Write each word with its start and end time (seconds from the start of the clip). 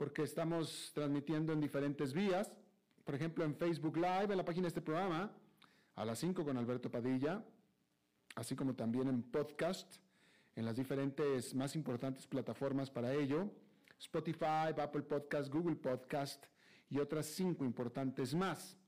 porque 0.00 0.22
estamos 0.22 0.92
transmitiendo 0.94 1.52
en 1.52 1.60
diferentes 1.60 2.14
vías. 2.14 2.50
Por 3.04 3.14
ejemplo, 3.14 3.44
en 3.44 3.54
Facebook 3.54 3.96
Live, 3.96 4.28
en 4.30 4.38
la 4.38 4.46
página 4.46 4.62
de 4.62 4.68
este 4.68 4.80
programa, 4.80 5.30
a 5.94 6.04
las 6.06 6.18
5 6.20 6.42
con 6.42 6.56
Alberto 6.56 6.90
Padilla, 6.90 7.44
así 8.34 8.56
como 8.56 8.74
también 8.74 9.08
en 9.08 9.22
podcast, 9.22 9.96
en 10.56 10.64
las 10.64 10.76
diferentes 10.76 11.54
más 11.54 11.76
importantes 11.76 12.26
plataformas 12.26 12.88
para 12.88 13.12
ello, 13.12 13.50
Spotify, 13.98 14.72
Apple 14.74 15.02
Podcast, 15.02 15.52
Google 15.52 15.76
Podcast 15.76 16.46
y 16.88 16.98
otras 16.98 17.26
cinco 17.26 17.66
importantes 17.66 18.34
más. 18.34 18.78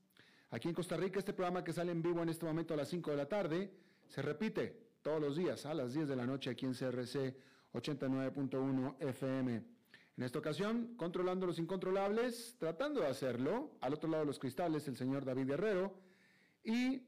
Aquí 0.49 0.67
en 0.67 0.73
Costa 0.73 0.97
Rica, 0.97 1.19
este 1.19 1.33
programa 1.33 1.63
que 1.63 1.73
sale 1.73 1.91
en 1.91 2.01
vivo 2.01 2.23
en 2.23 2.29
este 2.29 2.47
momento 2.47 2.73
a 2.73 2.77
las 2.77 2.89
5 2.89 3.11
de 3.11 3.17
la 3.17 3.29
tarde, 3.29 3.71
se 4.07 4.23
repite 4.23 4.93
todos 5.03 5.21
los 5.21 5.35
días 5.35 5.63
a 5.67 5.75
las 5.75 5.93
10 5.93 6.07
de 6.07 6.15
la 6.15 6.25
noche 6.25 6.49
aquí 6.49 6.65
en 6.65 6.73
CRC 6.73 7.37
89.1 7.71 8.95
FM. 8.99 9.72
En 10.15 10.23
esta 10.23 10.39
ocasión, 10.39 10.95
controlando 10.95 11.47
los 11.47 11.57
incontrolables, 11.57 12.55
tratando 12.59 13.01
de 13.01 13.07
hacerlo, 13.07 13.71
al 13.81 13.93
otro 13.93 14.09
lado 14.09 14.23
de 14.23 14.27
los 14.27 14.39
cristales, 14.39 14.87
el 14.87 14.95
señor 14.95 15.25
David 15.25 15.47
Guerrero, 15.47 15.95
y 16.63 17.01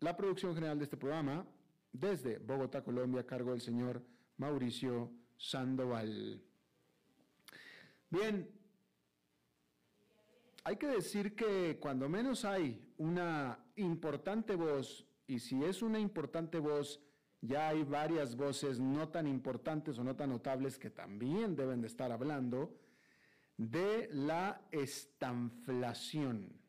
la 0.00 0.16
producción 0.16 0.54
general 0.54 0.78
de 0.78 0.84
este 0.84 0.96
programa, 0.96 1.44
desde 1.92 2.38
Bogotá, 2.38 2.82
Colombia, 2.82 3.22
a 3.22 3.26
cargo 3.26 3.50
del 3.50 3.60
señor 3.60 4.02
Mauricio 4.36 5.10
Sandoval. 5.36 6.40
Bien, 8.08 8.48
hay 10.64 10.76
que 10.76 10.86
decir 10.86 11.34
que 11.34 11.78
cuando 11.80 12.08
menos 12.08 12.44
hay 12.44 12.92
una 12.96 13.58
importante 13.76 14.54
voz, 14.54 15.04
y 15.26 15.40
si 15.40 15.64
es 15.64 15.82
una 15.82 15.98
importante 15.98 16.60
voz, 16.60 17.00
ya 17.42 17.68
hay 17.68 17.82
varias 17.82 18.36
voces 18.36 18.78
no 18.78 19.08
tan 19.08 19.26
importantes 19.26 19.98
o 19.98 20.04
no 20.04 20.14
tan 20.14 20.30
notables 20.30 20.78
que 20.78 20.90
también 20.90 21.56
deben 21.56 21.80
de 21.80 21.88
estar 21.88 22.12
hablando 22.12 22.78
de 23.56 24.08
la 24.12 24.62
estanflación. 24.70 26.60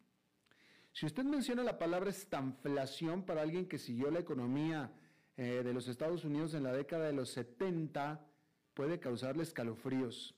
Si 0.92 1.06
usted 1.06 1.24
menciona 1.24 1.64
la 1.64 1.78
palabra 1.78 2.10
estanflación 2.10 3.24
para 3.24 3.44
alguien 3.44 3.68
que 3.68 3.78
siguió 3.78 4.10
la 4.10 4.20
economía 4.20 4.92
eh, 5.38 5.62
de 5.64 5.74
los 5.74 5.88
Estados 5.88 6.26
Unidos 6.26 6.56
en 6.56 6.64
la 6.64 6.74
década 6.74 7.06
de 7.06 7.14
los 7.14 7.30
70, 7.32 8.26
puede 8.74 9.00
causarle 9.00 9.44
escalofríos. 9.44 10.36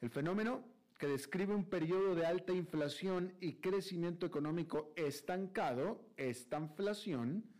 El 0.00 0.10
fenómeno 0.10 0.64
que 0.98 1.06
describe 1.06 1.54
un 1.54 1.64
periodo 1.64 2.14
de 2.14 2.26
alta 2.26 2.52
inflación 2.52 3.34
y 3.40 3.54
crecimiento 3.54 4.26
económico 4.26 4.92
estancado, 4.96 6.04
estanflación, 6.16 7.53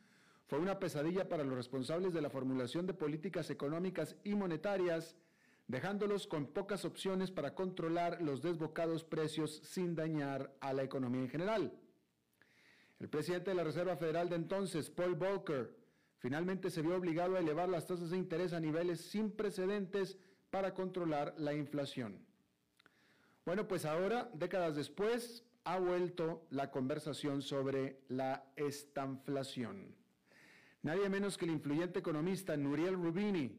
fue 0.47 0.59
una 0.59 0.79
pesadilla 0.79 1.29
para 1.29 1.45
los 1.45 1.57
responsables 1.57 2.13
de 2.13 2.21
la 2.21 2.31
formulación 2.31 2.87
de 2.87 2.95
políticas 2.95 3.49
económicas 3.51 4.17
y 4.25 4.35
monetarias, 4.35 5.17
dejándolos 5.67 6.27
con 6.27 6.47
pocas 6.47 6.85
opciones 6.85 7.31
para 7.31 7.55
controlar 7.55 8.21
los 8.21 8.43
desbocados 8.43 9.05
precios 9.05 9.61
sin 9.65 9.95
dañar 9.95 10.55
a 10.61 10.75
la 10.75 10.83
economía 10.83 11.23
en 11.23 11.31
general. 11.31 11.73
El 13.01 13.09
presidente 13.09 13.51
de 13.51 13.57
la 13.57 13.65
Reserva 13.65 13.97
Federal 13.97 14.29
de 14.29 14.37
entonces, 14.37 14.91
Paul 14.91 15.15
Volcker, 15.15 15.75
finalmente 16.19 16.71
se 16.71 16.83
vio 16.83 16.97
obligado 16.97 17.37
a 17.37 17.41
elevar 17.41 17.69
las 17.69 17.87
tasas 17.87 18.11
de 18.11 18.19
interés 18.19 18.53
a 18.53 18.61
niveles 18.61 19.01
sin 19.01 19.31
precedentes 19.31 20.19
para 20.51 20.75
controlar 20.75 21.35
la 21.39 21.55
inflación. 21.55 22.25
Bueno, 23.45 23.67
pues 23.67 23.85
ahora, 23.85 24.31
décadas 24.35 24.77
después, 24.77 25.45
ha 25.65 25.79
vuelto 25.79 26.47
la 26.51 26.71
conversación 26.71 27.43
sobre 27.43 28.01
la 28.09 28.53
estanflación. 28.57 30.04
Nadie 30.85 31.09
menos 31.09 31.39
que 31.39 31.47
el 31.47 31.53
influyente 31.53 32.01
economista 32.01 32.59
Nuriel 32.59 32.97
Rubini 32.97 33.59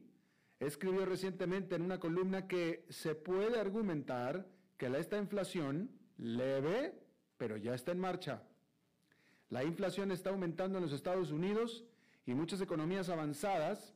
escribió 0.60 1.04
recientemente 1.04 1.74
en 1.74 1.82
una 1.82 1.98
columna 1.98 2.46
que 2.46 2.86
se 2.88 3.16
puede 3.16 3.58
argumentar 3.58 4.46
que 4.76 4.88
la 4.88 4.98
esta 4.98 5.18
inflación 5.18 5.90
leve, 6.18 6.94
pero 7.36 7.56
ya 7.56 7.74
está 7.74 7.90
en 7.90 7.98
marcha. 7.98 8.44
La 9.48 9.64
inflación 9.64 10.12
está 10.12 10.30
aumentando 10.30 10.78
en 10.78 10.84
los 10.84 10.92
Estados 10.92 11.32
Unidos 11.32 11.84
y 12.26 12.34
muchas 12.34 12.60
economías 12.60 13.08
avanzadas 13.08 13.92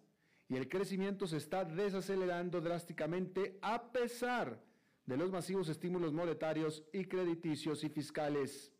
y 0.49 0.57
el 0.57 0.69
crecimiento 0.69 1.29
se 1.29 1.37
está 1.37 1.65
desacelerando 1.65 2.61
drásticamente 2.61 3.61
a 3.63 3.93
pesar 3.93 4.61
de 5.07 5.17
los 5.17 5.31
masivos 5.31 5.69
estímulos 5.69 6.13
monetarios 6.13 6.83
y 6.93 7.05
crediticios 7.05 7.85
y 7.85 7.91
fiscales. 7.91 8.73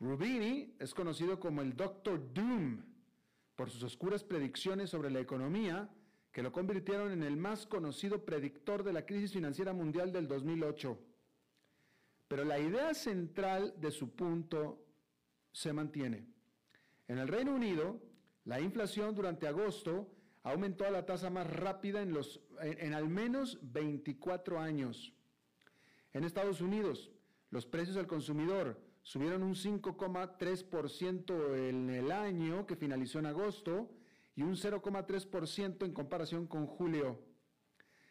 Rubini 0.00 0.74
es 0.78 0.94
conocido 0.94 1.38
como 1.38 1.60
el 1.60 1.76
Dr. 1.76 2.32
Doom 2.32 2.95
por 3.56 3.70
sus 3.70 3.82
oscuras 3.82 4.22
predicciones 4.22 4.90
sobre 4.90 5.10
la 5.10 5.20
economía 5.20 5.90
que 6.30 6.42
lo 6.42 6.52
convirtieron 6.52 7.12
en 7.12 7.22
el 7.22 7.36
más 7.36 7.66
conocido 7.66 8.24
predictor 8.24 8.84
de 8.84 8.92
la 8.92 9.06
crisis 9.06 9.32
financiera 9.32 9.72
mundial 9.72 10.12
del 10.12 10.28
2008. 10.28 10.98
Pero 12.28 12.44
la 12.44 12.58
idea 12.58 12.92
central 12.92 13.74
de 13.78 13.90
su 13.90 14.14
punto 14.14 14.84
se 15.50 15.72
mantiene. 15.72 16.26
En 17.08 17.18
el 17.18 17.28
Reino 17.28 17.54
Unido, 17.54 18.02
la 18.44 18.60
inflación 18.60 19.14
durante 19.14 19.48
agosto 19.48 20.12
aumentó 20.42 20.84
a 20.84 20.90
la 20.90 21.06
tasa 21.06 21.30
más 21.30 21.50
rápida 21.50 22.02
en, 22.02 22.12
los, 22.12 22.40
en, 22.60 22.92
al 22.92 23.08
menos 23.08 23.58
24 23.62 24.60
años. 24.60 25.14
En 26.12 26.24
Estados 26.24 26.60
Unidos, 26.60 27.10
los 27.50 27.64
precios 27.64 27.96
al 27.96 28.06
consumidor 28.06 28.78
subieron 29.06 29.42
un 29.44 29.54
5,3% 29.54 31.68
en 31.68 31.90
el 31.90 32.10
año 32.10 32.66
que 32.66 32.74
finalizó 32.74 33.20
en 33.20 33.26
agosto 33.26 33.88
y 34.34 34.42
un 34.42 34.56
0,3% 34.56 35.84
en 35.84 35.92
comparación 35.92 36.48
con 36.48 36.66
julio. 36.66 37.20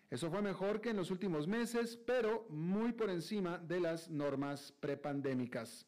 Eso 0.09 0.31
fue 0.31 0.41
mejor 0.41 0.79
que 0.79 0.91
en 0.91 0.95
los 0.95 1.11
últimos 1.11 1.49
meses, 1.49 1.97
pero 1.97 2.47
muy 2.49 2.93
por 2.93 3.09
encima 3.09 3.57
de 3.57 3.81
las 3.81 4.09
normas 4.09 4.71
prepandémicas. 4.79 5.85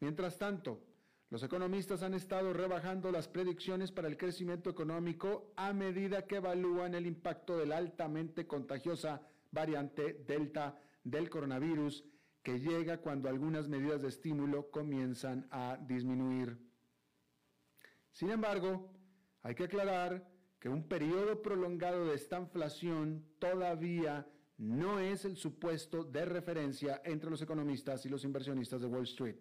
Mientras 0.00 0.38
tanto, 0.38 0.80
los 1.28 1.42
economistas 1.42 2.02
han 2.02 2.14
estado 2.14 2.54
rebajando 2.54 3.12
las 3.12 3.28
predicciones 3.28 3.92
para 3.92 4.08
el 4.08 4.16
crecimiento 4.16 4.70
económico 4.70 5.52
a 5.54 5.74
medida 5.74 6.26
que 6.26 6.36
evalúan 6.36 6.94
el 6.94 7.06
impacto 7.06 7.58
de 7.58 7.66
la 7.66 7.76
altamente 7.76 8.46
contagiosa 8.46 9.20
variante 9.50 10.24
Delta 10.26 10.80
del 11.04 11.28
coronavirus 11.28 12.06
que 12.48 12.60
llega 12.60 12.96
cuando 12.96 13.28
algunas 13.28 13.68
medidas 13.68 14.00
de 14.00 14.08
estímulo 14.08 14.70
comienzan 14.70 15.46
a 15.50 15.76
disminuir. 15.86 16.56
Sin 18.10 18.30
embargo, 18.30 18.90
hay 19.42 19.54
que 19.54 19.64
aclarar 19.64 20.26
que 20.58 20.70
un 20.70 20.88
periodo 20.88 21.42
prolongado 21.42 22.06
de 22.06 22.14
estanflación 22.14 23.22
todavía 23.38 24.26
no 24.56 24.98
es 24.98 25.26
el 25.26 25.36
supuesto 25.36 26.04
de 26.04 26.24
referencia 26.24 27.02
entre 27.04 27.28
los 27.28 27.42
economistas 27.42 28.06
y 28.06 28.08
los 28.08 28.24
inversionistas 28.24 28.80
de 28.80 28.86
Wall 28.86 29.04
Street. 29.04 29.36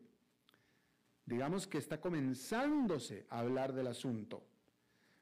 Digamos 1.26 1.66
que 1.66 1.78
está 1.78 2.02
comenzándose 2.02 3.26
a 3.30 3.40
hablar 3.40 3.72
del 3.72 3.88
asunto, 3.88 4.46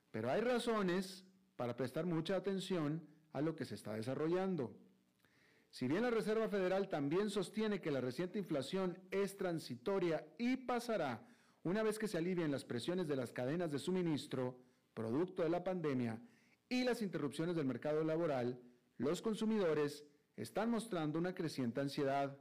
pero 0.10 0.32
hay 0.32 0.42
razones 0.42 1.24
para 1.56 1.78
prestar 1.78 2.08
mucha 2.08 2.36
atención 2.36 3.08
a 3.32 3.42
lo 3.42 3.56
que 3.56 3.64
se 3.64 3.76
está 3.76 3.94
desarrollando. 3.94 4.76
Si 5.76 5.90
bien 5.90 6.04
la 6.04 6.10
Reserva 6.10 6.48
Federal 6.48 6.88
también 6.88 7.30
sostiene 7.30 7.82
que 7.82 7.92
la 7.92 8.00
reciente 8.00 8.40
inflación 8.40 8.98
es 9.12 9.36
transitoria 9.36 10.26
y 10.38 10.56
pasará 10.56 11.28
una 11.64 11.84
vez 11.84 12.00
que 12.00 12.08
se 12.08 12.18
alivien 12.18 12.50
las 12.50 12.64
presiones 12.64 13.10
de 13.10 13.18
las 13.18 13.34
cadenas 13.34 13.74
de 13.74 13.80
suministro, 13.80 14.58
producto 14.94 15.44
de 15.44 15.50
la 15.50 15.66
pandemia, 15.66 16.18
y 16.70 16.86
las 16.86 17.02
interrupciones 17.02 17.58
del 17.58 17.66
mercado 17.66 18.06
laboral, 18.06 18.58
los 18.98 19.22
consumidores 19.22 20.06
están 20.38 20.70
mostrando 20.70 21.20
una 21.20 21.36
creciente 21.36 21.82
ansiedad. 21.82 22.38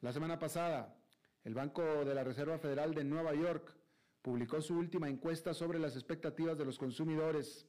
La 0.00 0.12
semana 0.12 0.38
pasada, 0.38 0.96
el 1.42 1.54
Banco 1.54 2.04
de 2.04 2.14
la 2.14 2.22
Reserva 2.22 2.60
Federal 2.60 2.94
de 2.94 3.02
Nueva 3.02 3.34
York 3.34 3.74
publicó 4.22 4.62
su 4.62 4.78
última 4.78 5.08
encuesta 5.08 5.54
sobre 5.54 5.80
las 5.80 5.96
expectativas 5.96 6.56
de 6.56 6.66
los 6.66 6.78
consumidores. 6.78 7.66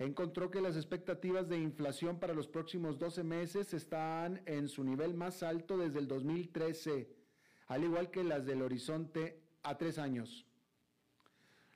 Encontró 0.00 0.50
que 0.50 0.62
las 0.62 0.76
expectativas 0.76 1.46
de 1.46 1.58
inflación 1.58 2.18
para 2.18 2.32
los 2.32 2.48
próximos 2.48 2.98
12 2.98 3.22
meses 3.22 3.74
están 3.74 4.40
en 4.46 4.66
su 4.66 4.82
nivel 4.82 5.12
más 5.12 5.42
alto 5.42 5.76
desde 5.76 5.98
el 5.98 6.08
2013, 6.08 7.14
al 7.66 7.84
igual 7.84 8.10
que 8.10 8.24
las 8.24 8.46
del 8.46 8.62
horizonte 8.62 9.42
a 9.62 9.76
tres 9.76 9.98
años. 9.98 10.46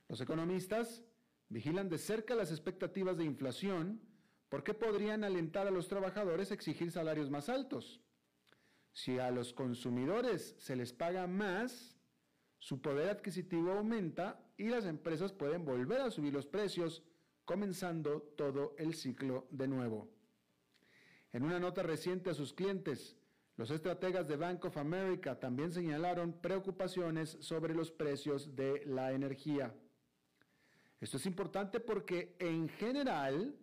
Los 0.09 0.21
economistas 0.21 1.03
vigilan 1.49 1.87
de 1.87 1.99
cerca 1.99 2.33
las 2.33 2.49
expectativas 2.49 3.15
de 3.15 3.25
inflación 3.25 4.01
porque 4.49 4.73
podrían 4.73 5.23
alentar 5.23 5.67
a 5.67 5.71
los 5.71 5.87
trabajadores 5.87 6.49
a 6.49 6.55
exigir 6.55 6.89
salarios 6.89 7.29
más 7.29 7.47
altos. 7.47 8.01
Si 8.91 9.19
a 9.19 9.29
los 9.29 9.53
consumidores 9.53 10.55
se 10.57 10.75
les 10.75 10.93
paga 10.93 11.27
más, 11.27 11.95
su 12.57 12.81
poder 12.81 13.07
adquisitivo 13.07 13.73
aumenta 13.73 14.43
y 14.57 14.69
las 14.69 14.87
empresas 14.87 15.31
pueden 15.31 15.63
volver 15.63 16.01
a 16.01 16.09
subir 16.09 16.33
los 16.33 16.47
precios, 16.47 17.03
comenzando 17.45 18.21
todo 18.35 18.75
el 18.77 18.93
ciclo 18.95 19.47
de 19.51 19.67
nuevo. 19.67 20.09
En 21.31 21.43
una 21.43 21.59
nota 21.59 21.83
reciente 21.83 22.29
a 22.31 22.33
sus 22.33 22.53
clientes, 22.53 23.15
los 23.57 23.71
estrategas 23.71 24.27
de 24.27 24.35
Bank 24.35 24.65
of 24.65 24.77
America 24.77 25.39
también 25.39 25.71
señalaron 25.71 26.33
preocupaciones 26.41 27.37
sobre 27.39 27.73
los 27.73 27.91
precios 27.91 28.55
de 28.55 28.83
la 28.85 29.13
energía. 29.13 29.73
Esto 30.99 31.17
es 31.17 31.25
importante 31.25 31.79
porque 31.79 32.35
en 32.39 32.67
general 32.67 33.55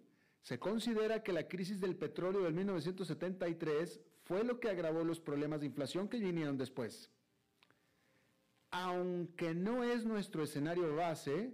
se 0.43 0.59
considera 0.59 1.23
que 1.23 1.33
la 1.33 1.47
crisis 1.47 1.81
del 1.81 1.97
petróleo 1.97 2.43
del 2.43 2.55
1973 2.55 4.01
fue 4.25 4.45
lo 4.45 4.61
que 4.61 4.71
agravó 4.71 5.05
los 5.05 5.21
problemas 5.21 5.61
de 5.61 5.67
inflación 5.67 6.09
que 6.09 6.19
vinieron 6.19 6.57
después. 6.57 7.11
Aunque 8.71 9.55
no 9.55 9.85
es 9.85 10.05
nuestro 10.05 10.43
escenario 10.43 10.95
base, 10.97 11.53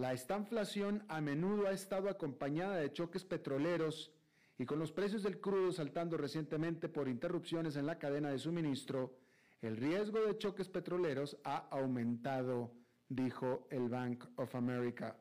la 0.00 0.14
estanflación 0.14 1.04
a 1.08 1.20
menudo 1.20 1.66
ha 1.66 1.72
estado 1.72 2.08
acompañada 2.08 2.76
de 2.76 2.90
choques 2.90 3.22
petroleros 3.22 4.10
y 4.56 4.64
con 4.64 4.78
los 4.78 4.92
precios 4.92 5.22
del 5.22 5.40
crudo 5.40 5.72
saltando 5.72 6.16
recientemente 6.16 6.88
por 6.88 7.06
interrupciones 7.06 7.76
en 7.76 7.84
la 7.84 7.98
cadena 7.98 8.30
de 8.30 8.38
suministro, 8.38 9.18
el 9.60 9.76
riesgo 9.76 10.24
de 10.24 10.38
choques 10.38 10.70
petroleros 10.70 11.36
ha 11.44 11.68
aumentado, 11.68 12.72
dijo 13.10 13.66
el 13.68 13.90
Bank 13.90 14.24
of 14.36 14.54
America. 14.54 15.18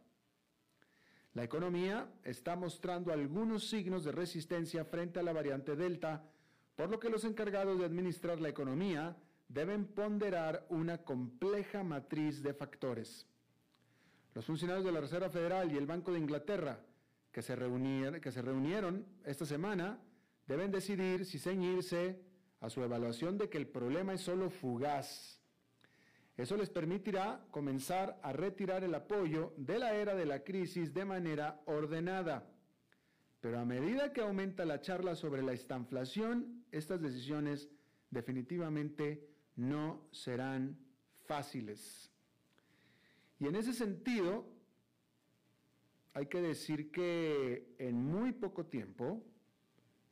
La 1.33 1.43
economía 1.43 2.09
está 2.23 2.55
mostrando 2.55 3.11
algunos 3.11 3.67
signos 3.67 4.05
de 4.05 4.13
resistencia 4.13 4.85
frente 4.85 5.19
a 5.19 5.23
la 5.23 5.33
variante 5.33 5.75
Delta, 5.75 6.23
por 6.77 6.89
lo 6.89 7.01
que 7.01 7.09
los 7.09 7.25
encargados 7.25 7.79
de 7.79 7.85
administrar 7.85 8.39
la 8.39 8.47
economía 8.47 9.17
deben 9.49 9.87
ponderar 9.87 10.65
una 10.69 10.99
compleja 10.99 11.83
matriz 11.83 12.41
de 12.41 12.53
factores. 12.53 13.28
Los 14.33 14.45
funcionarios 14.45 14.85
de 14.85 14.91
la 14.91 15.01
Reserva 15.01 15.29
Federal 15.29 15.71
y 15.71 15.77
el 15.77 15.87
Banco 15.87 16.11
de 16.11 16.19
Inglaterra, 16.19 16.79
que 17.31 17.41
se, 17.41 17.55
reunieron, 17.55 19.05
esta 19.25 19.45
semana, 19.45 19.99
deben 20.47 20.71
decidir 20.71 21.25
si 21.25 21.39
ceñirse 21.39 22.19
a 22.59 22.69
su 22.69 22.83
evaluación 22.83 23.37
de 23.37 23.49
que 23.49 23.57
el 23.57 23.67
problema 23.67 24.13
es 24.13 24.21
solo 24.21 24.49
fugaz. 24.49 25.39
Eso 26.37 26.55
les 26.57 26.69
permitirá 26.69 27.45
comenzar 27.51 28.19
a 28.23 28.31
retirar 28.31 28.83
el 28.83 28.95
apoyo 28.95 29.53
de 29.57 29.79
la 29.79 29.93
era 29.93 30.15
de 30.15 30.25
la 30.25 30.43
crisis 30.43 30.93
de 30.93 31.05
manera 31.05 31.61
ordenada. 31.65 32.49
Pero 33.41 33.59
a 33.59 33.65
medida 33.65 34.13
que 34.13 34.21
aumenta 34.21 34.65
la 34.65 34.81
charla 34.81 35.15
sobre 35.15 35.41
la 35.41 35.53
estanflación, 35.53 36.65
estas 36.71 37.01
decisiones 37.01 37.69
definitivamente 38.09 39.27
no 39.55 40.07
serán 40.11 40.77
fáciles. 41.25 42.08
Y 43.39 43.47
en 43.47 43.55
ese 43.55 43.73
sentido, 43.73 44.45
hay 46.13 46.25
que 46.27 46.41
decir 46.41 46.91
que 46.91 47.75
en 47.77 47.95
muy 47.95 48.33
poco 48.33 48.65
tiempo 48.65 49.23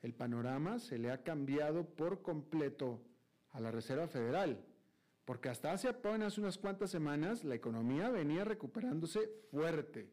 el 0.01 0.13
panorama 0.13 0.79
se 0.79 0.97
le 0.97 1.11
ha 1.11 1.23
cambiado 1.23 1.85
por 1.85 2.21
completo 2.21 3.01
a 3.51 3.59
la 3.59 3.71
Reserva 3.71 4.07
Federal, 4.07 4.63
porque 5.25 5.49
hasta 5.49 5.73
hace 5.73 5.89
apenas 5.89 6.37
unas 6.37 6.57
cuantas 6.57 6.91
semanas 6.91 7.43
la 7.43 7.55
economía 7.55 8.09
venía 8.09 8.45
recuperándose 8.45 9.29
fuerte. 9.51 10.09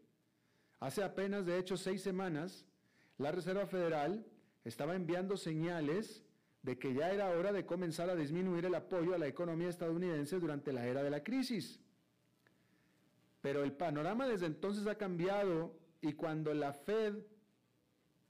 Hace 0.81 1.05
apenas, 1.05 1.47
de 1.47 1.59
hecho, 1.59 1.77
seis 1.77 2.03
semanas, 2.03 2.67
la 3.19 3.31
Reserva 3.31 3.67
Federal 3.67 4.27
estaba 4.65 4.97
enviando 4.97 5.37
señales 5.37 6.25
de 6.63 6.79
que 6.79 6.95
ya 6.95 7.13
era 7.13 7.29
hora 7.29 7.53
de 7.53 7.67
comenzar 7.67 8.11
a 8.11 8.17
disminuir 8.17 8.65
el 8.65 8.75
apoyo 8.75 9.15
a 9.15 9.19
la 9.19 9.29
economía 9.29 9.69
estadounidense 9.69 10.41
durante 10.41 10.73
la 10.73 10.87
era 10.87 11.03
de 11.03 11.11
la 11.11 11.23
crisis. 11.23 11.79
Pero 13.45 13.63
el 13.63 13.73
panorama 13.73 14.27
desde 14.27 14.47
entonces 14.47 14.87
ha 14.87 14.95
cambiado 14.95 15.77
y 16.01 16.15
cuando 16.15 16.55
la 16.55 16.73
Fed 16.73 17.19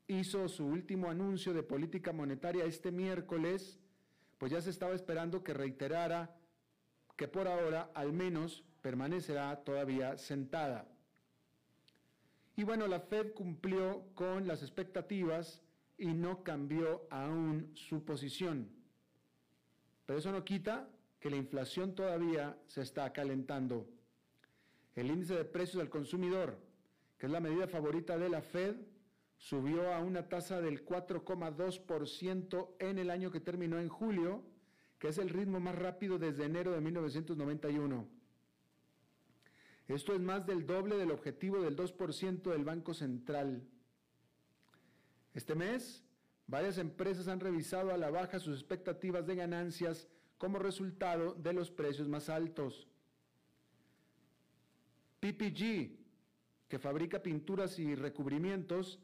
hizo 0.09 0.49
su 0.49 0.67
último 0.67 1.09
anuncio 1.09 1.55
de 1.55 1.63
política 1.63 2.13
monetaria 2.13 2.65
este 2.65 2.91
miércoles, 2.91 3.79
pues 4.39 4.51
ya 4.51 4.61
se 4.61 4.71
estaba 4.71 4.93
esperando 4.93 5.45
que 5.45 5.55
reiterara 5.55 6.37
que 7.17 7.29
por 7.29 7.47
ahora 7.47 7.93
al 7.95 8.13
menos 8.13 8.65
permanecerá 8.83 9.55
todavía 9.63 10.19
sentada. 10.19 10.89
Y 12.57 12.65
bueno, 12.65 12.89
la 12.89 12.99
Fed 12.99 13.35
cumplió 13.35 14.09
con 14.17 14.49
las 14.49 14.63
expectativas 14.63 15.63
y 15.97 16.07
no 16.07 16.43
cambió 16.43 17.07
aún 17.09 17.71
su 17.77 18.05
posición. 18.05 18.69
Pero 20.07 20.19
eso 20.19 20.33
no 20.33 20.45
quita 20.45 20.89
que 21.21 21.31
la 21.31 21.37
inflación 21.37 21.95
todavía 21.95 22.59
se 22.67 22.83
está 22.83 23.13
calentando. 23.13 23.94
El 24.95 25.11
índice 25.11 25.35
de 25.35 25.45
precios 25.45 25.79
del 25.79 25.91
consumidor, 25.91 26.59
que 27.19 27.27
es 27.27 27.33
la 27.33 27.41
medida 27.41 27.67
favorita 27.67 28.17
de 28.17 28.29
la 28.29 28.43
Fed, 28.43 28.77
subió 29.37 29.93
a 29.93 30.01
una 30.01 30.29
tasa 30.29 30.61
del 30.61 30.85
4,2% 30.85 32.69
en 32.79 32.99
el 32.99 33.11
año 33.11 33.31
que 33.31 33.41
terminó 33.41 33.79
en 33.81 33.89
julio, 33.89 34.43
que 34.99 35.09
es 35.09 35.19
el 35.19 35.29
ritmo 35.29 35.61
más 35.61 35.75
rápido 35.75 36.19
desde 36.19 36.45
enero 36.45 36.73
de 36.73 36.81
1991. 36.81 38.09
Esto 39.89 40.15
es 40.15 40.21
más 40.21 40.47
del 40.47 40.67
doble 40.67 40.97
del 40.97 41.11
objetivo 41.11 41.61
del 41.61 41.77
2% 41.77 42.43
del 42.51 42.65
Banco 42.65 42.95
Central. 42.95 43.69
Este 45.35 45.55
mes, 45.55 46.05
varias 46.47 46.79
empresas 46.79 47.29
han 47.29 47.41
revisado 47.41 47.93
a 47.93 47.99
la 47.99 48.11
baja 48.11 48.39
sus 48.39 48.55
expectativas 48.55 49.27
de 49.27 49.35
ganancias 49.35 50.09
como 50.39 50.59
resultado 50.59 51.35
de 51.35 51.53
los 51.53 51.71
precios 51.71 52.09
más 52.09 52.29
altos. 52.29 52.89
PPG, 55.25 55.91
que 56.69 56.79
fabrica 56.79 57.23
pinturas 57.23 57.79
y 57.79 57.95
recubrimientos, 57.95 59.01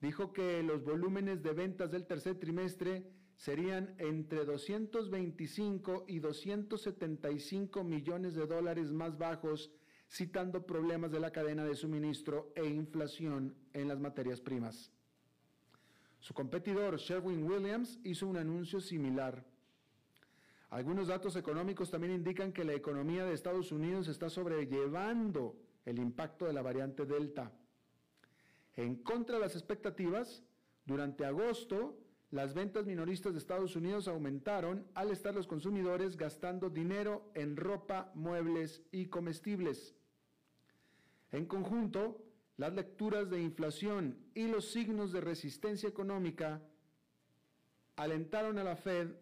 dijo 0.00 0.32
que 0.32 0.62
los 0.62 0.82
volúmenes 0.82 1.42
de 1.42 1.52
ventas 1.52 1.90
del 1.90 2.06
tercer 2.06 2.38
trimestre 2.38 3.12
serían 3.36 3.94
entre 3.98 4.46
225 4.46 6.06
y 6.08 6.20
275 6.20 7.84
millones 7.84 8.34
de 8.34 8.46
dólares 8.46 8.90
más 8.92 9.18
bajos, 9.18 9.70
citando 10.08 10.64
problemas 10.64 11.12
de 11.12 11.20
la 11.20 11.32
cadena 11.32 11.66
de 11.66 11.74
suministro 11.74 12.50
e 12.56 12.64
inflación 12.64 13.54
en 13.74 13.88
las 13.88 14.00
materias 14.00 14.40
primas. 14.40 14.90
Su 16.18 16.32
competidor, 16.32 16.96
Sherwin 16.96 17.42
Williams, 17.42 18.00
hizo 18.04 18.26
un 18.26 18.38
anuncio 18.38 18.80
similar. 18.80 19.44
Algunos 20.70 21.08
datos 21.08 21.34
económicos 21.36 21.90
también 21.90 22.12
indican 22.12 22.52
que 22.52 22.64
la 22.64 22.74
economía 22.74 23.24
de 23.24 23.32
Estados 23.32 23.72
Unidos 23.72 24.06
está 24.08 24.28
sobrellevando 24.28 25.56
el 25.86 25.98
impacto 25.98 26.44
de 26.44 26.52
la 26.52 26.60
variante 26.60 27.06
Delta. 27.06 27.50
En 28.76 28.96
contra 28.96 29.36
de 29.36 29.40
las 29.40 29.56
expectativas, 29.56 30.42
durante 30.84 31.24
agosto, 31.24 31.98
las 32.30 32.52
ventas 32.52 32.84
minoristas 32.84 33.32
de 33.32 33.38
Estados 33.38 33.74
Unidos 33.76 34.06
aumentaron 34.06 34.86
al 34.94 35.10
estar 35.10 35.34
los 35.34 35.46
consumidores 35.46 36.16
gastando 36.16 36.68
dinero 36.68 37.30
en 37.34 37.56
ropa, 37.56 38.12
muebles 38.14 38.82
y 38.92 39.06
comestibles. 39.06 39.94
En 41.32 41.46
conjunto, 41.46 42.22
las 42.58 42.74
lecturas 42.74 43.30
de 43.30 43.40
inflación 43.40 44.18
y 44.34 44.48
los 44.48 44.70
signos 44.70 45.12
de 45.12 45.22
resistencia 45.22 45.88
económica 45.88 46.60
alentaron 47.96 48.58
a 48.58 48.64
la 48.64 48.76
Fed, 48.76 49.14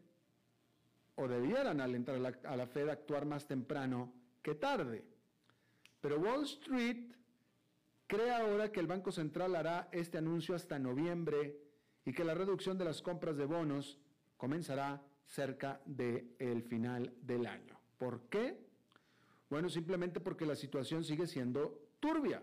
o 1.17 1.29
debieran 1.29 1.81
alentar 1.81 2.15
a 2.15 2.57
la, 2.57 2.67
Fed 2.67 2.89
a 2.89 2.93
actuar 2.93 3.25
más 3.25 3.47
temprano 3.47 4.13
que 4.43 4.55
tarde. 4.55 5.05
Pero 6.01 6.21
Wall 6.21 6.45
Street 6.45 7.13
cree 8.07 8.31
ahora 8.31 8.71
que 8.71 8.81
el 8.81 8.87
Banco 8.87 9.11
Central 9.11 9.57
hará 9.57 9.89
este 9.93 10.19
anuncio 10.19 10.55
hasta 10.55 10.79
noviembre 10.79 11.59
y 12.05 12.13
que 12.13 12.25
la 12.25 12.35
reducción 12.35 12.79
de 12.79 12.85
las 12.85 13.03
compras 13.03 13.37
de 13.37 13.47
bonos 13.47 13.99
comenzará 14.37 15.03
cerca 15.27 15.81
del 15.87 16.63
final 16.63 17.13
del 17.23 17.47
año. 17.47 17.81
¿Por 17.99 18.29
qué? 18.29 18.65
Bueno, 19.49 19.69
simplemente 19.69 20.21
porque 20.21 20.47
la 20.47 20.55
situación 20.55 21.03
sigue 21.03 21.27
siendo 21.27 21.89
turbia. 21.99 22.43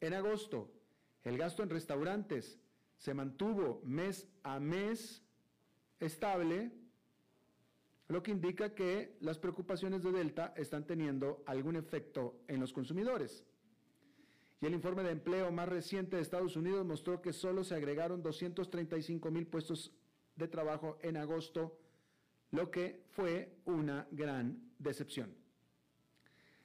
En 0.00 0.14
agosto, 0.14 0.70
el 1.24 1.36
gasto 1.36 1.62
en 1.62 1.70
restaurantes 1.70 2.58
se 2.96 3.12
mantuvo 3.12 3.82
mes 3.84 4.28
a 4.44 4.60
mes 4.60 5.22
estable 5.98 6.70
lo 8.12 8.22
que 8.22 8.30
indica 8.30 8.74
que 8.74 9.16
las 9.20 9.38
preocupaciones 9.38 10.02
de 10.02 10.12
Delta 10.12 10.52
están 10.56 10.86
teniendo 10.86 11.42
algún 11.46 11.76
efecto 11.76 12.42
en 12.46 12.60
los 12.60 12.70
consumidores. 12.70 13.42
Y 14.60 14.66
el 14.66 14.74
informe 14.74 15.02
de 15.02 15.12
empleo 15.12 15.50
más 15.50 15.66
reciente 15.66 16.16
de 16.16 16.22
Estados 16.22 16.54
Unidos 16.54 16.84
mostró 16.84 17.22
que 17.22 17.32
solo 17.32 17.64
se 17.64 17.74
agregaron 17.74 18.22
235 18.22 19.30
mil 19.30 19.46
puestos 19.46 19.92
de 20.36 20.46
trabajo 20.46 20.98
en 21.00 21.16
agosto, 21.16 21.78
lo 22.50 22.70
que 22.70 23.02
fue 23.12 23.56
una 23.64 24.06
gran 24.10 24.60
decepción. 24.78 25.34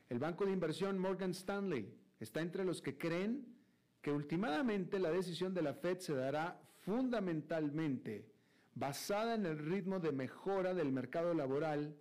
El 0.09 0.19
banco 0.19 0.45
de 0.45 0.51
inversión 0.51 0.99
Morgan 0.99 1.31
Stanley 1.31 1.93
está 2.19 2.41
entre 2.41 2.65
los 2.65 2.81
que 2.81 2.97
creen 2.97 3.55
que 4.01 4.11
últimamente 4.11 4.99
la 4.99 5.11
decisión 5.11 5.53
de 5.53 5.61
la 5.61 5.73
Fed 5.73 5.99
se 5.99 6.13
dará 6.13 6.61
fundamentalmente 6.81 8.36
basada 8.77 9.33
en 9.33 9.45
el 9.45 9.57
ritmo 9.57 9.99
de 9.99 10.11
mejora 10.11 10.73
del 10.73 10.91
mercado 10.91 11.33
laboral, 11.33 11.95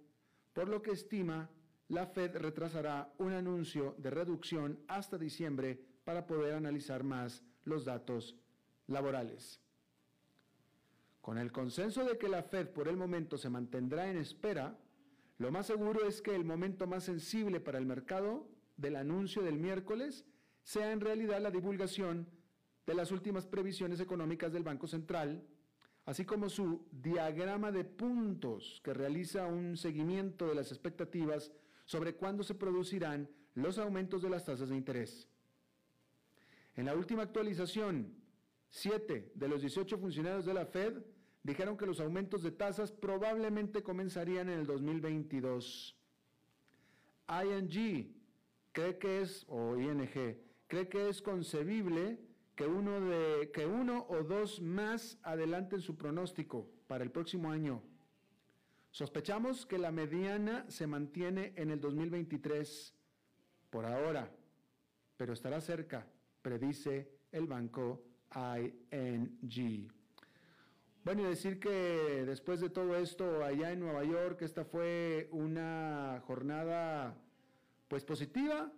por 0.52 0.68
lo 0.68 0.82
que 0.82 0.90
estima 0.90 1.48
la 1.88 2.06
Fed 2.06 2.36
retrasará 2.36 3.12
un 3.18 3.32
anuncio 3.32 3.94
de 3.98 4.10
reducción 4.10 4.78
hasta 4.86 5.16
diciembre 5.16 5.80
para 6.04 6.26
poder 6.26 6.54
analizar 6.54 7.02
más 7.02 7.42
los 7.64 7.84
datos 7.84 8.36
laborales. 8.88 9.60
Con 11.22 11.38
el 11.38 11.50
consenso 11.50 12.04
de 12.04 12.18
que 12.18 12.28
la 12.28 12.42
Fed 12.42 12.68
por 12.68 12.88
el 12.88 12.96
momento 12.96 13.38
se 13.38 13.48
mantendrá 13.48 14.10
en 14.10 14.18
espera, 14.18 14.78
lo 15.38 15.50
más 15.50 15.66
seguro 15.66 16.06
es 16.06 16.20
que 16.20 16.34
el 16.34 16.44
momento 16.44 16.86
más 16.86 17.04
sensible 17.04 17.58
para 17.58 17.78
el 17.78 17.86
mercado 17.86 18.48
del 18.76 18.96
anuncio 18.96 19.42
del 19.42 19.58
miércoles 19.58 20.26
sea 20.62 20.92
en 20.92 21.00
realidad 21.00 21.40
la 21.40 21.50
divulgación 21.50 22.28
de 22.86 22.94
las 22.94 23.10
últimas 23.12 23.46
previsiones 23.46 24.00
económicas 24.00 24.52
del 24.52 24.62
Banco 24.62 24.86
Central, 24.86 25.44
así 26.06 26.24
como 26.24 26.48
su 26.48 26.86
diagrama 26.92 27.72
de 27.72 27.84
puntos 27.84 28.80
que 28.82 28.94
realiza 28.94 29.46
un 29.46 29.76
seguimiento 29.76 30.46
de 30.46 30.54
las 30.54 30.70
expectativas 30.70 31.52
sobre 31.84 32.14
cuándo 32.14 32.44
se 32.44 32.54
producirán 32.54 33.28
los 33.54 33.78
aumentos 33.78 34.22
de 34.22 34.30
las 34.30 34.44
tasas 34.44 34.68
de 34.68 34.76
interés. 34.76 35.28
En 36.76 36.86
la 36.86 36.94
última 36.94 37.22
actualización, 37.22 38.14
siete 38.70 39.32
de 39.34 39.48
los 39.48 39.60
18 39.62 39.98
funcionarios 39.98 40.44
de 40.44 40.54
la 40.54 40.66
Fed 40.66 41.02
dijeron 41.42 41.76
que 41.76 41.86
los 41.86 42.00
aumentos 42.00 42.42
de 42.42 42.52
tasas 42.52 42.92
probablemente 42.92 43.82
comenzarían 43.82 44.48
en 44.48 44.60
el 44.60 44.66
2022. 44.66 45.96
ING 47.28 48.14
cree 48.72 48.98
que 48.98 49.22
es, 49.22 49.44
o 49.48 49.76
ING, 49.76 50.38
cree 50.68 50.88
que 50.88 51.08
es 51.08 51.20
concebible 51.20 52.20
que 52.56 52.66
uno, 52.66 53.00
de, 53.00 53.50
que 53.52 53.66
uno 53.66 54.06
o 54.08 54.24
dos 54.24 54.60
más 54.62 55.18
adelanten 55.22 55.80
su 55.80 55.96
pronóstico 55.96 56.68
para 56.86 57.04
el 57.04 57.10
próximo 57.10 57.50
año. 57.50 57.82
Sospechamos 58.90 59.66
que 59.66 59.76
la 59.78 59.92
mediana 59.92 60.64
se 60.68 60.86
mantiene 60.86 61.52
en 61.56 61.70
el 61.70 61.80
2023 61.80 62.94
por 63.68 63.84
ahora, 63.84 64.32
pero 65.18 65.34
estará 65.34 65.60
cerca, 65.60 66.06
predice 66.40 67.10
el 67.30 67.46
banco 67.46 68.02
ING. 68.34 69.88
Bueno, 71.04 71.22
y 71.22 71.24
decir 71.26 71.60
que 71.60 72.24
después 72.26 72.60
de 72.60 72.70
todo 72.70 72.96
esto 72.96 73.44
allá 73.44 73.70
en 73.70 73.80
Nueva 73.80 74.02
York, 74.02 74.40
esta 74.40 74.64
fue 74.64 75.28
una 75.30 76.22
jornada 76.26 77.16
pues 77.86 78.04
positiva, 78.04 78.72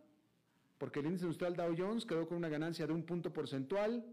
porque 0.78 1.00
el 1.00 1.06
índice 1.06 1.24
industrial 1.24 1.56
Dow 1.56 1.74
Jones 1.76 2.06
quedó 2.06 2.24
con 2.26 2.38
una 2.38 2.48
ganancia 2.48 2.86
de 2.86 2.92
un 2.92 3.04
punto 3.04 3.32
porcentual, 3.32 4.06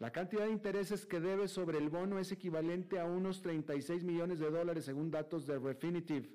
la 0.03 0.11
cantidad 0.11 0.47
de 0.47 0.51
intereses 0.51 1.07
que 1.07 1.21
debe 1.21 1.47
sobre 1.47 1.79
el 1.79 1.89
bono 1.89 2.19
es 2.19 2.33
equivalente 2.33 2.99
a 2.99 3.05
unos 3.05 3.41
36 3.41 4.03
millones 4.03 4.41
de 4.41 4.51
dólares 4.51 4.85
según 4.87 5.13
datos 5.13 5.47
de 5.47 5.61
Refinitiv. 5.61 6.29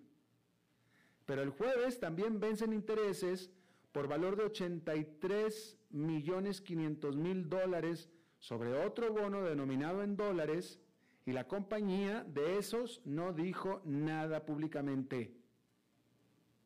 Pero 1.25 1.41
el 1.41 1.49
jueves 1.49 1.99
también 1.99 2.39
vencen 2.39 2.71
intereses 2.71 3.51
por 3.91 4.07
valor 4.07 4.37
de 4.37 4.43
83 4.45 5.77
millones 5.89 6.61
500 6.61 7.17
mil 7.17 7.49
dólares 7.49 8.07
sobre 8.39 8.71
otro 8.71 9.11
bono 9.11 9.43
denominado 9.43 10.01
en 10.01 10.15
dólares 10.15 10.79
y 11.27 11.33
la 11.33 11.45
compañía 11.45 12.23
de 12.23 12.57
esos 12.57 13.01
no 13.03 13.33
dijo 13.33 13.81
nada 13.83 14.45
públicamente 14.45 15.35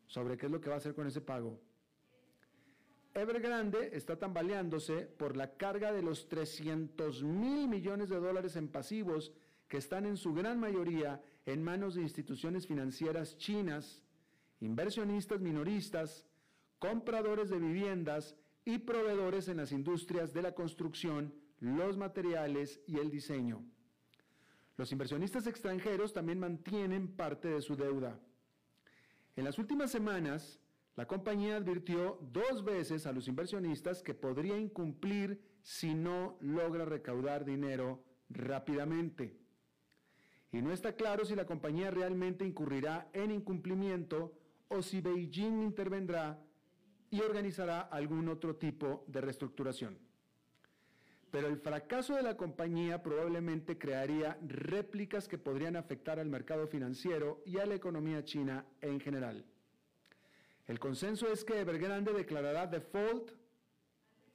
sobre 0.06 0.38
qué 0.38 0.46
es 0.46 0.52
lo 0.52 0.62
que 0.62 0.70
va 0.70 0.76
a 0.76 0.78
hacer 0.78 0.94
con 0.94 1.08
ese 1.08 1.20
pago. 1.20 1.60
Evergrande 3.16 3.90
está 3.94 4.20
tambaleándose 4.20 5.08
por 5.08 5.36
la 5.36 5.58
carga 5.58 5.92
de 5.92 6.04
los 6.04 6.30
300 6.30 7.24
mil 7.24 7.68
millones 7.70 8.10
de 8.10 8.20
dólares 8.20 8.56
en 8.56 8.68
pasivos 8.68 9.34
que 9.68 9.78
están 9.78 10.06
en 10.06 10.16
su 10.16 10.32
gran 10.32 10.60
mayoría 10.60 11.24
en 11.48 11.64
manos 11.64 11.96
de 11.96 12.04
instituciones 12.04 12.68
financieras 12.68 13.38
chinas, 13.38 14.04
inversionistas 14.60 15.42
minoristas, 15.42 16.28
compradores 16.78 17.50
de 17.50 17.58
viviendas 17.58 18.36
y 18.64 18.78
proveedores 18.78 19.48
en 19.48 19.58
las 19.58 19.72
industrias 19.72 20.34
de 20.34 20.44
la 20.44 20.54
construcción, 20.54 21.34
los 21.60 21.98
materiales 21.98 22.80
y 22.86 23.00
el 23.00 23.10
diseño. 23.10 23.66
Los 24.82 24.92
inversionistas 24.92 25.46
extranjeros 25.46 26.12
también 26.12 26.40
mantienen 26.40 27.08
parte 27.08 27.50
de 27.50 27.62
su 27.62 27.76
deuda. 27.76 28.20
En 29.36 29.44
las 29.46 29.60
últimas 29.60 29.92
semanas, 29.92 30.60
la 30.96 31.06
compañía 31.06 31.58
advirtió 31.58 32.18
dos 32.34 32.66
veces 32.66 33.06
a 33.06 33.12
los 33.12 33.28
inversionistas 33.28 34.02
que 34.02 34.16
podría 34.16 34.58
incumplir 34.58 35.40
si 35.62 35.94
no 35.94 36.36
logra 36.42 36.84
recaudar 36.86 37.46
dinero 37.46 38.04
rápidamente. 38.30 39.38
Y 40.52 40.64
no 40.64 40.72
está 40.72 40.96
claro 40.96 41.26
si 41.26 41.36
la 41.36 41.46
compañía 41.46 41.92
realmente 41.92 42.44
incurrirá 42.44 43.08
en 43.14 43.30
incumplimiento 43.30 44.34
o 44.68 44.82
si 44.82 45.00
Beijing 45.00 45.62
intervendrá 45.62 46.44
y 47.12 47.22
organizará 47.22 47.82
algún 47.82 48.30
otro 48.30 48.56
tipo 48.56 49.06
de 49.06 49.22
reestructuración. 49.22 50.00
Pero 51.32 51.48
el 51.48 51.58
fracaso 51.58 52.16
de 52.16 52.24
la 52.24 52.36
compañía 52.36 53.02
probablemente 53.02 53.78
crearía 53.78 54.38
réplicas 54.46 55.30
que 55.30 55.38
podrían 55.38 55.78
afectar 55.78 56.20
al 56.20 56.30
mercado 56.30 56.68
financiero 56.68 57.42
y 57.46 57.58
a 57.58 57.66
la 57.66 57.76
economía 57.76 58.26
china 58.26 58.66
en 58.82 59.00
general. 59.00 59.46
El 60.68 60.78
consenso 60.78 61.32
es 61.32 61.46
que 61.46 61.60
Evergrande 61.60 62.12
declarará 62.14 62.68
default, 62.68 63.32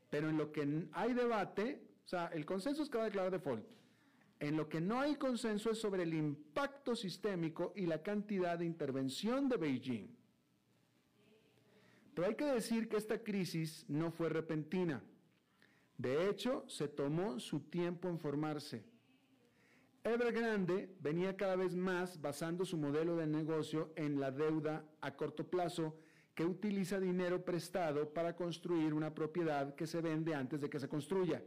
pero 0.08 0.30
en 0.30 0.38
lo 0.38 0.52
que 0.52 0.88
hay 0.92 1.12
debate, 1.12 1.82
o 2.04 2.08
sea, 2.08 2.28
el 2.28 2.46
consenso 2.46 2.82
es 2.82 2.88
que 2.88 2.96
va 2.96 3.04
a 3.04 3.08
declarar 3.08 3.30
default. 3.30 3.66
En 4.40 4.56
lo 4.56 4.68
que 4.68 4.80
no 4.80 5.00
hay 5.00 5.16
consenso 5.16 5.70
es 5.70 5.78
sobre 5.78 6.02
el 6.02 6.14
impacto 6.14 6.96
sistémico 6.96 7.72
y 7.76 7.86
la 7.86 8.02
cantidad 8.02 8.58
de 8.58 8.64
intervención 8.64 9.48
de 9.48 9.56
Beijing. 9.56 10.16
Pero 12.14 12.28
hay 12.28 12.34
que 12.34 12.46
decir 12.46 12.88
que 12.88 12.96
esta 12.96 13.22
crisis 13.22 13.84
no 13.88 14.10
fue 14.10 14.30
repentina. 14.30 15.02
De 15.98 16.28
hecho, 16.28 16.64
se 16.68 16.88
tomó 16.88 17.40
su 17.40 17.60
tiempo 17.60 18.08
en 18.08 18.18
formarse. 18.18 18.84
Evergrande 20.04 20.94
venía 21.00 21.36
cada 21.36 21.56
vez 21.56 21.74
más 21.74 22.20
basando 22.20 22.64
su 22.64 22.76
modelo 22.76 23.16
de 23.16 23.26
negocio 23.26 23.92
en 23.96 24.20
la 24.20 24.30
deuda 24.30 24.84
a 25.00 25.16
corto 25.16 25.48
plazo 25.48 25.98
que 26.34 26.44
utiliza 26.44 27.00
dinero 27.00 27.44
prestado 27.44 28.12
para 28.12 28.36
construir 28.36 28.92
una 28.92 29.14
propiedad 29.14 29.74
que 29.74 29.86
se 29.86 30.00
vende 30.00 30.34
antes 30.34 30.60
de 30.60 30.70
que 30.70 30.78
se 30.78 30.88
construya. 30.88 31.42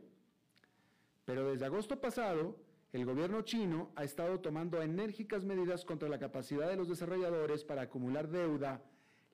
Pero 1.25 1.51
desde 1.51 1.65
agosto 1.65 2.01
pasado, 2.01 2.57
el 2.91 3.05
gobierno 3.05 3.43
chino 3.43 3.91
ha 3.95 4.03
estado 4.03 4.39
tomando 4.39 4.81
enérgicas 4.81 5.45
medidas 5.45 5.85
contra 5.85 6.09
la 6.09 6.17
capacidad 6.17 6.67
de 6.67 6.75
los 6.75 6.89
desarrolladores 6.89 7.63
para 7.63 7.83
acumular 7.83 8.29
deuda, 8.29 8.83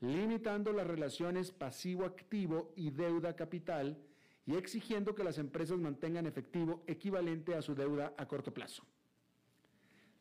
limitando 0.02 0.74
las 0.74 0.86
relaciones 0.86 1.52
pasivo-activo 1.52 2.74
y 2.76 2.92
deuda 2.92 3.38
capital 3.38 3.98
y 4.46 4.56
exigiendo 4.56 5.16
que 5.16 5.24
las 5.24 5.38
empresas 5.38 5.78
mantengan 5.80 6.28
efectivo 6.28 6.84
equivalente 6.88 7.56
a 7.56 7.62
su 7.62 7.74
deuda 7.74 8.14
a 8.18 8.28
corto 8.28 8.54
plazo. 8.54 8.84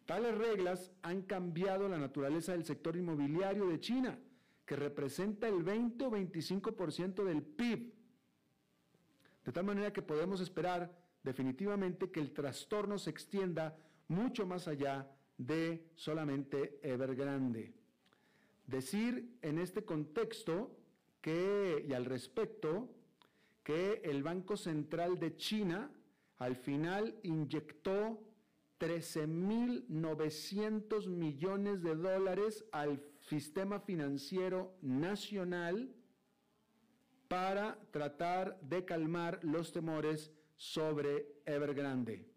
Tales 0.07 0.37
reglas 0.37 0.93
han 1.03 1.23
cambiado 1.23 1.89
la 1.89 1.99
naturaleza 1.99 2.53
del 2.53 2.65
sector 2.65 2.97
inmobiliario 2.97 3.67
de 3.67 3.81
China, 3.81 4.19
que 4.67 4.77
representa 4.77 5.49
el 5.49 5.63
20 5.63 6.05
o 6.05 6.11
25% 6.11 7.25
del 7.25 7.43
PIB. 7.43 7.93
De 9.45 9.53
tal 9.53 9.65
manera 9.65 9.93
que 9.93 10.03
podemos 10.03 10.41
esperar 10.41 10.95
definitivamente 11.23 12.11
que 12.11 12.21
el 12.21 12.33
trastorno 12.33 12.99
se 12.99 13.11
extienda 13.11 13.77
mucho 14.09 14.47
más 14.47 14.69
allá 14.69 15.11
de 15.37 15.87
solamente 15.95 16.79
Evergrande. 16.83 17.75
Decir 18.67 19.37
en 19.43 19.59
este 19.59 19.85
contexto 19.85 20.77
que, 21.21 21.85
y 21.87 21.93
al 21.93 22.05
respecto, 22.05 22.91
que 23.65 24.01
el 24.05 24.23
Banco 24.23 24.57
Central 24.57 25.19
de 25.19 25.35
China 25.37 25.91
al 26.37 26.55
final 26.55 27.19
inyectó 27.23 28.21
13.900 28.79 31.09
millones 31.09 31.83
de 31.83 31.97
dólares 31.97 32.65
al 32.71 33.03
sistema 33.21 33.81
financiero 33.81 34.77
nacional 34.83 35.93
para 37.29 37.79
tratar 37.91 38.61
de 38.61 38.85
calmar 38.85 39.41
los 39.43 39.73
temores 39.73 40.31
sobre 40.57 41.41
Evergrande. 41.47 42.29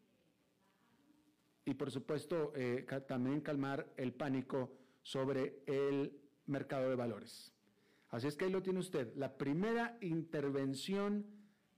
Y 1.65 1.73
por 1.73 1.91
supuesto, 1.91 2.53
eh, 2.55 2.85
también 3.05 3.41
calmar 3.41 3.91
el 3.97 4.13
pánico 4.13 4.71
sobre 5.01 5.61
el 5.65 6.17
mercado 6.45 6.89
de 6.89 6.95
valores. 6.95 7.56
Así 8.09 8.27
es 8.27 8.35
que 8.35 8.45
ahí 8.45 8.51
lo 8.51 8.63
tiene 8.63 8.79
usted. 8.79 9.13
La 9.15 9.37
primera 9.37 9.97
intervención 10.01 11.25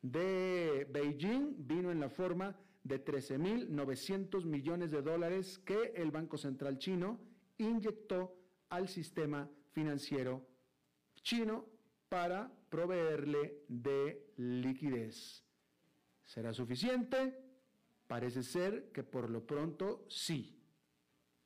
de 0.01 0.88
Beijing 0.91 1.67
vino 1.67 1.91
en 1.91 2.00
la 2.00 2.09
forma 2.09 2.55
de 2.83 3.03
13.900 3.03 4.45
millones 4.45 4.91
de 4.91 5.01
dólares 5.01 5.59
que 5.59 5.93
el 5.95 6.12
Banco 6.12 6.38
Central 6.38 6.77
chino 6.77 7.19
inyectó 7.57 8.36
al 8.69 8.88
sistema 8.88 9.50
financiero 9.71 10.48
chino 11.21 11.65
para 12.07 12.51
proveerle 12.69 13.63
de 13.67 14.33
liquidez. 14.38 15.43
¿Será 16.24 16.53
suficiente? 16.53 17.43
Parece 18.07 18.43
ser 18.43 18.91
que 18.91 19.03
por 19.03 19.29
lo 19.29 19.45
pronto 19.45 20.05
sí. 20.09 20.59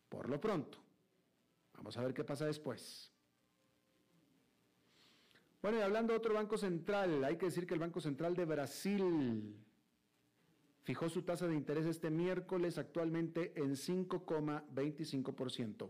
Por 0.10 0.30
lo 0.30 0.40
pronto. 0.40 0.78
Vamos 1.74 1.98
a 1.98 2.04
ver 2.04 2.14
qué 2.14 2.24
pasa 2.24 2.46
después. 2.46 3.13
Bueno, 5.64 5.80
y 5.80 5.82
hablando 5.82 6.12
de 6.12 6.20
otro 6.20 6.34
banco 6.34 6.58
central, 6.58 7.24
hay 7.24 7.38
que 7.38 7.46
decir 7.46 7.66
que 7.66 7.74
el 7.74 7.80
Banco 7.80 8.02
Central 8.02 8.36
de 8.36 8.44
Brasil 8.44 9.56
fijó 10.82 11.08
su 11.08 11.22
tasa 11.22 11.48
de 11.48 11.56
interés 11.56 11.86
este 11.86 12.10
miércoles 12.10 12.78
actualmente 12.78 13.54
en 13.56 13.78
5,25%. 13.78 15.90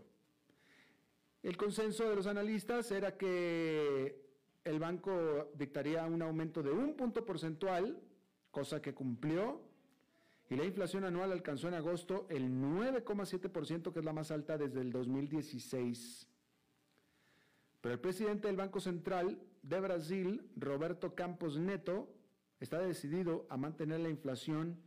El 1.42 1.56
consenso 1.56 2.08
de 2.08 2.14
los 2.14 2.28
analistas 2.28 2.92
era 2.92 3.16
que 3.16 4.16
el 4.62 4.78
banco 4.78 5.50
dictaría 5.56 6.06
un 6.06 6.22
aumento 6.22 6.62
de 6.62 6.70
un 6.70 6.94
punto 6.94 7.26
porcentual, 7.26 8.00
cosa 8.52 8.80
que 8.80 8.94
cumplió, 8.94 9.60
y 10.50 10.54
la 10.54 10.66
inflación 10.66 11.02
anual 11.02 11.32
alcanzó 11.32 11.66
en 11.66 11.74
agosto 11.74 12.28
el 12.30 12.48
9,7%, 12.48 13.92
que 13.92 13.98
es 13.98 14.04
la 14.04 14.12
más 14.12 14.30
alta 14.30 14.56
desde 14.56 14.82
el 14.82 14.92
2016. 14.92 16.28
Pero 17.80 17.94
el 17.94 18.00
presidente 18.00 18.46
del 18.46 18.56
Banco 18.56 18.78
Central 18.78 19.36
de 19.64 19.80
Brasil, 19.80 20.48
Roberto 20.56 21.14
Campos 21.14 21.58
Neto, 21.58 22.14
está 22.60 22.78
decidido 22.78 23.46
a 23.48 23.56
mantener 23.56 24.00
la 24.00 24.10
inflación 24.10 24.78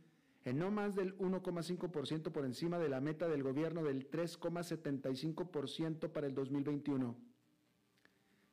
en 0.44 0.58
no 0.58 0.70
más 0.70 0.94
del 0.94 1.18
1,5% 1.18 2.30
por 2.30 2.44
encima 2.44 2.78
de 2.78 2.88
la 2.88 3.00
meta 3.00 3.26
del 3.28 3.42
gobierno 3.42 3.82
del 3.82 4.08
3,75% 4.08 6.12
para 6.12 6.28
el 6.28 6.34
2021. 6.34 7.16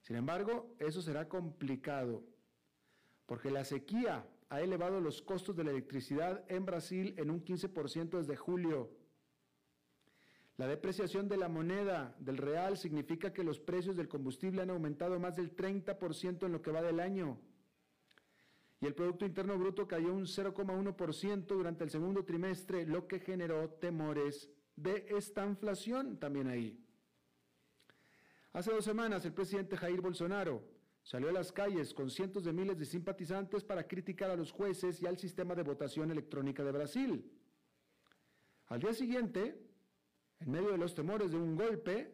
Sin 0.01 0.15
embargo, 0.15 0.75
eso 0.79 1.01
será 1.01 1.29
complicado, 1.29 2.23
porque 3.27 3.51
la 3.51 3.63
sequía 3.63 4.27
ha 4.49 4.61
elevado 4.61 4.99
los 4.99 5.21
costos 5.21 5.55
de 5.55 5.63
la 5.63 5.71
electricidad 5.71 6.43
en 6.49 6.65
Brasil 6.65 7.13
en 7.17 7.29
un 7.29 7.43
15% 7.43 8.17
desde 8.17 8.35
julio. 8.35 8.91
La 10.57 10.67
depreciación 10.67 11.27
de 11.27 11.37
la 11.37 11.49
moneda 11.49 12.15
del 12.19 12.37
real 12.37 12.77
significa 12.77 13.33
que 13.33 13.43
los 13.43 13.59
precios 13.59 13.97
del 13.97 14.07
combustible 14.07 14.61
han 14.61 14.69
aumentado 14.69 15.19
más 15.19 15.35
del 15.35 15.55
30% 15.55 16.45
en 16.45 16.51
lo 16.51 16.61
que 16.61 16.71
va 16.71 16.81
del 16.81 16.99
año 16.99 17.39
y 18.81 18.85
el 18.85 18.93
Producto 18.93 19.25
Interno 19.25 19.57
Bruto 19.57 19.87
cayó 19.87 20.13
un 20.13 20.25
0,1% 20.25 21.45
durante 21.47 21.83
el 21.83 21.89
segundo 21.89 22.25
trimestre, 22.25 22.85
lo 22.85 23.07
que 23.07 23.19
generó 23.19 23.69
temores 23.69 24.49
de 24.75 25.05
esta 25.09 25.45
inflación 25.45 26.17
también 26.17 26.47
ahí. 26.47 26.79
Hace 28.53 28.71
dos 28.71 28.85
semanas 28.85 29.25
el 29.25 29.33
presidente 29.33 29.77
Jair 29.77 30.01
Bolsonaro 30.01 30.63
salió 31.03 31.29
a 31.29 31.33
las 31.33 31.51
calles 31.51 31.93
con 31.93 32.09
cientos 32.09 32.43
de 32.43 32.53
miles 32.53 32.77
de 32.77 32.85
simpatizantes 32.85 33.63
para 33.63 33.87
criticar 33.87 34.29
a 34.29 34.35
los 34.35 34.51
jueces 34.51 35.01
y 35.01 35.07
al 35.07 35.17
sistema 35.17 35.55
de 35.55 35.63
votación 35.63 36.11
electrónica 36.11 36.63
de 36.63 36.71
Brasil. 36.71 37.31
Al 38.67 38.79
día 38.81 38.93
siguiente, 38.93 39.64
en 40.39 40.51
medio 40.51 40.71
de 40.71 40.77
los 40.77 40.95
temores 40.95 41.31
de 41.31 41.37
un 41.37 41.55
golpe, 41.55 42.13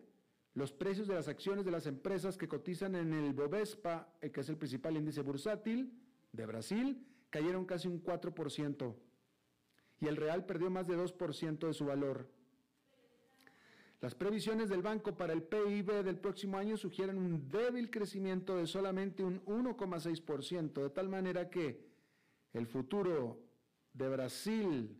los 0.54 0.72
precios 0.72 1.08
de 1.08 1.16
las 1.16 1.28
acciones 1.28 1.66
de 1.66 1.72
las 1.72 1.88
empresas 1.88 2.38
que 2.38 2.48
cotizan 2.48 2.96
en 2.96 3.14
el 3.14 3.34
Bovespa, 3.34 4.14
eh, 4.22 4.32
que 4.32 4.42
es 4.42 4.50
el 4.50 4.58
principal 4.58 4.98
índice 4.98 5.22
bursátil, 5.22 5.98
de 6.32 6.46
Brasil 6.46 7.08
cayeron 7.30 7.66
casi 7.66 7.88
un 7.88 8.04
4% 8.04 8.96
y 10.02 10.08
el 10.08 10.18
real 10.18 10.46
perdió 10.46 10.70
más 10.70 10.88
de 10.88 10.98
2% 10.98 11.68
de 11.68 11.74
su 11.74 11.86
valor. 11.86 12.30
Las 14.02 14.16
previsiones 14.16 14.70
del 14.70 14.82
banco 14.82 15.16
para 15.16 15.32
el 15.32 15.44
PIB 15.44 16.04
del 16.04 16.18
próximo 16.18 16.58
año 16.58 16.76
sugieren 16.76 17.18
un 17.18 17.50
débil 17.50 17.92
crecimiento 17.92 18.58
de 18.58 18.66
solamente 18.66 19.24
un 19.24 19.46
1,6%, 19.46 20.82
de 20.82 20.90
tal 20.90 21.08
manera 21.08 21.50
que 21.50 21.86
el 22.54 22.66
futuro 22.66 23.40
de 23.94 24.10
Brasil 24.10 24.98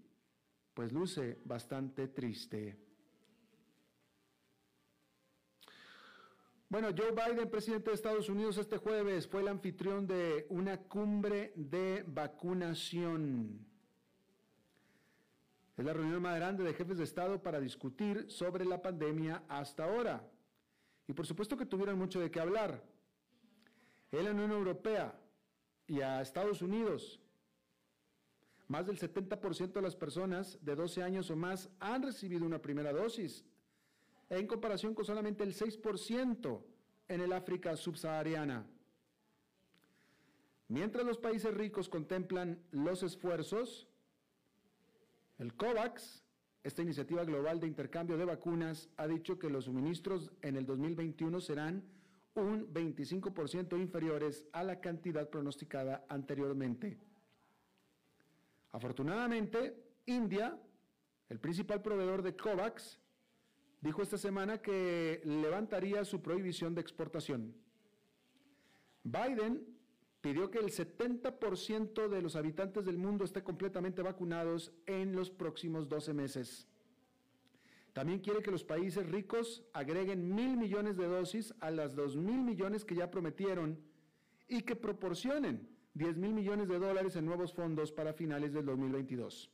pues 0.76 0.92
luce 0.94 1.40
bastante 1.46 2.08
triste. 2.10 2.78
Bueno, 6.72 6.88
Joe 6.98 7.12
Biden, 7.12 7.50
presidente 7.50 7.90
de 7.90 7.96
Estados 7.96 8.30
Unidos, 8.30 8.58
este 8.58 8.78
jueves 8.78 9.28
fue 9.28 9.42
el 9.42 9.50
anfitrión 9.50 10.08
de 10.08 10.46
una 10.48 10.78
cumbre 10.78 11.52
de 11.58 12.06
vacunación. 12.08 13.68
Es 15.76 15.84
la 15.84 15.92
reunión 15.92 16.22
más 16.22 16.38
grande 16.38 16.64
de 16.64 16.74
jefes 16.74 16.98
de 16.98 17.04
Estado 17.04 17.44
para 17.44 17.60
discutir 17.60 18.32
sobre 18.32 18.64
la 18.64 18.82
pandemia 18.82 19.44
hasta 19.50 19.84
ahora. 19.84 20.26
Y 21.10 21.12
por 21.12 21.28
supuesto 21.28 21.58
que 21.58 21.66
tuvieron 21.66 21.98
mucho 21.98 22.22
de 22.22 22.32
qué 22.32 22.40
hablar. 22.40 22.82
En 24.10 24.24
la 24.24 24.32
Unión 24.32 24.52
Europea 24.52 25.20
y 25.88 26.00
a 26.00 26.22
Estados 26.22 26.62
Unidos, 26.62 27.20
más 28.70 28.88
del 28.88 28.98
70% 28.98 29.74
de 29.74 29.82
las 29.82 29.98
personas 29.98 30.58
de 30.62 30.74
12 30.74 31.04
años 31.04 31.30
o 31.32 31.36
más 31.36 31.70
han 31.82 32.04
recibido 32.04 32.46
una 32.46 32.62
primera 32.62 32.94
dosis 32.94 33.44
en 34.38 34.48
comparación 34.48 34.96
con 34.96 35.04
solamente 35.04 35.44
el 35.44 35.54
6% 35.54 36.62
en 37.10 37.22
el 37.22 37.34
África 37.34 37.76
subsahariana. 37.76 38.66
Mientras 40.70 41.06
los 41.06 41.18
países 41.18 41.54
ricos 41.54 41.90
contemplan 41.90 42.64
los 42.72 43.04
esfuerzos, 43.04 43.90
el 45.38 45.54
COVAX, 45.54 46.24
esta 46.64 46.82
iniciativa 46.82 47.26
global 47.26 47.60
de 47.60 47.68
intercambio 47.68 48.18
de 48.18 48.24
vacunas, 48.24 48.88
ha 48.96 49.06
dicho 49.06 49.38
que 49.38 49.50
los 49.50 49.66
suministros 49.66 50.32
en 50.42 50.56
el 50.56 50.66
2021 50.66 51.42
serán 51.42 51.84
un 52.36 52.74
25% 52.74 53.78
inferiores 53.78 54.46
a 54.54 54.64
la 54.64 54.80
cantidad 54.80 55.30
pronosticada 55.30 56.06
anteriormente. 56.08 56.98
Afortunadamente, 58.72 59.76
India, 60.06 60.58
el 61.28 61.40
principal 61.40 61.82
proveedor 61.82 62.22
de 62.22 62.38
COVAX, 62.38 63.01
dijo 63.82 64.02
esta 64.02 64.18
semana 64.18 64.62
que 64.62 65.22
levantaría 65.26 66.06
su 66.06 66.22
prohibición 66.22 66.76
de 66.76 66.82
exportación. 66.82 67.56
Biden 69.04 69.66
pidió 70.22 70.52
que 70.52 70.60
el 70.60 70.72
70% 70.72 72.08
de 72.08 72.22
los 72.22 72.36
habitantes 72.36 72.86
del 72.86 72.98
mundo 72.98 73.26
esté 73.26 73.44
completamente 73.44 74.04
vacunados 74.04 74.72
en 74.86 75.16
los 75.16 75.32
próximos 75.32 75.90
12 75.90 76.14
meses. 76.14 76.68
También 77.94 78.20
quiere 78.20 78.42
que 78.42 78.52
los 78.52 78.64
países 78.64 79.06
ricos 79.10 79.64
agreguen 79.74 80.34
mil 80.34 80.56
millones 80.56 80.96
de 80.96 81.08
dosis 81.08 81.54
a 81.60 81.72
las 81.72 81.94
dos 81.96 82.16
mil 82.16 82.42
millones 82.42 82.86
que 82.86 82.96
ya 82.96 83.12
prometieron 83.12 83.82
y 84.48 84.62
que 84.62 84.76
proporcionen 84.76 85.68
10 85.94 86.18
mil 86.18 86.34
millones 86.34 86.70
de 86.70 86.80
dólares 86.80 87.16
en 87.18 87.26
nuevos 87.26 87.54
fondos 87.54 87.92
para 87.92 88.14
finales 88.14 88.54
del 88.54 88.66
2022. 88.66 89.52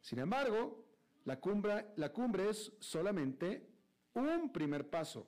Sin 0.00 0.18
embargo, 0.18 0.87
la 1.28 1.38
cumbre, 1.38 1.92
la 1.96 2.10
cumbre 2.10 2.48
es 2.48 2.72
solamente 2.80 3.68
un 4.14 4.50
primer 4.50 4.88
paso. 4.88 5.26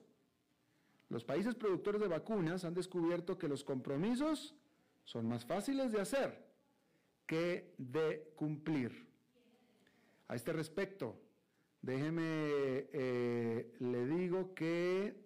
Los 1.09 1.23
países 1.23 1.53
productores 1.53 2.01
de 2.01 2.07
vacunas 2.07 2.65
han 2.65 2.73
descubierto 2.73 3.37
que 3.37 3.47
los 3.47 3.63
compromisos 3.63 4.55
son 5.03 5.27
más 5.27 5.45
fáciles 5.45 5.91
de 5.91 6.01
hacer 6.01 6.43
que 7.27 7.75
de 7.77 8.33
cumplir. 8.35 9.07
A 10.27 10.33
este 10.33 10.51
respecto, 10.53 11.21
déjeme, 11.83 12.23
eh, 12.23 13.75
le 13.79 14.05
digo 14.07 14.55
que, 14.55 15.23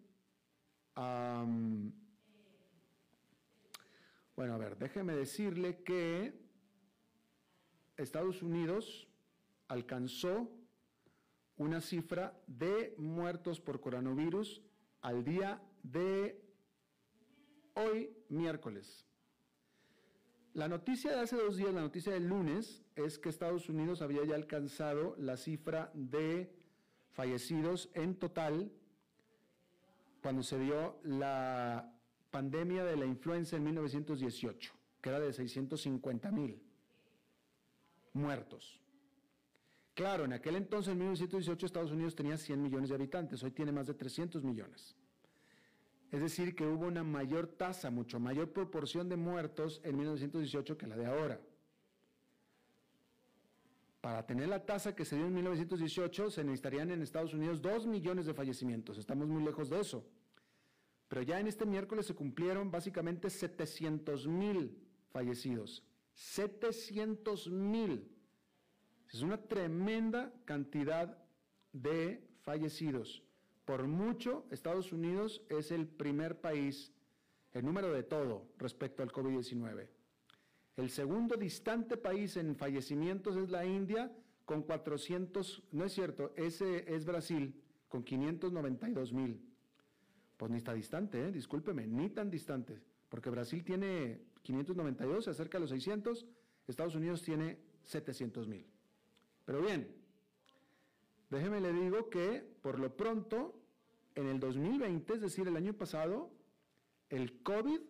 bueno, 4.35 4.53
a 4.53 4.57
ver, 4.57 4.77
déjeme 4.77 5.15
decirle 5.15 5.83
que 5.83 6.33
Estados 7.95 8.43
Unidos 8.43 9.07
alcanzó 9.69 10.51
una 11.57 11.81
cifra 11.81 12.37
de 12.47 12.95
muertos 12.97 13.59
por 13.59 13.79
coronavirus 13.79 14.61
al 15.01 15.23
día 15.23 15.61
de 15.83 16.41
hoy, 17.75 18.15
miércoles. 18.29 19.05
La 20.53 20.67
noticia 20.67 21.11
de 21.11 21.19
hace 21.19 21.35
dos 21.35 21.57
días, 21.57 21.73
la 21.73 21.81
noticia 21.81 22.13
del 22.13 22.27
lunes, 22.27 22.83
es 22.95 23.19
que 23.19 23.29
Estados 23.29 23.69
Unidos 23.69 24.01
había 24.01 24.23
ya 24.23 24.35
alcanzado 24.35 25.15
la 25.17 25.37
cifra 25.37 25.91
de 25.93 26.55
fallecidos 27.11 27.89
en 27.93 28.15
total 28.15 28.71
cuando 30.21 30.43
se 30.43 30.57
dio 30.57 30.97
la 31.03 31.93
pandemia 32.31 32.83
de 32.83 32.97
la 32.97 33.05
influenza 33.05 33.57
en 33.57 33.63
1918, 33.65 34.73
que 35.01 35.09
era 35.09 35.19
de 35.19 35.31
650 35.33 36.31
mil 36.31 36.61
muertos. 38.13 38.81
Claro, 39.95 40.25
en 40.25 40.33
aquel 40.33 40.57
entonces, 40.57 40.91
en 40.91 40.97
1918, 40.99 41.65
Estados 41.65 41.91
Unidos 41.91 42.15
tenía 42.15 42.37
100 42.37 42.61
millones 42.61 42.89
de 42.89 42.95
habitantes, 42.95 43.41
hoy 43.43 43.51
tiene 43.51 43.71
más 43.71 43.87
de 43.87 43.93
300 43.93 44.43
millones. 44.43 44.93
Es 46.11 46.19
decir, 46.19 46.53
que 46.53 46.67
hubo 46.67 46.85
una 46.85 47.03
mayor 47.03 47.47
tasa, 47.47 47.89
mucho 47.89 48.19
mayor 48.19 48.51
proporción 48.51 49.07
de 49.07 49.15
muertos 49.15 49.81
en 49.85 49.97
1918 49.97 50.77
que 50.77 50.85
la 50.85 50.97
de 50.97 51.05
ahora. 51.05 51.41
Para 54.01 54.25
tener 54.25 54.49
la 54.49 54.65
tasa 54.65 54.95
que 54.95 55.05
se 55.05 55.15
dio 55.15 55.25
en 55.25 55.33
1918 55.33 56.29
se 56.29 56.43
necesitarían 56.43 56.91
en 56.91 57.01
Estados 57.01 57.33
Unidos 57.33 57.61
2 57.61 57.87
millones 57.87 58.25
de 58.25 58.33
fallecimientos. 58.33 58.97
Estamos 58.97 59.27
muy 59.27 59.43
lejos 59.43 59.69
de 59.69 59.79
eso. 59.79 60.05
Pero 61.07 61.21
ya 61.21 61.39
en 61.39 61.47
este 61.47 61.65
miércoles 61.65 62.05
se 62.05 62.13
cumplieron 62.13 62.69
básicamente 62.69 63.29
700 63.29 64.27
mil 64.27 64.77
fallecidos. 65.09 65.83
700 66.13 67.49
mil. 67.49 68.14
Es 69.11 69.21
una 69.21 69.37
tremenda 69.37 70.33
cantidad 70.45 71.17
de 71.71 72.25
fallecidos. 72.41 73.23
Por 73.65 73.87
mucho, 73.87 74.45
Estados 74.51 74.91
Unidos 74.91 75.41
es 75.49 75.71
el 75.71 75.87
primer 75.87 76.39
país, 76.39 76.93
el 77.53 77.65
número 77.65 77.91
de 77.91 78.03
todo 78.03 78.47
respecto 78.57 79.01
al 79.01 79.11
COVID-19. 79.11 79.87
El 80.77 80.89
segundo 80.89 81.35
distante 81.35 81.97
país 81.97 82.37
en 82.37 82.55
fallecimientos 82.55 83.37
es 83.37 83.49
la 83.49 83.65
India 83.65 84.11
con 84.45 84.61
400, 84.61 85.63
no 85.71 85.85
es 85.85 85.93
cierto, 85.93 86.33
ese 86.35 86.93
es 86.93 87.05
Brasil 87.05 87.59
con 87.87 88.03
592 88.03 89.13
mil. 89.13 89.41
Pues 90.37 90.51
ni 90.51 90.57
está 90.57 90.73
distante, 90.73 91.27
¿eh? 91.27 91.31
discúlpeme, 91.31 91.87
ni 91.87 92.09
tan 92.09 92.29
distante, 92.29 92.79
porque 93.09 93.29
Brasil 93.29 93.63
tiene 93.63 94.21
592, 94.41 95.23
se 95.23 95.31
acerca 95.31 95.57
a 95.57 95.61
los 95.61 95.69
600, 95.69 96.25
Estados 96.67 96.95
Unidos 96.95 97.21
tiene 97.21 97.57
700 97.83 98.47
mil. 98.47 98.74
Pero 99.45 99.61
bien, 99.61 99.95
Déjeme 101.29 101.59
le 101.59 101.73
digo 101.73 102.09
que, 102.09 102.43
por 102.61 102.79
lo 102.79 102.95
pronto, 102.95 103.59
en 104.15 104.27
el 104.27 104.39
2020, 104.39 105.15
es 105.15 105.21
decir, 105.21 105.47
el 105.47 105.57
año 105.57 105.73
pasado, 105.73 106.31
el 107.09 107.41
COVID 107.41 107.81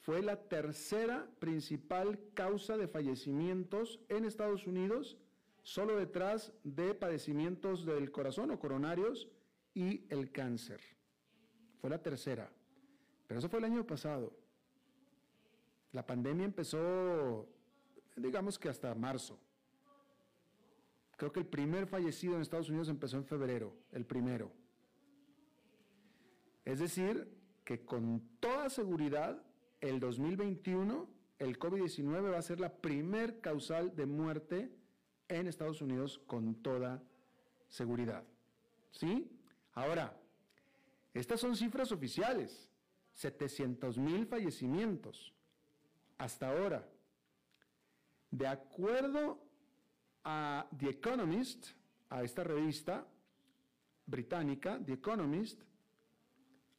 fue 0.00 0.22
la 0.22 0.48
tercera 0.48 1.26
principal 1.38 2.20
causa 2.34 2.76
de 2.76 2.88
fallecimientos 2.88 4.00
en 4.08 4.24
Estados 4.24 4.66
Unidos, 4.66 5.16
solo 5.62 5.96
detrás 5.96 6.52
de 6.62 6.94
padecimientos 6.94 7.86
del 7.86 8.10
corazón 8.10 8.50
o 8.50 8.58
coronarios 8.58 9.28
y 9.72 10.04
el 10.10 10.30
cáncer. 10.30 10.80
Fue 11.80 11.88
la 11.88 12.02
tercera. 12.02 12.52
Pero 13.26 13.38
eso 13.38 13.48
fue 13.48 13.60
el 13.60 13.64
año 13.64 13.86
pasado. 13.86 14.36
La 15.92 16.04
pandemia 16.04 16.44
empezó, 16.44 17.48
digamos 18.16 18.58
que 18.58 18.68
hasta 18.68 18.94
marzo. 18.94 19.38
Creo 21.16 21.32
que 21.32 21.40
el 21.40 21.46
primer 21.46 21.86
fallecido 21.86 22.34
en 22.34 22.42
Estados 22.42 22.68
Unidos 22.68 22.88
empezó 22.88 23.16
en 23.16 23.24
febrero, 23.24 23.76
el 23.92 24.04
primero. 24.04 24.52
Es 26.64 26.78
decir, 26.78 27.36
que 27.64 27.84
con 27.84 28.22
toda 28.40 28.70
seguridad, 28.70 29.42
el 29.80 30.00
2021, 30.00 31.08
el 31.38 31.58
COVID-19 31.58 32.32
va 32.32 32.38
a 32.38 32.42
ser 32.42 32.60
la 32.60 32.74
primer 32.74 33.40
causal 33.40 33.94
de 33.94 34.06
muerte 34.06 34.70
en 35.28 35.46
Estados 35.46 35.80
Unidos 35.80 36.20
con 36.26 36.54
toda 36.62 37.02
seguridad. 37.68 38.24
¿Sí? 38.90 39.30
Ahora, 39.72 40.16
estas 41.12 41.40
son 41.40 41.56
cifras 41.56 41.92
oficiales. 41.92 42.68
700 43.14 43.98
mil 43.98 44.26
fallecimientos 44.26 45.32
hasta 46.18 46.50
ahora. 46.50 46.88
De 48.30 48.46
acuerdo 48.46 49.43
a 50.24 50.66
The 50.76 50.90
Economist, 50.90 51.68
a 52.08 52.22
esta 52.22 52.42
revista 52.42 53.06
británica, 54.06 54.80
The 54.84 54.94
Economist, 54.94 55.62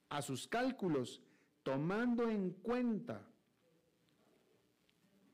a 0.10 0.22
sus 0.22 0.48
cálculos, 0.48 1.22
tomando 1.64 2.30
en 2.30 2.52
cuenta 2.52 3.28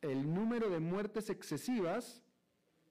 el 0.02 0.34
número 0.34 0.70
de 0.70 0.80
muertes 0.80 1.30
excesivas, 1.30 2.24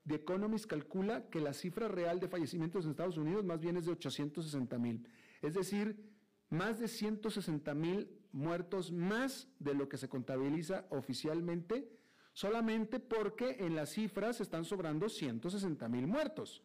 The 0.06 0.16
Economist 0.16 0.66
calcula 0.66 1.28
que 1.28 1.40
la 1.40 1.52
cifra 1.52 1.88
real 1.88 2.20
de 2.20 2.28
fallecimientos 2.28 2.84
en 2.84 2.92
Estados 2.92 3.18
Unidos 3.18 3.44
más 3.44 3.60
bien 3.60 3.76
es 3.76 3.86
de 3.86 3.92
860 3.92 4.78
mil. 4.78 5.06
Es 5.42 5.54
decir, 5.54 6.10
más 6.48 6.78
de 6.78 6.88
160 6.88 7.74
mil 7.74 8.10
muertos 8.32 8.92
más 8.92 9.48
de 9.58 9.74
lo 9.74 9.88
que 9.88 9.98
se 9.98 10.08
contabiliza 10.08 10.86
oficialmente 10.90 11.99
solamente 12.40 13.00
porque 13.00 13.56
en 13.60 13.76
las 13.76 13.90
cifras 13.90 14.40
están 14.40 14.64
sobrando 14.64 15.10
160 15.10 15.86
mil 15.90 16.06
muertos, 16.06 16.62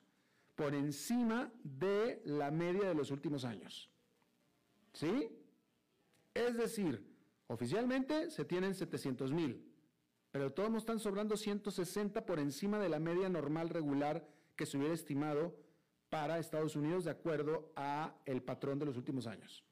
por 0.56 0.74
encima 0.74 1.52
de 1.64 2.22
la 2.24 2.50
media 2.50 2.88
de 2.88 2.96
los 2.96 3.12
últimos 3.12 3.44
años. 3.44 3.92
¿Sí? 4.94 5.38
Es 6.34 6.56
decir, 6.56 7.06
oficialmente 7.48 8.32
se 8.32 8.46
tienen 8.46 8.74
700 8.74 9.34
mil, 9.34 9.70
pero 10.32 10.54
todos 10.54 10.74
están 10.76 11.00
sobrando 11.00 11.36
160 11.36 12.26
por 12.26 12.40
encima 12.40 12.80
de 12.80 12.88
la 12.88 13.02
media 13.02 13.28
normal 13.28 13.68
regular 13.68 14.26
que 14.56 14.66
se 14.66 14.78
hubiera 14.78 14.94
estimado 14.94 15.60
para 16.10 16.40
Estados 16.40 16.78
Unidos 16.78 17.04
de 17.04 17.12
acuerdo 17.12 17.74
a 17.76 18.16
el 18.26 18.42
patrón 18.42 18.80
de 18.80 18.86
los 18.86 18.96
últimos 18.96 19.28
años. 19.28 19.66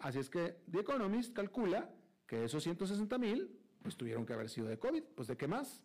Así 0.00 0.18
es 0.18 0.28
que 0.28 0.58
The 0.70 0.80
Economist 0.80 1.34
calcula 1.34 1.90
que 2.26 2.44
esos 2.44 2.62
160 2.62 3.16
mil 3.16 3.58
pues 3.88 3.96
tuvieron 3.96 4.26
que 4.26 4.34
haber 4.34 4.50
sido 4.50 4.68
de 4.68 4.78
COVID. 4.78 5.02
Pues 5.16 5.28
de 5.28 5.36
qué 5.38 5.48
más? 5.48 5.82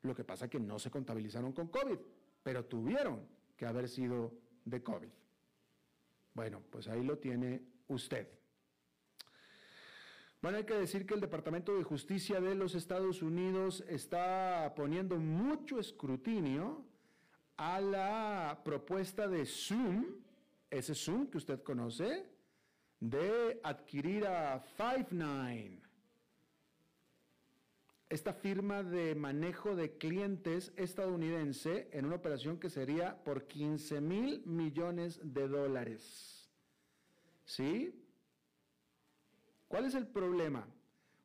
Lo 0.00 0.14
que 0.14 0.24
pasa 0.24 0.46
es 0.46 0.50
que 0.50 0.58
no 0.58 0.78
se 0.78 0.90
contabilizaron 0.90 1.52
con 1.52 1.68
COVID, 1.68 1.98
pero 2.42 2.64
tuvieron 2.64 3.20
que 3.54 3.66
haber 3.66 3.86
sido 3.86 4.32
de 4.64 4.82
COVID. 4.82 5.10
Bueno, 6.32 6.62
pues 6.70 6.88
ahí 6.88 7.04
lo 7.04 7.18
tiene 7.18 7.60
usted. 7.88 8.26
Bueno, 10.40 10.56
hay 10.56 10.64
que 10.64 10.72
decir 10.72 11.04
que 11.04 11.12
el 11.12 11.20
Departamento 11.20 11.76
de 11.76 11.84
Justicia 11.84 12.40
de 12.40 12.54
los 12.54 12.74
Estados 12.74 13.20
Unidos 13.20 13.84
está 13.88 14.72
poniendo 14.74 15.18
mucho 15.18 15.78
escrutinio 15.78 16.82
a 17.58 17.78
la 17.78 18.62
propuesta 18.64 19.28
de 19.28 19.44
Zoom, 19.44 20.06
ese 20.70 20.94
Zoom 20.94 21.26
que 21.26 21.36
usted 21.36 21.62
conoce, 21.62 22.26
de 23.00 23.60
adquirir 23.62 24.26
a 24.26 24.64
Five9 24.78 25.83
esta 28.08 28.32
firma 28.32 28.82
de 28.82 29.14
manejo 29.14 29.74
de 29.74 29.96
clientes 29.96 30.72
estadounidense 30.76 31.88
en 31.92 32.04
una 32.04 32.16
operación 32.16 32.58
que 32.58 32.70
sería 32.70 33.22
por 33.24 33.46
15 33.46 34.00
mil 34.00 34.42
millones 34.46 35.20
de 35.22 35.48
dólares. 35.48 36.50
¿Sí? 37.44 38.00
¿Cuál 39.68 39.86
es 39.86 39.94
el 39.94 40.06
problema? 40.06 40.68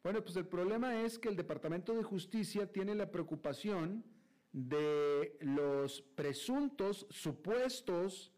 Bueno, 0.04 0.24
pues 0.24 0.36
el 0.38 0.48
problema 0.48 1.02
es 1.02 1.20
que 1.20 1.30
el 1.30 1.36
Departamento 1.36 1.94
de 1.94 2.04
Justicia 2.04 2.72
tiene 2.72 2.96
la 2.96 3.12
preocupación 3.12 4.04
de 4.52 5.38
los 5.42 6.02
presuntos, 6.02 7.06
supuestos 7.10 8.32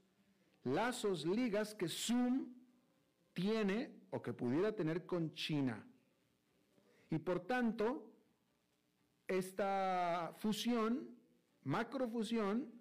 lazos, 0.64 1.26
ligas 1.26 1.74
que 1.74 1.88
Zoom 1.88 2.54
tiene 3.34 4.02
o 4.10 4.22
que 4.22 4.34
pudiera 4.34 4.76
tener 4.76 5.06
con 5.06 5.34
China. 5.34 5.88
Y 7.10 7.20
por 7.20 7.42
tanto, 7.42 8.11
esta 9.38 10.34
fusión 10.38 11.10
macrofusión 11.64 12.72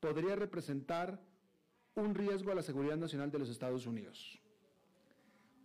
podría 0.00 0.36
representar 0.36 1.20
un 1.94 2.14
riesgo 2.14 2.52
a 2.52 2.54
la 2.54 2.62
seguridad 2.62 2.96
nacional 2.96 3.30
de 3.30 3.38
los 3.38 3.48
Estados 3.48 3.86
Unidos. 3.86 4.40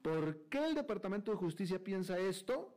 ¿Por 0.02 0.50
qué 0.50 0.66
el 0.66 0.76
Departamento 0.76 1.32
de 1.32 1.38
Justicia 1.38 1.84
piensa 1.84 2.18
esto? 2.18 2.76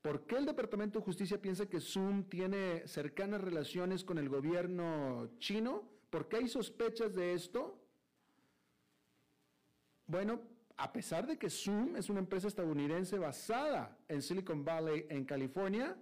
¿Por 0.00 0.26
qué 0.26 0.36
el 0.36 0.46
Departamento 0.46 0.98
de 0.98 1.04
Justicia 1.04 1.40
piensa 1.40 1.66
que 1.66 1.80
Zoom 1.80 2.24
tiene 2.24 2.86
cercanas 2.86 3.40
relaciones 3.40 4.04
con 4.04 4.18
el 4.18 4.28
gobierno 4.28 5.30
chino? 5.38 5.88
¿Por 6.10 6.28
qué 6.28 6.36
hay 6.36 6.48
sospechas 6.48 7.14
de 7.14 7.34
esto? 7.34 7.78
Bueno, 10.06 10.42
a 10.76 10.92
pesar 10.92 11.26
de 11.26 11.38
que 11.38 11.50
Zoom 11.50 11.96
es 11.96 12.08
una 12.08 12.20
empresa 12.20 12.48
estadounidense 12.48 13.18
basada 13.18 13.96
en 14.08 14.22
Silicon 14.22 14.64
Valley, 14.64 15.06
en 15.08 15.24
California, 15.24 15.96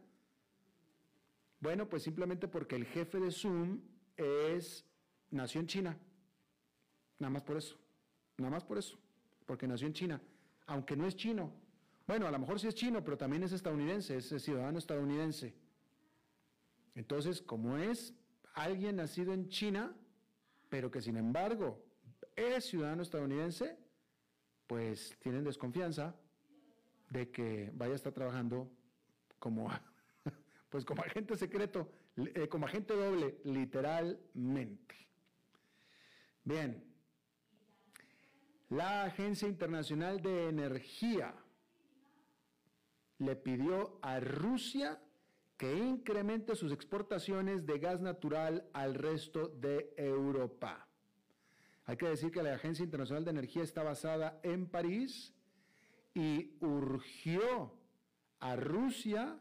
bueno, 1.63 1.89
pues 1.89 2.03
simplemente 2.03 2.49
porque 2.49 2.75
el 2.75 2.85
jefe 2.85 3.21
de 3.21 3.31
Zoom 3.31 3.81
es, 4.17 4.85
nació 5.31 5.61
en 5.61 5.69
China. 5.69 5.97
Nada 7.21 7.31
más 7.31 7.45
por 7.45 7.57
eso. 7.57 7.79
Nada 8.37 8.51
más 8.51 8.65
por 8.65 8.79
eso. 8.79 8.99
Porque 9.47 9.69
nació 9.69 9.87
en 9.87 9.93
China. 9.93 10.21
Aunque 10.67 10.97
no 10.97 11.07
es 11.07 11.15
chino. 11.15 11.53
Bueno, 12.05 12.27
a 12.27 12.33
lo 12.33 12.39
mejor 12.41 12.59
sí 12.59 12.67
es 12.67 12.75
chino, 12.75 13.05
pero 13.05 13.17
también 13.17 13.45
es 13.45 13.53
estadounidense, 13.53 14.17
es 14.17 14.43
ciudadano 14.43 14.77
estadounidense. 14.77 15.55
Entonces, 16.97 17.41
como 17.41 17.79
es 17.79 18.13
alguien 18.55 18.97
nacido 18.97 19.33
en 19.33 19.49
China, 19.49 19.95
pero 20.69 20.91
que 20.91 21.01
sin 21.01 21.17
embargo 21.17 21.81
es 22.35 22.65
ciudadano 22.65 23.03
estadounidense, 23.03 23.79
pues 24.67 25.17
tienen 25.21 25.45
desconfianza 25.45 26.17
de 27.09 27.31
que 27.31 27.71
vaya 27.75 27.93
a 27.93 27.97
estar 27.97 28.13
trabajando 28.13 28.69
como 29.39 29.71
pues 30.73 30.87
como 30.87 31.03
agente 31.03 31.37
secreto, 31.37 31.93
eh, 32.17 32.49
como 32.49 32.65
agente 32.65 32.95
doble, 32.95 33.43
literalmente. 33.45 34.97
Bien, 36.43 36.83
la 38.71 39.05
Agencia 39.05 39.47
Internacional 39.47 40.23
de 40.23 40.49
Energía 40.49 41.35
le 43.19 43.37
pidió 43.37 43.99
a 44.01 44.19
Rusia 44.19 44.99
que 45.59 45.77
incremente 45.77 46.57
sus 46.57 46.73
exportaciones 46.73 47.67
de 47.67 47.79
gas 47.79 48.01
natural 48.01 48.67
al 48.73 48.95
resto 48.95 49.49
de 49.49 49.93
Europa. 49.99 50.89
Hay 51.85 51.99
que 51.99 52.09
decir 52.09 52.31
que 52.31 52.43
la 52.43 52.55
Agencia 52.55 52.83
Internacional 52.83 53.27
de 53.27 53.31
Energía 53.31 53.63
está 53.63 53.83
basada 53.83 54.41
en 54.43 54.67
París 54.67 55.35
y 56.15 56.57
urgió 56.61 57.75
a 58.41 58.57
Rusia 58.57 59.39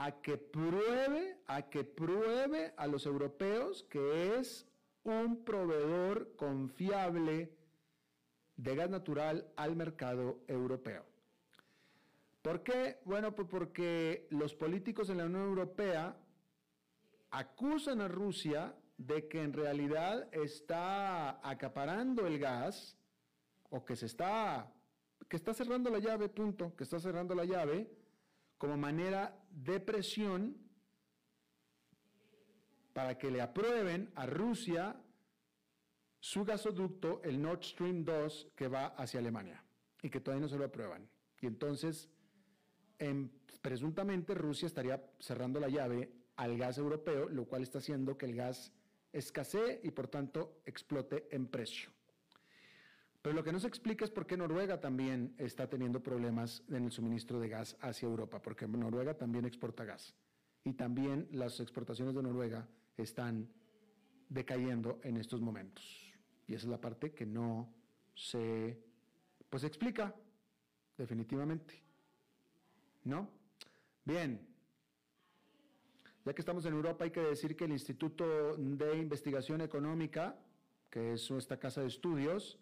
a 0.00 0.22
que 0.22 0.38
pruebe, 0.38 1.36
a 1.46 1.68
que 1.68 1.84
pruebe 1.84 2.72
a 2.78 2.86
los 2.86 3.04
europeos 3.04 3.82
que 3.82 4.38
es 4.38 4.66
un 5.02 5.44
proveedor 5.44 6.36
confiable 6.36 7.52
de 8.56 8.76
gas 8.76 8.88
natural 8.88 9.52
al 9.56 9.76
mercado 9.76 10.40
europeo. 10.48 11.04
¿Por 12.40 12.62
qué? 12.62 13.00
Bueno, 13.04 13.34
pues 13.34 13.46
porque 13.48 14.26
los 14.30 14.54
políticos 14.54 15.10
en 15.10 15.18
la 15.18 15.26
Unión 15.26 15.42
Europea 15.42 16.16
acusan 17.30 18.00
a 18.00 18.08
Rusia 18.08 18.74
de 18.96 19.28
que 19.28 19.42
en 19.42 19.52
realidad 19.52 20.28
está 20.32 21.46
acaparando 21.46 22.26
el 22.26 22.38
gas 22.38 22.96
o 23.68 23.84
que 23.84 23.96
se 23.96 24.06
está 24.06 24.72
que 25.28 25.36
está 25.36 25.52
cerrando 25.52 25.90
la 25.90 25.98
llave, 25.98 26.30
punto, 26.30 26.74
que 26.74 26.84
está 26.84 26.98
cerrando 26.98 27.34
la 27.34 27.44
llave 27.44 27.88
como 28.56 28.78
manera 28.78 29.39
de 29.50 29.80
presión 29.80 30.56
para 32.92 33.18
que 33.18 33.30
le 33.30 33.40
aprueben 33.40 34.10
a 34.14 34.26
Rusia 34.26 34.96
su 36.18 36.44
gasoducto, 36.44 37.22
el 37.22 37.40
Nord 37.40 37.62
Stream 37.62 38.04
2, 38.04 38.52
que 38.54 38.68
va 38.68 38.86
hacia 38.88 39.20
Alemania 39.20 39.62
y 40.02 40.10
que 40.10 40.20
todavía 40.20 40.42
no 40.42 40.48
se 40.48 40.58
lo 40.58 40.64
aprueban. 40.64 41.08
Y 41.40 41.46
entonces, 41.46 42.08
presuntamente, 43.62 44.34
Rusia 44.34 44.66
estaría 44.66 45.02
cerrando 45.18 45.60
la 45.60 45.68
llave 45.68 46.12
al 46.36 46.56
gas 46.58 46.78
europeo, 46.78 47.28
lo 47.28 47.46
cual 47.46 47.62
está 47.62 47.78
haciendo 47.78 48.16
que 48.18 48.26
el 48.26 48.34
gas 48.34 48.72
escasee 49.12 49.80
y 49.82 49.90
por 49.90 50.08
tanto 50.08 50.60
explote 50.64 51.26
en 51.30 51.46
precio. 51.46 51.90
Pero 53.22 53.34
lo 53.34 53.44
que 53.44 53.52
no 53.52 53.60
se 53.60 53.68
explica 53.68 54.04
es 54.04 54.10
por 54.10 54.26
qué 54.26 54.36
Noruega 54.36 54.80
también 54.80 55.34
está 55.36 55.68
teniendo 55.68 56.02
problemas 56.02 56.62
en 56.68 56.84
el 56.84 56.90
suministro 56.90 57.38
de 57.38 57.48
gas 57.48 57.76
hacia 57.80 58.06
Europa, 58.06 58.40
porque 58.40 58.66
Noruega 58.66 59.14
también 59.14 59.44
exporta 59.44 59.84
gas. 59.84 60.14
Y 60.64 60.72
también 60.72 61.28
las 61.32 61.60
exportaciones 61.60 62.14
de 62.14 62.22
Noruega 62.22 62.66
están 62.96 63.48
decayendo 64.28 65.00
en 65.02 65.18
estos 65.18 65.40
momentos. 65.40 65.84
Y 66.46 66.54
esa 66.54 66.66
es 66.66 66.70
la 66.70 66.80
parte 66.80 67.12
que 67.12 67.26
no 67.26 67.72
se 68.14 68.78
pues 69.50 69.64
explica 69.64 70.14
definitivamente. 70.96 71.82
¿No? 73.04 73.28
Bien. 74.04 74.46
Ya 76.24 76.34
que 76.34 76.40
estamos 76.40 76.64
en 76.64 76.74
Europa 76.74 77.04
hay 77.04 77.10
que 77.10 77.20
decir 77.20 77.56
que 77.56 77.64
el 77.64 77.72
Instituto 77.72 78.54
de 78.56 78.96
Investigación 78.96 79.60
Económica, 79.60 80.38
que 80.88 81.14
es 81.14 81.30
esta 81.30 81.58
casa 81.58 81.80
de 81.80 81.88
estudios, 81.88 82.58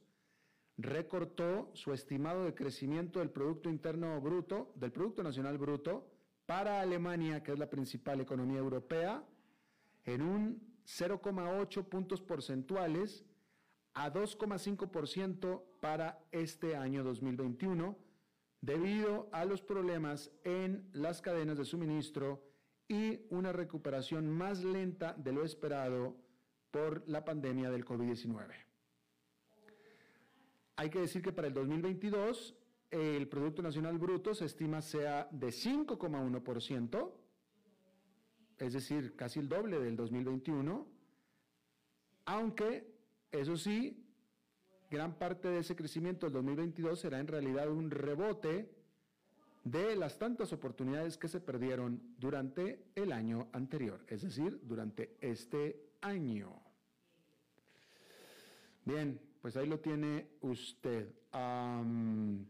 recortó 0.79 1.71
su 1.75 1.93
estimado 1.93 2.45
de 2.45 2.55
crecimiento 2.55 3.19
del 3.19 3.31
Producto 3.31 3.69
Interno 3.69 4.21
Bruto, 4.21 4.73
del 4.77 4.93
Producto 4.93 5.25
Nacional 5.25 5.59
Bruto, 5.59 6.09
para 6.47 6.81
Alemania, 6.81 7.43
que 7.43 7.53
es 7.53 7.59
la 7.59 7.69
principal 7.69 8.21
economía 8.21 8.61
europea, 8.61 9.23
en 10.05 10.23
un 10.23 10.79
0,8 10.87 11.85
puntos 11.85 12.23
porcentuales 12.23 13.27
a 13.93 14.11
2,5% 14.13 15.63
para 15.81 16.25
este 16.31 16.77
año 16.77 17.03
2021, 17.03 17.99
debido 18.61 19.29
a 19.33 19.45
los 19.45 19.61
problemas 19.61 20.31
en 20.45 20.89
las 20.93 21.21
cadenas 21.21 21.59
de 21.59 21.65
suministro 21.65 22.49
y 22.87 23.27
una 23.31 23.53
recuperación 23.53 24.31
más 24.31 24.63
lenta 24.63 25.13
de 25.15 25.33
lo 25.33 25.45
esperado 25.45 26.17
por 26.71 27.07
la 27.09 27.25
pandemia 27.25 27.71
del 27.71 27.85
COVID-19. 27.85 28.68
Hay 30.79 30.91
que 30.91 31.01
decir 31.01 31.23
que 31.23 31.33
para 31.33 31.49
el 31.49 31.55
2022 31.55 32.55
el 32.93 33.27
Producto 33.27 33.63
Nacional 33.63 33.99
Bruto 33.99 34.33
se 34.33 34.45
estima 34.45 34.81
sea 34.81 35.29
de 35.33 35.49
5,1%, 35.49 37.13
es 38.59 38.73
decir, 38.75 39.17
casi 39.17 39.41
el 39.41 39.49
doble 39.49 39.81
del 39.81 39.97
2021, 39.97 40.87
aunque, 42.27 42.95
eso 43.33 43.57
sí, 43.57 44.07
gran 44.89 45.19
parte 45.19 45.49
de 45.49 45.59
ese 45.59 45.75
crecimiento 45.75 46.27
del 46.27 46.35
2022 46.35 47.01
será 47.01 47.19
en 47.19 47.27
realidad 47.27 47.69
un 47.69 47.91
rebote 47.91 48.71
de 49.65 49.97
las 49.97 50.17
tantas 50.17 50.53
oportunidades 50.53 51.19
que 51.19 51.27
se 51.27 51.41
perdieron 51.41 52.15
durante 52.19 52.85
el 52.95 53.11
año 53.11 53.49
anterior, 53.53 54.05
es 54.07 54.23
decir, 54.23 54.61
durante 54.63 55.17
este 55.21 55.91
año. 56.03 56.63
Bien, 58.85 59.28
pues 59.41 59.57
ahí 59.57 59.67
lo 59.67 59.81
tiene 59.81 60.29
usted. 60.41 61.13
vamos 61.33 62.47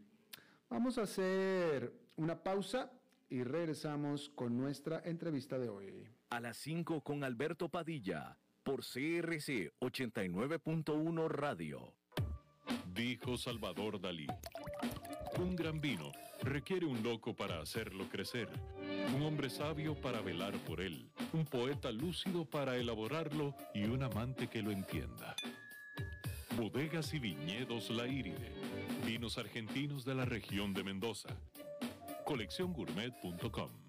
a 0.97 1.01
hacer 1.01 1.93
una 2.17 2.41
pausa 2.41 2.91
y 3.29 3.43
regresamos 3.43 4.29
con 4.29 4.57
nuestra 4.57 5.01
entrevista 5.05 5.59
de 5.59 5.69
hoy. 5.69 6.07
A 6.29 6.39
las 6.39 6.57
5 6.57 7.01
con 7.01 7.23
Alberto 7.23 7.69
Padilla, 7.69 8.37
por 8.63 8.81
CRC 8.81 9.73
89.1 9.79 11.27
Radio. 11.29 11.93
Dijo 12.93 13.37
Salvador 13.37 13.99
Dalí. 13.99 14.27
Un 15.39 15.55
gran 15.55 15.79
vino 15.79 16.11
requiere 16.41 16.85
un 16.85 17.03
loco 17.03 17.35
para 17.35 17.61
hacerlo 17.61 18.07
crecer, 18.09 18.49
un 19.15 19.23
hombre 19.23 19.49
sabio 19.49 19.95
para 19.95 20.21
velar 20.21 20.53
por 20.59 20.81
él, 20.81 21.09
un 21.33 21.45
poeta 21.45 21.91
lúcido 21.91 22.45
para 22.45 22.77
elaborarlo 22.77 23.55
y 23.73 23.83
un 23.83 24.03
amante 24.03 24.47
que 24.47 24.61
lo 24.61 24.71
entienda. 24.71 25.35
Bodegas 26.59 27.13
y 27.13 27.19
viñedos 27.19 27.89
La 27.89 28.05
Iride. 28.05 28.51
Vinos 29.05 29.37
argentinos 29.37 30.03
de 30.03 30.13
la 30.13 30.25
región 30.25 30.73
de 30.73 30.83
Mendoza. 30.83 31.29
Colecciongourmet.com 32.25 33.88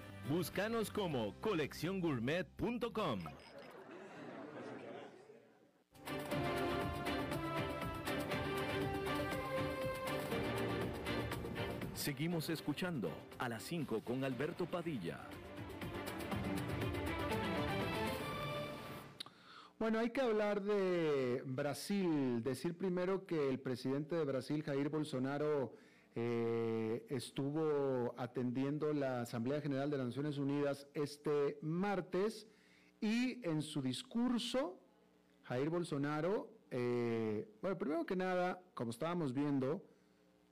Búscanos 0.29 0.91
como 0.91 1.35
colecciongourmet.com. 1.41 3.19
Seguimos 11.93 12.49
escuchando 12.49 13.11
a 13.37 13.49
las 13.49 13.63
5 13.63 14.01
con 14.01 14.23
Alberto 14.23 14.65
Padilla. 14.65 15.19
Bueno, 19.77 19.99
hay 19.99 20.11
que 20.11 20.21
hablar 20.21 20.61
de 20.61 21.43
Brasil. 21.45 22.41
Decir 22.43 22.75
primero 22.75 23.25
que 23.25 23.49
el 23.49 23.59
presidente 23.59 24.15
de 24.15 24.23
Brasil, 24.25 24.63
Jair 24.63 24.89
Bolsonaro, 24.89 25.73
eh, 26.15 27.05
estuvo 27.09 28.13
atendiendo 28.17 28.93
la 28.93 29.21
Asamblea 29.21 29.61
General 29.61 29.89
de 29.89 29.97
las 29.97 30.07
Naciones 30.07 30.37
Unidas 30.37 30.87
este 30.93 31.57
martes 31.61 32.47
y 32.99 33.39
en 33.47 33.61
su 33.61 33.81
discurso, 33.81 34.77
Jair 35.43 35.69
Bolsonaro, 35.69 36.49
eh, 36.69 37.47
bueno, 37.61 37.77
primero 37.77 38.05
que 38.05 38.15
nada, 38.15 38.61
como 38.73 38.91
estábamos 38.91 39.33
viendo, 39.33 39.81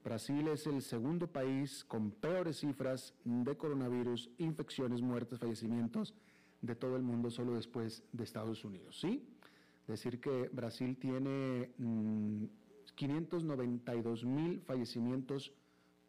Brasil 0.04 0.48
es 0.48 0.65
el 0.65 0.82
segundo 0.82 1.28
país 1.28 1.84
con 1.84 2.12
peores 2.12 2.60
cifras 2.60 3.13
de 3.24 3.58
coronavirus, 3.58 4.30
infecciones, 4.38 5.02
muertes, 5.02 5.39
fallecimientos 5.39 6.13
de 6.62 6.76
todo 6.76 6.95
el 6.95 7.04
mundo 7.04 7.30
solo 7.30 7.54
después 7.54 8.04
de 8.12 8.24
Estados 8.24 8.63
Unidos, 8.63 9.00
¿sí? 9.00 9.26
Decir 9.88 10.19
que 10.19 10.50
Brasil 10.54 10.98
tiene 10.98 11.72
592 13.00 14.26
mm, 14.26 14.36
mil 14.36 14.62
fallecimientos 14.62 15.54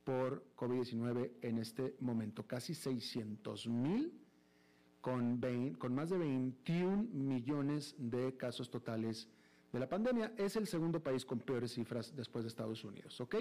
por 0.03 0.43
COVID-19 0.57 1.31
en 1.43 1.59
este 1.59 1.95
momento, 2.01 2.45
casi 2.47 2.75
600 2.75 3.69
mil, 3.69 4.13
con, 5.01 5.39
más 5.95 6.11
de 6.11 6.19
21 6.19 7.09
millones 7.13 7.95
de 7.97 8.37
casos 8.37 8.71
totales 8.71 9.29
de 9.73 9.79
la 9.79 9.89
pandemia. 9.89 10.35
Es 10.37 10.57
el 10.57 10.67
segundo 10.67 11.01
país 11.01 11.25
con 11.25 11.39
peores 11.39 11.75
cifras 11.75 12.15
después 12.17 12.43
de 12.45 12.49
Estados 12.49 12.83
Unidos, 12.83 13.21
¿ok? 13.21 13.37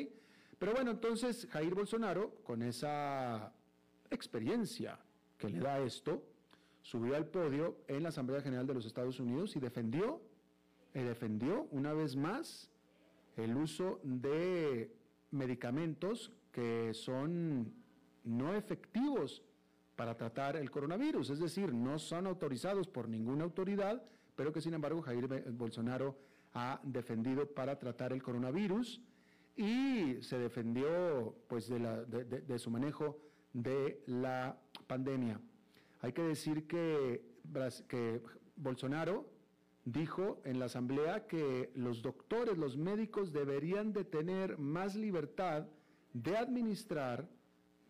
Pero 0.59 0.73
bueno, 0.73 0.91
entonces 0.91 1.47
Jair 1.49 1.73
Bolsonaro, 1.73 2.35
con 2.43 2.61
esa 2.61 3.51
experiencia 4.11 4.99
que 5.39 5.49
le 5.49 5.59
da 5.59 5.79
esto, 5.79 6.23
subió 6.83 7.15
al 7.15 7.25
podio 7.25 7.77
en 7.87 8.03
la 8.03 8.09
Asamblea 8.09 8.41
General 8.41 8.67
de 8.67 8.75
los 8.75 8.85
Estados 8.85 9.19
Unidos 9.19 9.55
y 9.55 9.59
defendió, 9.59 10.21
y 10.93 10.99
defendió 10.99 11.67
una 11.71 11.93
vez 11.93 12.15
más 12.15 12.69
el 13.43 13.55
uso 13.55 13.99
de 14.03 14.95
medicamentos 15.31 16.31
que 16.51 16.93
son 16.93 17.73
no 18.23 18.55
efectivos 18.55 19.43
para 19.95 20.15
tratar 20.15 20.55
el 20.55 20.71
coronavirus, 20.71 21.31
es 21.31 21.39
decir, 21.39 21.73
no 21.73 21.99
son 21.99 22.27
autorizados 22.27 22.87
por 22.87 23.09
ninguna 23.09 23.43
autoridad, 23.43 24.01
pero 24.35 24.53
que 24.53 24.61
sin 24.61 24.73
embargo 24.73 25.01
Jair 25.01 25.27
Bolsonaro 25.51 26.17
ha 26.53 26.79
defendido 26.83 27.45
para 27.47 27.77
tratar 27.77 28.13
el 28.13 28.23
coronavirus 28.23 29.01
y 29.55 30.21
se 30.21 30.39
defendió 30.39 31.35
pues 31.47 31.67
de, 31.67 32.59
su 32.59 32.71
manejo 32.71 33.19
de 33.51 34.01
la 34.07 34.57
pandemia. 34.87 35.41
Hay 36.01 36.13
que 36.13 36.23
decir 36.23 36.65
que, 36.65 37.21
que 37.87 38.21
Bolsonaro 38.55 39.29
dijo 39.91 40.41
en 40.45 40.59
la 40.59 40.65
asamblea 40.65 41.25
que 41.25 41.71
los 41.75 42.01
doctores, 42.01 42.57
los 42.57 42.77
médicos 42.77 43.31
deberían 43.31 43.93
de 43.93 44.03
tener 44.03 44.57
más 44.57 44.95
libertad 44.95 45.67
de 46.13 46.37
administrar 46.37 47.27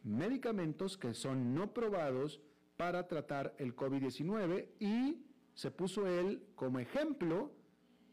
medicamentos 0.04 0.98
que 0.98 1.14
son 1.14 1.54
no 1.54 1.74
probados 1.74 2.42
para 2.78 3.08
tratar 3.08 3.54
el 3.58 3.76
COVID-19 3.76 4.70
y 4.80 5.26
se 5.54 5.72
puso 5.72 6.08
él 6.08 6.44
como 6.56 6.80
ejemplo 6.80 7.52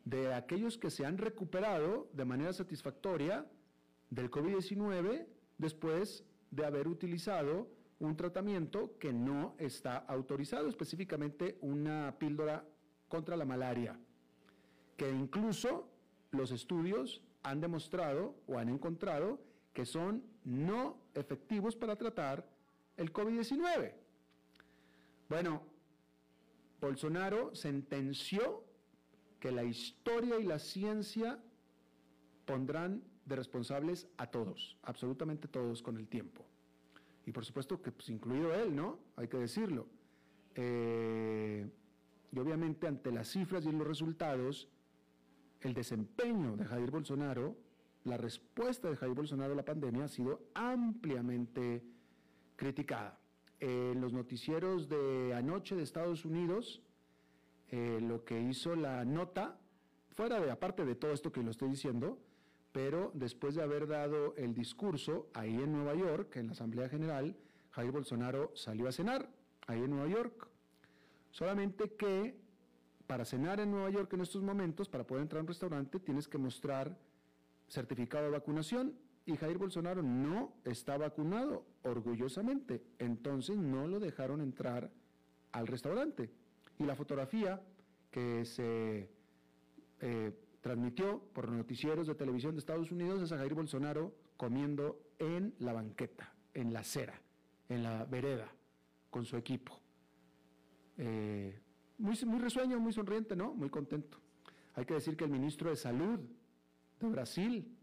de 0.04 0.34
aquellos 0.34 0.78
que 0.78 0.90
se 0.90 1.06
han 1.06 1.18
recuperado 1.18 2.08
de 2.12 2.24
manera 2.24 2.52
satisfactoria 2.52 3.46
del 4.10 4.30
COVID-19 4.30 5.26
después 5.58 6.24
de 6.50 6.64
haber 6.64 6.88
utilizado 6.88 7.68
un 7.98 8.16
tratamiento 8.16 8.98
que 8.98 9.12
no 9.12 9.54
está 9.58 9.96
autorizado, 9.96 10.68
específicamente 10.68 11.56
una 11.60 12.16
píldora 12.18 12.64
contra 13.08 13.36
la 13.36 13.44
malaria, 13.44 13.98
que 14.96 15.10
incluso 15.10 15.88
los 16.30 16.50
estudios 16.50 17.22
han 17.42 17.60
demostrado 17.60 18.34
o 18.46 18.58
han 18.58 18.68
encontrado 18.68 19.40
que 19.72 19.86
son 19.86 20.24
no 20.44 20.98
efectivos 21.14 21.76
para 21.76 21.96
tratar 21.96 22.44
el 22.96 23.12
COVID-19. 23.12 23.92
Bueno, 25.28 25.62
Bolsonaro 26.80 27.54
sentenció 27.54 28.64
que 29.40 29.50
la 29.50 29.64
historia 29.64 30.38
y 30.38 30.44
la 30.44 30.58
ciencia 30.58 31.38
pondrán 32.46 33.02
de 33.24 33.36
responsables 33.36 34.08
a 34.16 34.28
todos, 34.30 34.78
absolutamente 34.82 35.48
todos 35.48 35.82
con 35.82 35.96
el 35.96 36.08
tiempo. 36.08 36.46
Y 37.26 37.32
por 37.32 37.44
supuesto 37.44 37.82
que 37.82 37.90
pues, 37.90 38.08
incluido 38.08 38.54
él, 38.54 38.74
¿no? 38.74 39.00
Hay 39.16 39.28
que 39.28 39.36
decirlo. 39.36 39.88
Eh, 40.54 41.68
y 42.36 42.38
obviamente 42.38 42.86
ante 42.86 43.10
las 43.10 43.28
cifras 43.28 43.64
y 43.64 43.72
los 43.72 43.86
resultados, 43.86 44.68
el 45.62 45.72
desempeño 45.72 46.54
de 46.58 46.66
Jair 46.66 46.90
Bolsonaro, 46.90 47.56
la 48.04 48.18
respuesta 48.18 48.90
de 48.90 48.96
Jair 48.96 49.14
Bolsonaro 49.14 49.54
a 49.54 49.56
la 49.56 49.64
pandemia 49.64 50.04
ha 50.04 50.08
sido 50.08 50.50
ampliamente 50.54 51.82
criticada. 52.56 53.18
en 53.58 54.02
los 54.02 54.12
noticieros 54.12 54.86
de 54.86 55.32
anoche 55.34 55.76
de 55.76 55.82
Estados 55.82 56.26
Unidos, 56.26 56.82
eh, 57.70 58.00
lo 58.02 58.22
que 58.22 58.38
hizo 58.38 58.76
la 58.76 59.02
nota, 59.06 59.58
fuera 60.10 60.38
de, 60.38 60.50
aparte 60.50 60.84
de 60.84 60.94
todo 60.94 61.12
esto 61.12 61.32
que 61.32 61.42
lo 61.42 61.52
estoy 61.52 61.70
diciendo, 61.70 62.18
pero 62.70 63.12
después 63.14 63.54
de 63.54 63.62
haber 63.62 63.86
dado 63.86 64.36
el 64.36 64.52
discurso 64.52 65.30
ahí 65.32 65.54
en 65.54 65.72
Nueva 65.72 65.94
York, 65.94 66.36
en 66.36 66.48
la 66.48 66.52
Asamblea 66.52 66.90
General, 66.90 67.34
Jair 67.70 67.90
Bolsonaro 67.90 68.52
salió 68.54 68.88
a 68.88 68.92
cenar 68.92 69.30
ahí 69.66 69.82
en 69.82 69.90
Nueva 69.90 70.08
York. 70.08 70.50
Solamente 71.36 71.90
que 71.90 72.34
para 73.06 73.26
cenar 73.26 73.60
en 73.60 73.70
Nueva 73.70 73.90
York 73.90 74.10
en 74.14 74.22
estos 74.22 74.42
momentos, 74.42 74.88
para 74.88 75.06
poder 75.06 75.20
entrar 75.20 75.40
a 75.40 75.42
un 75.42 75.48
restaurante, 75.48 76.00
tienes 76.00 76.26
que 76.28 76.38
mostrar 76.38 76.96
certificado 77.68 78.24
de 78.24 78.30
vacunación 78.30 78.94
y 79.26 79.36
Jair 79.36 79.58
Bolsonaro 79.58 80.02
no 80.02 80.54
está 80.64 80.96
vacunado, 80.96 81.66
orgullosamente. 81.82 82.82
Entonces 82.98 83.58
no 83.58 83.86
lo 83.86 84.00
dejaron 84.00 84.40
entrar 84.40 84.90
al 85.52 85.66
restaurante 85.66 86.30
y 86.78 86.84
la 86.84 86.96
fotografía 86.96 87.62
que 88.10 88.46
se 88.46 89.10
eh, 90.00 90.32
transmitió 90.62 91.20
por 91.34 91.52
noticieros 91.52 92.06
de 92.06 92.14
televisión 92.14 92.54
de 92.54 92.60
Estados 92.60 92.90
Unidos 92.90 93.20
es 93.20 93.30
a 93.32 93.36
Jair 93.36 93.52
Bolsonaro 93.52 94.14
comiendo 94.38 95.02
en 95.18 95.54
la 95.58 95.74
banqueta, 95.74 96.32
en 96.54 96.72
la 96.72 96.80
acera, 96.80 97.20
en 97.68 97.82
la 97.82 98.06
vereda, 98.06 98.48
con 99.10 99.26
su 99.26 99.36
equipo. 99.36 99.78
Eh, 100.98 101.58
muy, 101.98 102.18
muy 102.24 102.38
risueño, 102.40 102.78
muy 102.78 102.92
sonriente, 102.92 103.36
¿no? 103.36 103.54
Muy 103.54 103.70
contento. 103.70 104.18
Hay 104.74 104.84
que 104.84 104.94
decir 104.94 105.16
que 105.16 105.24
el 105.24 105.30
ministro 105.30 105.70
de 105.70 105.76
Salud 105.76 106.20
de 107.00 107.08
Brasil 107.08 107.76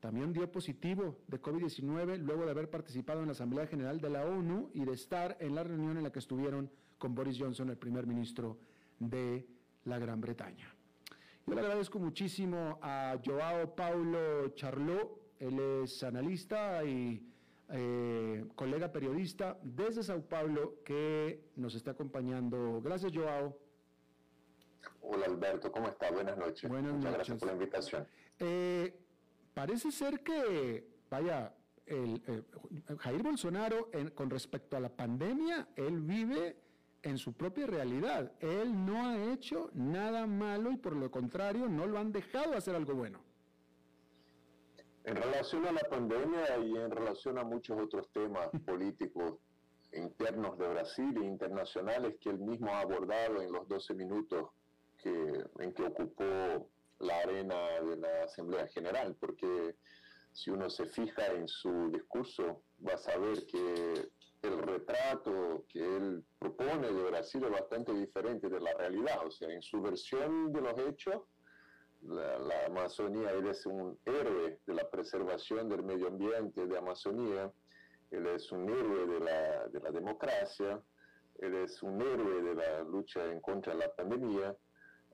también 0.00 0.32
dio 0.32 0.50
positivo 0.50 1.18
de 1.26 1.40
COVID-19 1.40 2.18
luego 2.18 2.44
de 2.44 2.50
haber 2.50 2.70
participado 2.70 3.20
en 3.20 3.26
la 3.26 3.32
Asamblea 3.32 3.66
General 3.66 4.00
de 4.00 4.10
la 4.10 4.24
ONU 4.24 4.70
y 4.74 4.84
de 4.84 4.92
estar 4.92 5.36
en 5.40 5.54
la 5.54 5.64
reunión 5.64 5.96
en 5.96 6.04
la 6.04 6.12
que 6.12 6.18
estuvieron 6.18 6.70
con 6.98 7.14
Boris 7.14 7.38
Johnson, 7.38 7.70
el 7.70 7.78
primer 7.78 8.06
ministro 8.06 8.58
de 8.98 9.48
la 9.84 9.98
Gran 9.98 10.20
Bretaña. 10.20 10.74
Yo 11.46 11.54
le 11.54 11.60
agradezco 11.60 11.98
muchísimo 11.98 12.78
a 12.82 13.18
Joao 13.24 13.74
Paulo 13.74 14.48
Charlot, 14.54 15.34
él 15.38 15.58
es 15.82 16.02
analista 16.02 16.84
y 16.84 17.24
eh, 17.70 18.44
colega 18.54 18.92
periodista 18.92 19.58
desde 19.62 20.02
Sao 20.02 20.22
Paulo 20.22 20.76
que 20.84 21.50
nos 21.56 21.74
está 21.74 21.92
acompañando. 21.92 22.80
Gracias, 22.82 23.12
Joao. 23.14 23.58
Hola 25.00 25.26
Alberto, 25.26 25.70
¿cómo 25.72 25.88
está? 25.88 26.10
Buenas 26.10 26.36
noches. 26.36 26.68
Buenas 26.70 26.92
Muchas 26.92 27.04
noches. 27.04 27.16
gracias 27.16 27.38
por 27.38 27.48
la 27.48 27.54
invitación. 27.54 28.06
Eh, 28.38 28.98
parece 29.54 29.90
ser 29.90 30.20
que, 30.20 30.86
vaya, 31.10 31.54
el, 31.86 32.22
eh, 32.26 32.42
Jair 32.98 33.22
Bolsonaro, 33.22 33.90
con 34.14 34.30
respecto 34.30 34.76
a 34.76 34.80
la 34.80 34.88
pandemia, 34.88 35.68
él 35.76 36.00
vive 36.00 36.56
en 37.02 37.18
su 37.18 37.32
propia 37.32 37.66
realidad. 37.66 38.32
Él 38.40 38.84
no 38.84 39.06
ha 39.06 39.32
hecho 39.32 39.70
nada 39.74 40.26
malo 40.26 40.72
y 40.72 40.76
por 40.76 40.96
lo 40.96 41.10
contrario 41.10 41.68
no 41.68 41.86
lo 41.86 41.98
han 41.98 42.12
dejado 42.12 42.54
hacer 42.56 42.74
algo 42.74 42.94
bueno. 42.94 43.20
En 45.06 45.14
relación 45.14 45.64
a 45.66 45.72
la 45.72 45.84
pandemia 45.88 46.58
y 46.58 46.76
en 46.76 46.90
relación 46.90 47.38
a 47.38 47.44
muchos 47.44 47.80
otros 47.80 48.10
temas 48.12 48.48
políticos 48.66 49.34
internos 49.92 50.58
de 50.58 50.66
Brasil 50.66 51.16
e 51.22 51.24
internacionales 51.24 52.16
que 52.20 52.30
él 52.30 52.40
mismo 52.40 52.72
ha 52.72 52.80
abordado 52.80 53.40
en 53.40 53.52
los 53.52 53.68
12 53.68 53.94
minutos 53.94 54.50
que, 54.98 55.44
en 55.60 55.72
que 55.72 55.84
ocupó 55.84 56.68
la 56.98 57.18
arena 57.20 57.80
de 57.82 57.96
la 57.98 58.24
Asamblea 58.24 58.66
General, 58.66 59.14
porque 59.20 59.76
si 60.32 60.50
uno 60.50 60.68
se 60.68 60.86
fija 60.86 61.26
en 61.28 61.46
su 61.46 61.88
discurso, 61.92 62.64
va 62.84 62.94
a 62.94 62.98
saber 62.98 63.46
que 63.46 64.10
el 64.42 64.58
retrato 64.58 65.66
que 65.68 65.78
él 65.78 66.24
propone 66.40 66.90
de 66.92 67.04
Brasil 67.04 67.44
es 67.44 67.50
bastante 67.52 67.94
diferente 67.94 68.48
de 68.48 68.60
la 68.60 68.74
realidad. 68.74 69.24
O 69.24 69.30
sea, 69.30 69.50
en 69.50 69.62
su 69.62 69.80
versión 69.80 70.52
de 70.52 70.60
los 70.62 70.76
hechos, 70.80 71.22
la, 72.02 72.38
la 72.38 72.66
Amazonía, 72.66 73.30
él 73.32 73.46
es 73.48 73.66
un 73.66 73.98
héroe 74.04 74.60
de 74.66 74.74
la 74.74 74.88
preservación 74.88 75.68
del 75.68 75.82
medio 75.82 76.08
ambiente 76.08 76.66
de 76.66 76.78
Amazonía, 76.78 77.52
él 78.10 78.26
es 78.26 78.52
un 78.52 78.68
héroe 78.68 79.06
de 79.06 79.20
la, 79.20 79.68
de 79.68 79.80
la 79.80 79.90
democracia, 79.90 80.80
él 81.38 81.54
es 81.54 81.82
un 81.82 82.00
héroe 82.00 82.42
de 82.42 82.54
la 82.54 82.82
lucha 82.82 83.24
en 83.30 83.40
contra 83.40 83.72
de 83.74 83.80
la 83.80 83.94
pandemia, 83.94 84.56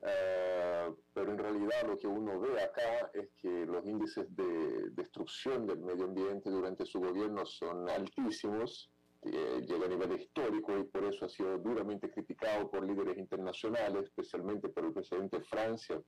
eh, 0.04 0.92
pero 1.14 1.30
en 1.30 1.38
realidad 1.38 1.86
lo 1.86 1.96
que 1.96 2.06
uno 2.06 2.40
ve 2.40 2.60
acá 2.60 3.10
es 3.14 3.28
que 3.38 3.66
los 3.66 3.84
índices 3.86 4.26
de 4.34 4.90
destrucción 4.90 5.66
del 5.66 5.78
medio 5.78 6.04
ambiente 6.04 6.50
durante 6.50 6.84
su 6.84 7.00
gobierno 7.00 7.46
son 7.46 7.88
altísimos, 7.88 8.90
eh, 9.22 9.62
llega 9.64 9.86
a 9.86 9.88
nivel 9.88 10.20
histórico 10.20 10.76
y 10.76 10.84
por 10.84 11.04
eso 11.04 11.24
ha 11.24 11.28
sido 11.28 11.56
duramente 11.58 12.10
criticado 12.10 12.68
por 12.68 12.84
líderes 12.84 13.16
internacionales, 13.16 14.04
especialmente 14.04 14.68
por 14.68 14.84
el 14.84 14.92
presidente 14.92 15.38
de 15.38 15.44
Francia 15.44 16.02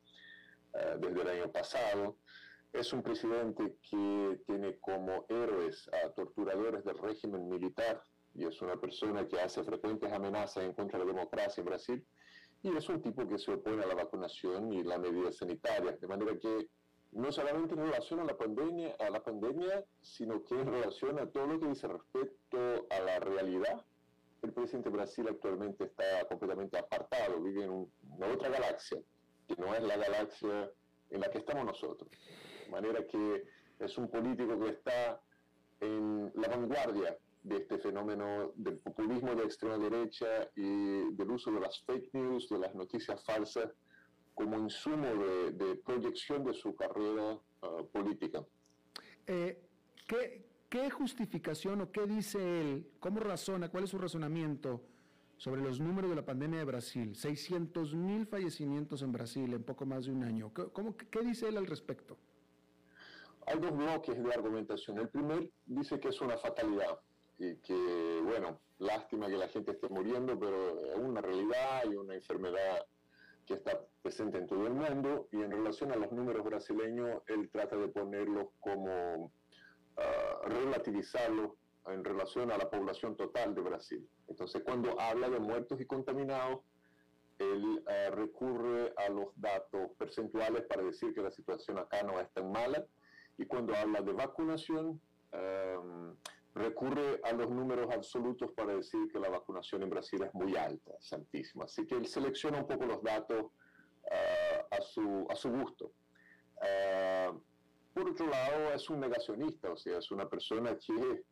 eh, 0.74 0.96
desde 0.98 1.22
el 1.22 1.28
año 1.28 1.52
pasado. 1.52 2.16
Es 2.72 2.92
un 2.92 3.02
presidente 3.02 3.76
que 3.88 4.40
tiene 4.46 4.78
como 4.80 5.26
héroes 5.28 5.88
a 5.92 6.10
torturadores 6.10 6.84
del 6.84 6.98
régimen 6.98 7.48
militar 7.48 8.02
y 8.34 8.46
es 8.46 8.60
una 8.62 8.76
persona 8.76 9.28
que 9.28 9.40
hace 9.40 9.62
frecuentes 9.62 10.12
amenazas 10.12 10.64
en 10.64 10.72
contra 10.72 10.98
de 10.98 11.04
la 11.04 11.12
democracia 11.12 11.60
en 11.60 11.66
Brasil 11.66 12.06
y 12.62 12.76
es 12.76 12.88
un 12.88 13.00
tipo 13.02 13.28
que 13.28 13.38
se 13.38 13.52
opone 13.52 13.84
a 13.84 13.86
la 13.86 13.94
vacunación 13.94 14.72
y 14.72 14.82
las 14.82 14.98
medidas 14.98 15.36
sanitarias, 15.36 16.00
de 16.00 16.08
manera 16.08 16.36
que 16.38 16.68
no 17.12 17.30
solamente 17.30 17.74
en 17.74 17.80
relación 17.80 18.20
a 18.20 18.24
la 18.24 18.36
pandemia, 18.36 18.96
a 18.98 19.10
la 19.10 19.22
pandemia, 19.22 19.84
sino 20.00 20.42
que 20.42 20.54
en 20.54 20.66
relación 20.66 21.18
a 21.18 21.30
todo 21.30 21.46
lo 21.46 21.60
que 21.60 21.68
dice 21.68 21.86
respecto 21.86 22.86
a 22.90 23.00
la 23.00 23.20
realidad, 23.20 23.84
el 24.42 24.52
presidente 24.52 24.90
de 24.90 24.96
Brasil 24.96 25.26
actualmente 25.28 25.84
está 25.84 26.26
completamente 26.28 26.78
apartado, 26.78 27.40
vive 27.40 27.64
en 27.64 27.70
una 27.70 28.26
otra 28.26 28.48
galaxia, 28.48 28.98
que 29.46 29.54
no 29.56 29.74
es 29.74 29.82
la 29.82 29.96
galaxia 29.96 30.70
en 31.10 31.20
la 31.20 31.30
que 31.30 31.38
estamos 31.38 31.64
nosotros. 31.64 32.10
De 32.64 32.70
manera 32.70 33.06
que 33.06 33.44
es 33.78 33.98
un 33.98 34.08
político 34.08 34.58
que 34.58 34.70
está 34.70 35.20
en 35.80 36.32
la 36.34 36.48
vanguardia 36.48 37.18
de 37.42 37.56
este 37.56 37.78
fenómeno 37.78 38.52
del 38.56 38.78
populismo 38.78 39.34
de 39.34 39.44
extrema 39.44 39.76
derecha 39.76 40.50
y 40.56 41.12
del 41.12 41.30
uso 41.30 41.52
de 41.52 41.60
las 41.60 41.84
fake 41.84 42.14
news, 42.14 42.48
de 42.48 42.58
las 42.58 42.74
noticias 42.74 43.22
falsas, 43.24 43.70
como 44.34 44.58
insumo 44.58 45.06
de, 45.52 45.76
proyección 45.76 46.44
de 46.44 46.54
su 46.54 46.74
carrera 46.74 47.38
ah, 47.62 47.82
política. 47.92 48.44
Eh, 49.26 49.62
¿qué, 50.08 50.44
¿Qué 50.68 50.90
justificación 50.90 51.82
o 51.82 51.92
qué 51.92 52.06
dice 52.06 52.60
él? 52.60 52.90
¿Cómo 52.98 53.20
razona? 53.20 53.68
¿Cuál 53.68 53.84
es 53.84 53.90
su 53.90 53.98
razonamiento 53.98 54.82
sobre 55.36 55.62
los 55.62 55.80
números 55.80 56.10
de 56.10 56.16
la 56.16 56.24
pandemia 56.24 56.58
de 56.58 56.64
Brasil? 56.64 57.14
600 57.14 57.94
mil 57.94 58.26
fallecimientos 58.26 59.02
en 59.02 59.12
Brasil 59.12 59.52
en 59.52 59.62
poco 59.62 59.86
más 59.86 60.06
de 60.06 60.12
un 60.12 60.24
año. 60.24 60.52
¿Cómo, 60.72 60.96
¿Qué 60.96 61.20
dice 61.20 61.48
él 61.48 61.56
al 61.56 61.66
respecto? 61.66 62.16
Hay 63.46 63.58
dos 63.58 63.76
bloques 63.76 64.22
de 64.22 64.32
argumentación. 64.32 64.98
El 64.98 65.08
primer 65.08 65.50
dice 65.66 66.00
que 66.00 66.08
es 66.08 66.20
una 66.20 66.38
fatalidad 66.38 66.98
y 67.38 67.56
que, 67.56 68.20
bueno, 68.24 68.58
lástima 68.78 69.26
que 69.26 69.36
la 69.36 69.48
gente 69.48 69.72
esté 69.72 69.88
muriendo, 69.88 70.38
pero 70.38 70.92
es 70.92 70.98
una 70.98 71.20
realidad 71.20 71.82
y 71.90 71.96
una 71.96 72.14
enfermedad 72.14 72.86
que 73.46 73.54
está 73.54 73.78
presente 74.02 74.38
en 74.38 74.46
todo 74.46 74.66
el 74.66 74.72
mundo 74.72 75.28
y 75.32 75.42
en 75.42 75.50
relación 75.50 75.92
a 75.92 75.96
los 75.96 76.10
números 76.12 76.44
brasileños, 76.44 77.22
él 77.26 77.50
trata 77.50 77.76
de 77.76 77.88
ponerlos 77.88 78.48
como, 78.60 79.32
uh, 79.96 80.48
relativizarlos 80.48 81.50
en 81.86 82.04
relación 82.04 82.50
a 82.50 82.58
la 82.58 82.70
población 82.70 83.16
total 83.16 83.54
de 83.54 83.60
Brasil. 83.60 84.08
Entonces, 84.28 84.62
cuando 84.64 84.98
habla 85.00 85.28
de 85.28 85.38
muertos 85.38 85.80
y 85.80 85.86
contaminados, 85.86 86.60
él 87.38 87.82
uh, 87.84 88.14
recurre 88.14 88.92
a 88.96 89.08
los 89.08 89.28
datos 89.36 89.90
percentuales 89.98 90.62
para 90.66 90.82
decir 90.82 91.12
que 91.12 91.20
la 91.20 91.30
situación 91.30 91.78
acá 91.78 92.02
no 92.02 92.20
es 92.20 92.30
tan 92.32 92.50
mala 92.50 92.86
y 93.36 93.46
cuando 93.46 93.74
habla 93.74 94.00
de 94.00 94.12
vacunación, 94.12 95.00
um, 95.32 96.14
recurre 96.54 97.20
a 97.24 97.32
los 97.32 97.50
números 97.50 97.92
absolutos 97.92 98.52
para 98.52 98.76
decir 98.76 99.10
que 99.12 99.18
la 99.18 99.28
vacunación 99.28 99.82
en 99.82 99.90
Brasil 99.90 100.22
es 100.22 100.32
muy 100.34 100.56
alta, 100.56 100.92
santísima. 101.00 101.64
Así 101.64 101.84
que 101.86 101.96
él 101.96 102.06
selecciona 102.06 102.58
un 102.60 102.68
poco 102.68 102.86
los 102.86 103.02
datos 103.02 103.42
uh, 103.42 104.64
a, 104.70 104.80
su, 104.80 105.26
a 105.28 105.34
su 105.34 105.50
gusto. 105.50 105.90
Uh, 106.56 107.40
por 107.92 108.08
otro 108.08 108.26
lado, 108.26 108.72
es 108.72 108.88
un 108.88 109.00
negacionista, 109.00 109.72
o 109.72 109.76
sea, 109.76 109.98
es 109.98 110.10
una 110.10 110.28
persona 110.28 110.76
que 110.78 111.24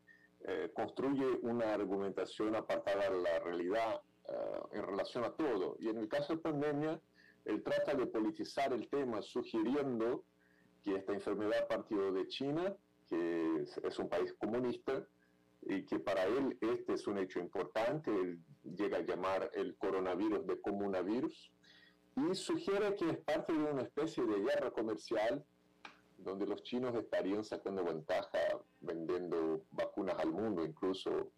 eh, 0.44 0.70
construye 0.74 1.38
una 1.42 1.74
argumentación 1.74 2.54
apartada 2.56 3.10
de 3.10 3.20
la 3.22 3.38
realidad 3.40 4.02
uh, 4.28 4.76
en 4.76 4.82
relación 4.82 5.24
a 5.24 5.32
todo. 5.32 5.76
Y 5.78 5.88
en 5.88 5.98
el 5.98 6.08
caso 6.08 6.34
de 6.34 6.40
pandemia, 6.40 7.00
él 7.44 7.62
trata 7.62 7.94
de 7.94 8.06
politizar 8.06 8.72
el 8.72 8.88
tema 8.88 9.22
sugiriendo 9.22 10.24
que 10.82 10.96
esta 10.96 11.12
enfermedad 11.12 11.68
partió 11.68 12.12
de 12.12 12.26
China 12.28 12.76
que 13.12 13.66
es, 13.84 13.98
un 13.98 14.08
país 14.08 14.32
comunista 14.38 15.06
y 15.62 15.84
que 15.84 15.98
para 15.98 16.24
él 16.24 16.56
este 16.60 16.94
es 16.94 17.06
un 17.06 17.18
hecho 17.18 17.40
importante, 17.40 18.38
llega 18.64 18.98
a 18.98 19.02
llamar 19.02 19.50
el 19.54 19.76
coronavirus 19.76 20.46
de 20.46 20.60
comunavirus 20.60 21.52
y 22.16 22.34
sugiere 22.34 22.94
que 22.96 23.10
es 23.10 23.18
parte 23.18 23.52
de 23.52 23.58
una 23.58 23.82
especie 23.82 24.24
de 24.24 24.40
guerra 24.40 24.70
comercial 24.70 25.44
donde 26.16 26.46
los 26.46 26.62
chinos 26.62 26.94
estarían 26.94 27.44
sacando 27.44 27.84
ventaja 27.84 28.38
vendiendo 28.82 29.64
vacunas 29.70 30.18
al 30.18 30.32
mundo, 30.32 30.64
incluso 30.64 31.32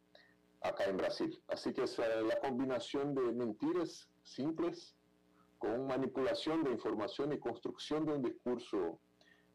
acá 0.61 0.85
en 0.85 0.97
Brasil. 0.97 1.41
Así 1.49 1.73
que 1.73 1.85
es 1.85 1.99
la 1.99 2.41
combinación 2.41 3.15
de 3.15 3.33
mentiras 3.33 4.09
simples 4.23 4.97
con 5.59 5.87
manipulación 5.87 6.65
de 6.65 6.71
información 6.71 7.33
y 7.33 7.39
construcción 7.39 8.05
de 8.05 8.13
un 8.13 8.23
discurso 8.23 9.01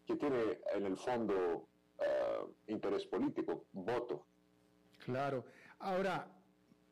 que 0.06 0.16
tiene 0.16 0.60
en 0.74 0.86
el 0.86 0.98
fondo 0.98 1.68
eh, 2.00 2.40
interés 2.68 3.06
político, 3.06 3.66
voto. 3.74 4.26
Claro. 5.06 5.46
Ahora, 5.80 6.32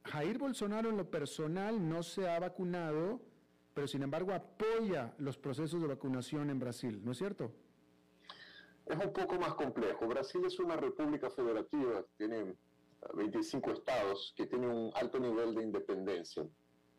Jair 0.03 0.37
Bolsonaro 0.37 0.89
en 0.89 0.97
lo 0.97 1.09
personal 1.09 1.87
no 1.87 2.03
se 2.03 2.29
ha 2.29 2.39
vacunado, 2.39 3.21
pero 3.73 3.87
sin 3.87 4.03
embargo 4.03 4.33
apoya 4.33 5.13
los 5.17 5.37
procesos 5.37 5.81
de 5.81 5.87
vacunación 5.87 6.49
en 6.49 6.59
Brasil, 6.59 7.01
¿no 7.03 7.11
es 7.11 7.17
cierto? 7.17 7.53
Es 8.89 8.97
un 8.97 9.11
poco 9.11 9.35
más 9.35 9.53
complejo. 9.55 10.07
Brasil 10.07 10.43
es 10.45 10.59
una 10.59 10.77
república 10.77 11.29
federativa, 11.29 12.05
tiene 12.17 12.55
25 13.13 13.71
estados 13.71 14.33
que 14.35 14.47
tienen 14.47 14.69
un 14.69 14.91
alto 14.95 15.19
nivel 15.19 15.55
de 15.55 15.63
independencia, 15.63 16.43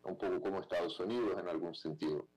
un 0.03 0.17
poco 0.17 0.39
como 0.39 0.59
Estados 0.59 0.99
Unidos 0.99 1.39
en 1.39 1.47
algún 1.47 1.73
sentido. 1.73 2.27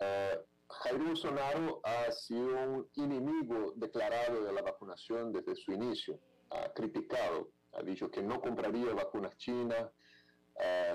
Uh, 0.00 0.38
Jair 0.68 1.02
Bolsonaro 1.02 1.80
ha 1.82 2.12
sido 2.12 2.56
un 2.62 2.88
enemigo 2.96 3.72
declarado 3.76 4.44
de 4.44 4.52
la 4.52 4.62
vacunación 4.62 5.32
desde 5.32 5.56
su 5.56 5.72
inicio. 5.72 6.20
Ha 6.50 6.72
criticado, 6.72 7.50
ha 7.72 7.82
dicho 7.82 8.10
que 8.10 8.22
no 8.22 8.40
compraría 8.40 8.94
vacunas 8.94 9.36
chinas, 9.38 9.90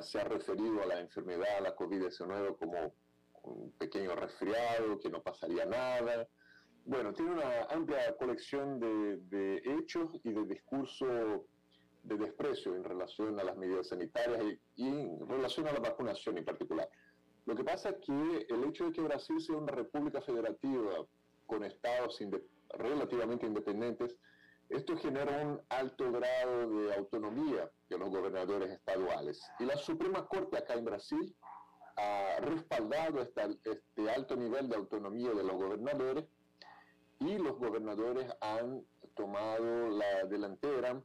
se 0.01 0.19
ha 0.19 0.23
referido 0.25 0.81
a 0.81 0.86
la 0.86 0.99
enfermedad, 0.99 1.57
a 1.57 1.61
la 1.61 1.75
COVID-19 1.75 2.57
como 2.57 2.93
un 3.43 3.71
pequeño 3.73 4.15
resfriado, 4.15 4.99
que 4.99 5.09
no 5.09 5.21
pasaría 5.21 5.65
nada. 5.65 6.27
Bueno, 6.86 7.13
tiene 7.13 7.31
una 7.31 7.63
amplia 7.69 8.15
colección 8.17 8.77
de, 8.79 9.61
hechos 9.65 10.19
y 10.23 10.34
de 10.34 10.45
discurso 10.45 11.05
de 12.03 12.17
desprecio 12.17 12.75
en 12.75 12.84
relación 12.84 13.39
a 13.39 13.43
las 13.45 13.55
medidas 13.55 13.88
sanitarias 13.88 14.57
y 14.75 14.88
en 14.88 15.27
relación 15.29 15.65
a 15.67 15.71
la 15.71 15.79
vacunación 15.79 16.38
en 16.38 16.43
particular. 16.43 16.89
Lo 17.45 17.55
que 17.55 17.63
pasa 17.63 17.89
es 17.89 17.95
que 18.05 18.47
el 18.49 18.65
hecho 18.65 18.86
de 18.86 18.91
que 18.91 19.01
Brasil 19.01 19.39
sea 19.39 19.55
una 19.55 19.71
república 19.71 20.21
federativa 20.21 21.05
con 21.45 21.63
estados 21.63 22.21
relativamente 22.77 23.45
independientes, 23.45 24.17
esto 24.67 24.97
genera 24.97 25.41
un 25.41 25.61
alto 25.69 26.11
grado 26.11 26.69
de 26.69 26.95
autonomía 26.95 27.71
de 27.89 27.97
los 27.97 28.09
gobernadores 28.09 28.71
estaduales. 28.71 29.41
Y 29.59 29.65
la 29.65 29.77
Suprema 29.77 30.25
Corte 30.27 30.57
acá 30.57 30.73
en 30.73 30.84
Brasil 30.84 31.34
ha 31.95 32.39
respaldado 32.41 33.21
este 33.21 34.09
alto 34.09 34.36
nivel 34.36 34.67
de 34.67 34.75
autonomía 34.75 35.31
de 35.31 35.43
los 35.43 35.53
gobernadores 35.53 36.25
y 37.20 37.38
los 37.38 37.57
gobernadores 37.57 38.32
han 38.41 38.84
tomado 39.16 39.89
la 39.89 40.26
delantera 40.26 41.01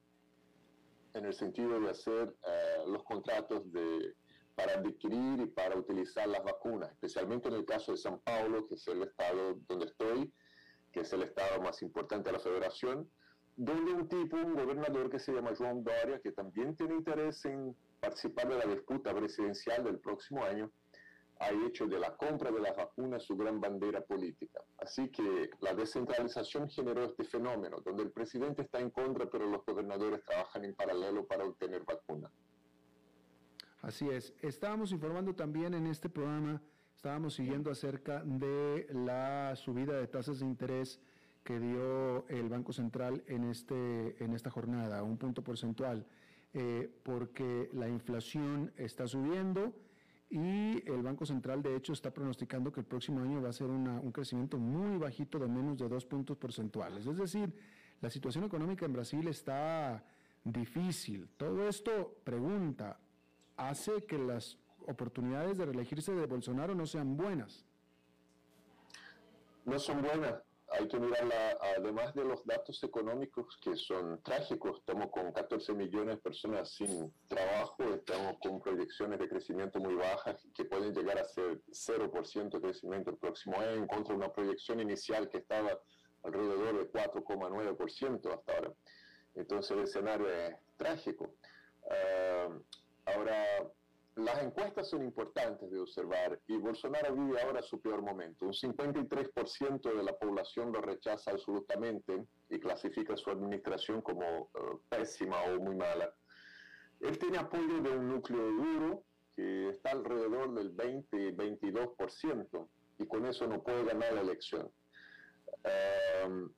en 1.15 1.25
el 1.25 1.35
sentido 1.35 1.81
de 1.81 1.91
hacer 1.91 2.35
eh, 2.47 2.85
los 2.87 3.03
contratos 3.05 3.71
de 3.73 4.15
para 4.59 4.75
adquirir 4.75 5.41
y 5.41 5.47
para 5.47 5.77
utilizar 5.77 6.27
las 6.27 6.43
vacunas, 6.43 6.91
especialmente 6.91 7.47
en 7.49 7.55
el 7.55 7.65
caso 7.65 7.93
de 7.93 7.99
San 7.99 8.19
Paulo, 8.19 8.67
que 8.67 8.75
es 8.75 8.89
el 8.89 9.05
estado 9.05 9.55
donde 9.69 9.87
estoy, 9.87 10.33
que 10.91 11.01
es 11.01 11.13
el 11.13 11.23
estado 11.23 11.63
más 11.63 11.81
importante 11.81 12.29
de 12.29 12.33
la 12.33 12.43
federación, 12.43 13.09
donde 13.55 13.93
un 13.93 14.09
tipo, 14.09 14.37
un 14.37 14.55
gobernador 14.55 15.11
que 15.11 15.21
se 15.21 15.33
llama 15.33 15.53
João 15.53 15.85
Doria, 15.85 16.19
que 16.21 16.33
también 16.33 16.75
tiene 16.75 16.95
interés 16.95 17.45
en 17.45 17.77
participar 18.01 18.49
de 18.49 18.59
la 18.59 18.67
disputa 18.67 19.15
presidencial 19.15 19.85
del 19.85 20.01
próximo 20.01 20.43
año, 20.45 20.73
ha 21.41 21.51
hecho 21.67 21.87
de 21.87 21.99
la 21.99 22.17
compra 22.17 22.51
de 22.51 22.61
las 22.61 22.77
vacunas 22.77 23.23
su 23.23 23.37
gran 23.37 23.61
bandera 23.61 24.01
política. 24.01 24.61
Así 24.79 25.09
que 25.09 25.51
la 25.61 25.75
descentralización 25.75 26.69
generó 26.69 27.05
este 27.05 27.25
fenómeno, 27.25 27.81
donde 27.85 28.03
el 28.03 28.11
presidente 28.11 28.63
está 28.63 28.81
en 28.81 28.91
contra, 28.91 29.31
pero 29.31 29.47
los 29.47 29.65
gobernadores 29.65 30.25
trabajan 30.25 30.65
en 30.65 30.75
paralelo 30.75 31.27
para 31.27 31.45
obtener 31.45 31.85
vacunas. 31.85 32.33
Así 33.83 34.09
es. 34.09 34.35
Estábamos 34.43 34.91
informando 34.93 35.35
también 35.35 35.75
en 35.75 35.87
este 35.87 36.09
programa, 36.09 36.61
estábamos 36.95 37.35
siguiendo 37.35 37.71
acerca 37.71 38.23
de 38.25 38.89
la 38.91 39.55
subida 39.55 39.99
de 39.99 40.09
tasas 40.09 40.41
de 40.41 40.47
interés 40.47 41.01
que 41.45 41.61
dio 41.61 42.27
el 42.29 42.49
Banco 42.49 42.73
Central 42.73 43.23
en, 43.27 43.45
este, 43.45 44.23
en 44.23 44.35
esta 44.35 44.51
jornada, 44.51 45.03
un 45.05 45.17
punto 45.17 45.43
porcentual, 45.43 46.05
eh, 46.53 46.91
porque 47.05 47.71
la 47.73 47.89
inflación 47.89 48.73
está 48.77 49.07
subiendo 49.07 49.73
y 50.31 50.83
el 50.91 51.03
Banco 51.03 51.25
Central 51.25 51.63
de 51.63 51.75
hecho 51.77 51.93
está 51.93 52.11
pronosticando 52.13 52.71
que 52.73 52.81
el 52.81 52.87
próximo 52.87 53.21
año 53.21 53.41
va 53.41 53.49
a 53.49 53.53
ser 53.53 53.69
un 53.69 54.13
crecimiento 54.13 54.59
muy 54.59 54.99
bajito 54.99 55.39
de 55.39 55.49
menos 55.49 55.79
de 55.79 55.89
dos 55.89 56.05
puntos 56.05 56.37
porcentuales. 56.37 57.07
Es 57.07 57.17
decir, 57.17 57.53
la 58.01 58.11
situación 58.11 58.45
económica 58.45 58.85
en 58.85 58.93
Brasil 58.93 59.27
está 59.29 60.05
difícil. 60.45 61.29
Todo 61.37 61.67
esto, 61.69 62.15
pregunta, 62.25 62.99
hace 63.57 64.05
que 64.05 64.19
las 64.19 64.59
oportunidades 64.87 65.59
de 65.59 65.67
reelegirse 65.67 66.13
de 66.13 66.27
Bolsonaro 66.27 66.75
no 66.75 66.87
sean 66.87 67.17
buenas. 67.17 67.65
No 69.65 69.79
son 69.79 70.03
buenas 70.03 70.48
hay 70.79 70.87
que 70.87 70.99
mirarla, 71.01 71.59
además 71.77 72.15
de 72.15 72.25
los 72.25 72.45
datos 72.47 72.83
económicos 72.85 73.59
que 73.61 73.75
son 73.75 74.23
trágicos, 74.23 74.79
estamos 74.79 75.11
con 75.11 75.33
14 75.33 75.73
millones 75.75 76.17
de 76.17 76.23
personas 76.23 76.71
sin 76.71 77.13
trabajo, 77.27 77.83
estamos 77.95 78.37
con 78.41 78.61
proyecciones 78.61 79.19
de 79.19 79.29
crecimiento 79.29 79.81
muy 79.81 79.95
bajas 79.95 80.47
que 80.55 80.65
pueden 80.65 80.95
llegar 80.95 81.19
a 81.19 81.25
ser 81.25 81.61
0% 81.67 82.51
de 82.51 82.61
crecimiento 82.61 83.11
el 83.11 83.17
próximo 83.17 83.59
año, 83.59 83.73
en 83.73 83.87
contra 83.89 84.15
de 84.15 84.19
una 84.19 84.33
proyección 84.33 84.79
inicial 84.79 85.29
que 85.29 85.39
estaba 85.39 85.81
alrededor 86.23 86.79
de 86.79 86.93
4,9% 86.93 88.33
hasta 88.33 88.53
ahora. 88.53 88.73
Entonces 89.35 89.71
el 89.73 89.83
escenario 89.85 90.31
es 90.31 90.55
trágico. 90.77 91.35
Ah, 91.91 92.49
ahora, 93.07 93.67
las 94.19 94.43
encuestas 94.43 94.89
son 94.89 95.03
importantes 95.03 95.71
de 95.71 95.79
observar 95.79 96.41
y 96.49 96.57
Bolsonaro 96.57 97.15
vive 97.15 97.41
ahora 97.41 97.63
su 97.63 97.81
peor 97.81 98.03
momento. 98.03 98.47
Un 98.47 98.53
53% 98.53 99.97
de 99.97 100.03
la 100.03 100.17
población 100.19 100.73
lo 100.73 100.81
rechaza 100.81 101.31
absolutamente 101.31 102.27
y 102.49 102.59
clasifica 102.59 103.17
su 103.17 103.31
administración 103.31 104.03
como 104.03 104.51
eh, 104.55 104.79
pésima 104.89 105.37
o 105.45 105.61
muy 105.61 105.77
mala. 105.77 106.13
Él 107.01 107.17
tiene 107.19 107.39
apoyo 107.39 107.81
de 107.81 107.91
un 107.97 108.09
núcleo 108.09 108.51
duro 108.51 109.05
que 109.37 109.69
está 109.69 109.93
alrededor 109.93 110.53
del 110.53 110.77
20-22% 110.77 112.69
y 112.99 113.07
con 113.07 113.25
eso 113.25 113.47
no 113.47 113.63
puede 113.63 113.85
ganar 113.85 114.15
la 114.15 114.23
elección. 114.23 114.69
Em, 115.63 116.51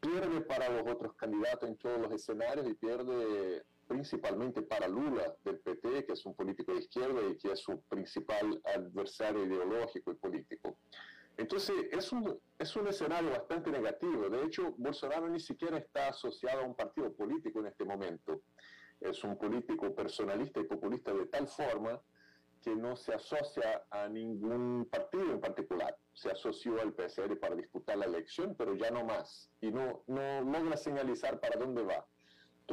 pierde 0.00 0.40
para 0.40 0.70
los 0.70 0.90
otros 0.90 1.14
candidatos 1.14 1.68
en 1.68 1.76
todos 1.76 2.00
los 2.00 2.12
escenarios 2.12 2.66
y 2.68 2.74
pierde 2.74 3.64
principalmente 3.86 4.62
para 4.62 4.88
Lula 4.88 5.34
del 5.44 5.58
PT, 5.60 6.06
que 6.06 6.12
es 6.12 6.24
un 6.26 6.34
político 6.34 6.72
de 6.72 6.80
izquierda 6.80 7.20
y 7.30 7.36
que 7.36 7.52
es 7.52 7.60
su 7.60 7.80
principal 7.82 8.60
adversario 8.64 9.44
ideológico 9.44 10.12
y 10.12 10.14
político. 10.14 10.76
Entonces, 11.36 11.74
es 11.90 12.12
un, 12.12 12.38
es 12.58 12.76
un 12.76 12.88
escenario 12.88 13.30
bastante 13.30 13.70
negativo. 13.70 14.28
De 14.28 14.44
hecho, 14.44 14.74
Bolsonaro 14.76 15.28
ni 15.28 15.40
siquiera 15.40 15.78
está 15.78 16.08
asociado 16.08 16.62
a 16.62 16.66
un 16.66 16.74
partido 16.74 17.12
político 17.12 17.60
en 17.60 17.66
este 17.66 17.84
momento. 17.84 18.42
Es 19.00 19.24
un 19.24 19.36
político 19.36 19.94
personalista 19.94 20.60
y 20.60 20.64
populista 20.64 21.12
de 21.12 21.26
tal 21.26 21.48
forma 21.48 22.00
que 22.62 22.76
no 22.76 22.94
se 22.94 23.12
asocia 23.12 23.82
a 23.90 24.08
ningún 24.08 24.88
partido 24.90 25.32
en 25.32 25.40
particular. 25.40 25.96
Se 26.12 26.30
asoció 26.30 26.80
al 26.80 26.94
PSR 26.94 27.36
para 27.40 27.56
disputar 27.56 27.98
la 27.98 28.04
elección, 28.04 28.54
pero 28.56 28.74
ya 28.74 28.90
no 28.90 29.04
más. 29.04 29.50
Y 29.60 29.72
no, 29.72 30.04
no 30.06 30.42
logra 30.42 30.76
señalizar 30.76 31.40
para 31.40 31.58
dónde 31.58 31.82
va 31.82 32.06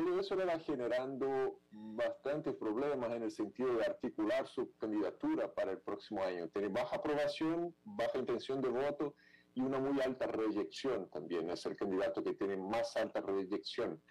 todo 0.06 0.20
eso 0.22 0.36
le 0.36 0.46
va 0.46 0.58
generando 0.60 1.60
bastantes 1.72 2.56
problemas 2.56 3.12
en 3.12 3.24
el 3.24 3.32
sentido 3.32 3.76
de 3.76 3.84
articular 3.84 4.48
su 4.48 4.74
candidatura 4.78 5.54
para 5.54 5.72
el 5.72 5.80
próximo 5.80 6.24
año. 6.24 6.48
Tiene 6.48 6.70
baja 6.70 6.96
aprobación, 6.96 7.76
baja 7.84 8.18
intención 8.18 8.62
de 8.62 8.70
voto 8.70 9.16
y 9.56 9.62
una 9.62 9.78
muy 9.78 10.00
alta 10.00 10.28
reyección 10.28 11.10
también. 11.10 11.50
Es 11.50 11.66
el 11.66 11.76
candidato 11.76 12.24
que 12.24 12.34
tiene 12.34 12.56
más 12.56 12.96
alta 12.96 13.20
reyección. 13.20 14.02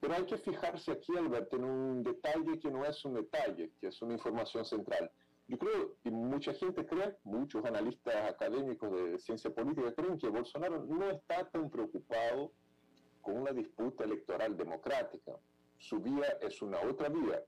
Pero 0.00 0.14
hay 0.14 0.24
que 0.24 0.38
fijarse 0.38 0.92
aquí, 0.92 1.14
Alberto, 1.14 1.56
en 1.56 1.64
un 1.64 2.02
detalle 2.02 2.58
que 2.58 2.70
no 2.70 2.86
es 2.86 3.04
un 3.04 3.14
detalle, 3.14 3.72
que 3.78 3.88
es 3.88 4.00
una 4.00 4.14
información 4.14 4.64
central. 4.64 5.10
Yo 5.48 5.58
creo, 5.58 5.96
y 6.02 6.10
mucha 6.10 6.54
gente 6.54 6.86
cree, 6.86 7.14
muchos 7.24 7.62
analistas 7.64 8.30
académicos 8.30 8.90
de 8.90 9.18
ciencia 9.18 9.50
política 9.50 9.92
creen 9.94 10.16
que 10.16 10.28
Bolsonaro 10.28 10.82
no 10.86 11.10
está 11.10 11.48
tan 11.50 11.68
preocupado 11.68 12.52
con 13.26 13.38
una 13.38 13.50
disputa 13.50 14.04
electoral 14.04 14.56
democrática. 14.56 15.32
Su 15.78 15.98
vía 15.98 16.38
es 16.40 16.62
una 16.62 16.80
otra 16.82 17.08
vía 17.08 17.42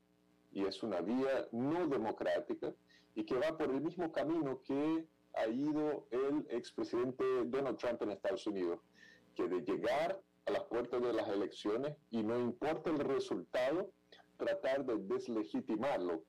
y 0.51 0.65
es 0.65 0.83
una 0.83 1.01
vía 1.01 1.47
no 1.53 1.87
democrática 1.87 2.75
y 3.15 3.25
que 3.25 3.37
va 3.37 3.57
por 3.57 3.71
el 3.71 3.81
mismo 3.81 4.11
camino 4.11 4.61
que 4.65 5.07
ha 5.35 5.47
ido 5.47 6.09
el 6.11 6.49
expresidente 6.51 7.25
Donald 7.45 7.79
Trump 7.79 8.03
en 8.03 8.11
Estados 8.11 8.45
Unidos, 8.49 8.81
que 9.37 9.47
de 9.47 9.61
llegar 9.61 10.21
a 10.47 10.51
las 10.51 10.65
puertas 10.65 11.01
de 11.01 11.13
las 11.13 11.29
elecciones 11.29 11.95
y 12.11 12.25
no 12.25 12.41
importa 12.41 12.91
el 12.91 12.99
resultado, 12.99 13.93
tratar 14.37 14.85
de 14.85 14.97
deslegitimarlo. 14.99 16.25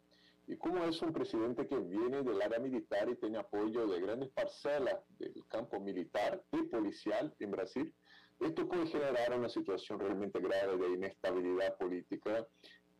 Y 0.46 0.58
como 0.58 0.84
es 0.84 1.02
un 1.02 1.12
presidente 1.12 1.68
que 1.68 1.80
viene 1.80 2.22
del 2.22 2.40
área 2.40 2.60
militar 2.60 3.10
y 3.10 3.16
tiene 3.16 3.40
apoyo 3.40 3.88
de 3.88 4.00
grandes 4.00 4.30
parcelas 4.30 4.98
del 5.18 5.44
campo 5.48 5.80
militar 5.80 6.44
y 6.52 6.62
policial 6.64 7.36
en 7.40 7.50
Brasil, 7.50 7.94
esto 8.40 8.68
puede 8.68 8.88
generar 8.88 9.38
una 9.38 9.50
situación 9.50 10.00
realmente 10.00 10.40
grave 10.40 10.78
de 10.78 10.94
inestabilidad 10.94 11.78
política 11.78 12.48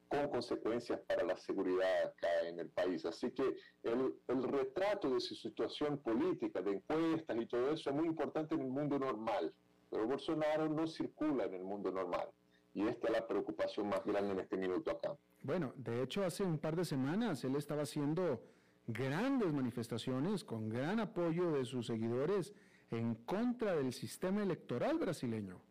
con 0.10 0.28
consecuencias 0.30 1.00
para 1.08 1.24
la 1.24 1.38
seguridad 1.38 2.08
acá 2.08 2.48
en 2.48 2.60
el 2.60 2.70
país. 2.70 3.06
Así 3.06 3.32
que 3.32 3.56
el, 3.84 4.16
el, 4.28 4.44
retrato 4.44 5.10
de 5.14 5.20
su 5.20 5.36
situación 5.36 6.00
política, 6.00 6.62
de 6.62 6.72
encuestas 6.72 7.38
y 7.40 7.46
todo 7.46 7.72
eso 7.72 7.90
es 7.92 7.96
muy 7.96 8.08
importante 8.08 8.56
en 8.56 8.62
el 8.62 8.70
mundo 8.70 8.98
normal, 8.98 9.54
pero 9.90 10.08
Bolsonaro 10.08 10.68
no 10.68 10.88
circula 10.88 11.46
en 11.46 11.54
el 11.54 11.64
mundo 11.64 11.92
normal. 11.92 12.28
Y 12.74 12.88
esta 12.88 13.08
es 13.08 13.14
la 13.14 13.28
preocupación 13.28 13.88
más 13.88 14.04
grande 14.04 14.32
en 14.32 14.40
este 14.40 14.58
minuto 14.58 14.92
acá. 14.92 15.16
Bueno, 15.42 15.74
de 15.76 16.04
hecho 16.04 16.24
hace 16.24 16.44
un 16.44 16.58
par 16.58 16.76
de 16.76 16.86
semanas 16.86 17.44
él 17.44 17.56
estaba 17.56 17.84
haciendo 17.84 18.42
grandes 18.88 19.54
manifestaciones 19.54 20.44
con 20.44 20.70
gran 20.70 21.00
apoyo 21.00 21.52
de 21.52 21.66
sus 21.66 21.88
seguidores 21.88 22.54
en 22.92 23.16
contra 23.16 23.76
del 23.76 23.94
sistema 23.94 24.44
electoral 24.44 24.98
brasileño. 24.98 25.62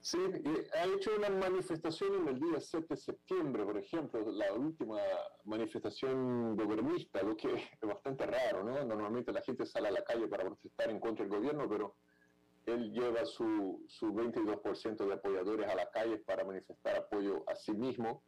Sí, 0.00 0.18
ha 0.74 0.84
hecho 0.86 1.10
una 1.16 1.28
manifestación 1.28 2.14
en 2.14 2.28
el 2.28 2.38
día 2.38 2.60
7 2.60 2.86
de 2.88 2.96
septiembre, 2.96 3.64
por 3.64 3.76
ejemplo, 3.76 4.30
la 4.30 4.52
última 4.52 5.00
manifestación 5.44 6.56
gobernista, 6.56 7.22
lo 7.22 7.36
que 7.36 7.52
es 7.52 7.80
bastante 7.80 8.24
raro, 8.24 8.62
¿no? 8.62 8.84
Normalmente 8.84 9.32
la 9.32 9.42
gente 9.42 9.66
sale 9.66 9.88
a 9.88 9.90
la 9.90 10.04
calle 10.04 10.28
para 10.28 10.44
protestar 10.44 10.90
en 10.90 11.00
contra 11.00 11.24
del 11.24 11.36
gobierno, 11.36 11.68
pero 11.68 11.96
él 12.66 12.92
lleva 12.92 13.24
su, 13.24 13.84
su 13.88 14.12
22% 14.14 15.04
de 15.04 15.14
apoyadores 15.14 15.68
a 15.68 15.74
la 15.74 15.90
calle 15.90 16.18
para 16.18 16.44
manifestar 16.44 16.96
apoyo 16.96 17.44
a 17.48 17.56
sí 17.56 17.72
mismo 17.72 18.22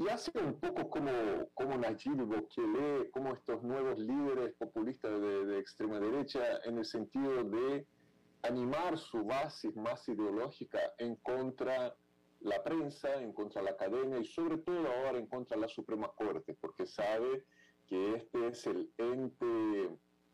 y 0.00 0.08
hace 0.08 0.30
un 0.38 0.58
poco 0.58 0.88
como, 0.88 1.10
como 1.52 1.76
Nayib 1.76 2.24
Bukele, 2.24 3.10
como 3.10 3.34
estos 3.34 3.62
nuevos 3.62 3.98
líderes 3.98 4.54
populistas 4.54 5.20
de, 5.20 5.58
extrema 5.58 6.00
derecha, 6.00 6.40
en 6.64 6.78
el 6.78 6.86
sentido 6.86 7.44
de 7.44 7.86
animar 8.42 8.96
su 8.96 9.22
base 9.22 9.70
más 9.72 10.08
ideológica 10.08 10.80
en 10.96 11.16
contra 11.16 11.94
la 12.40 12.64
prensa, 12.64 13.20
en 13.20 13.34
contra 13.34 13.60
la 13.60 13.72
academia 13.72 14.18
y 14.18 14.24
sobre 14.24 14.56
todo 14.56 14.90
ahora 14.90 15.18
en 15.18 15.26
contra 15.26 15.58
la 15.58 15.68
Suprema 15.68 16.10
Corte, 16.16 16.56
porque 16.58 16.86
sabe 16.86 17.44
que 17.86 18.14
este 18.14 18.46
es 18.46 18.66
el 18.68 18.90
ente 18.96 19.90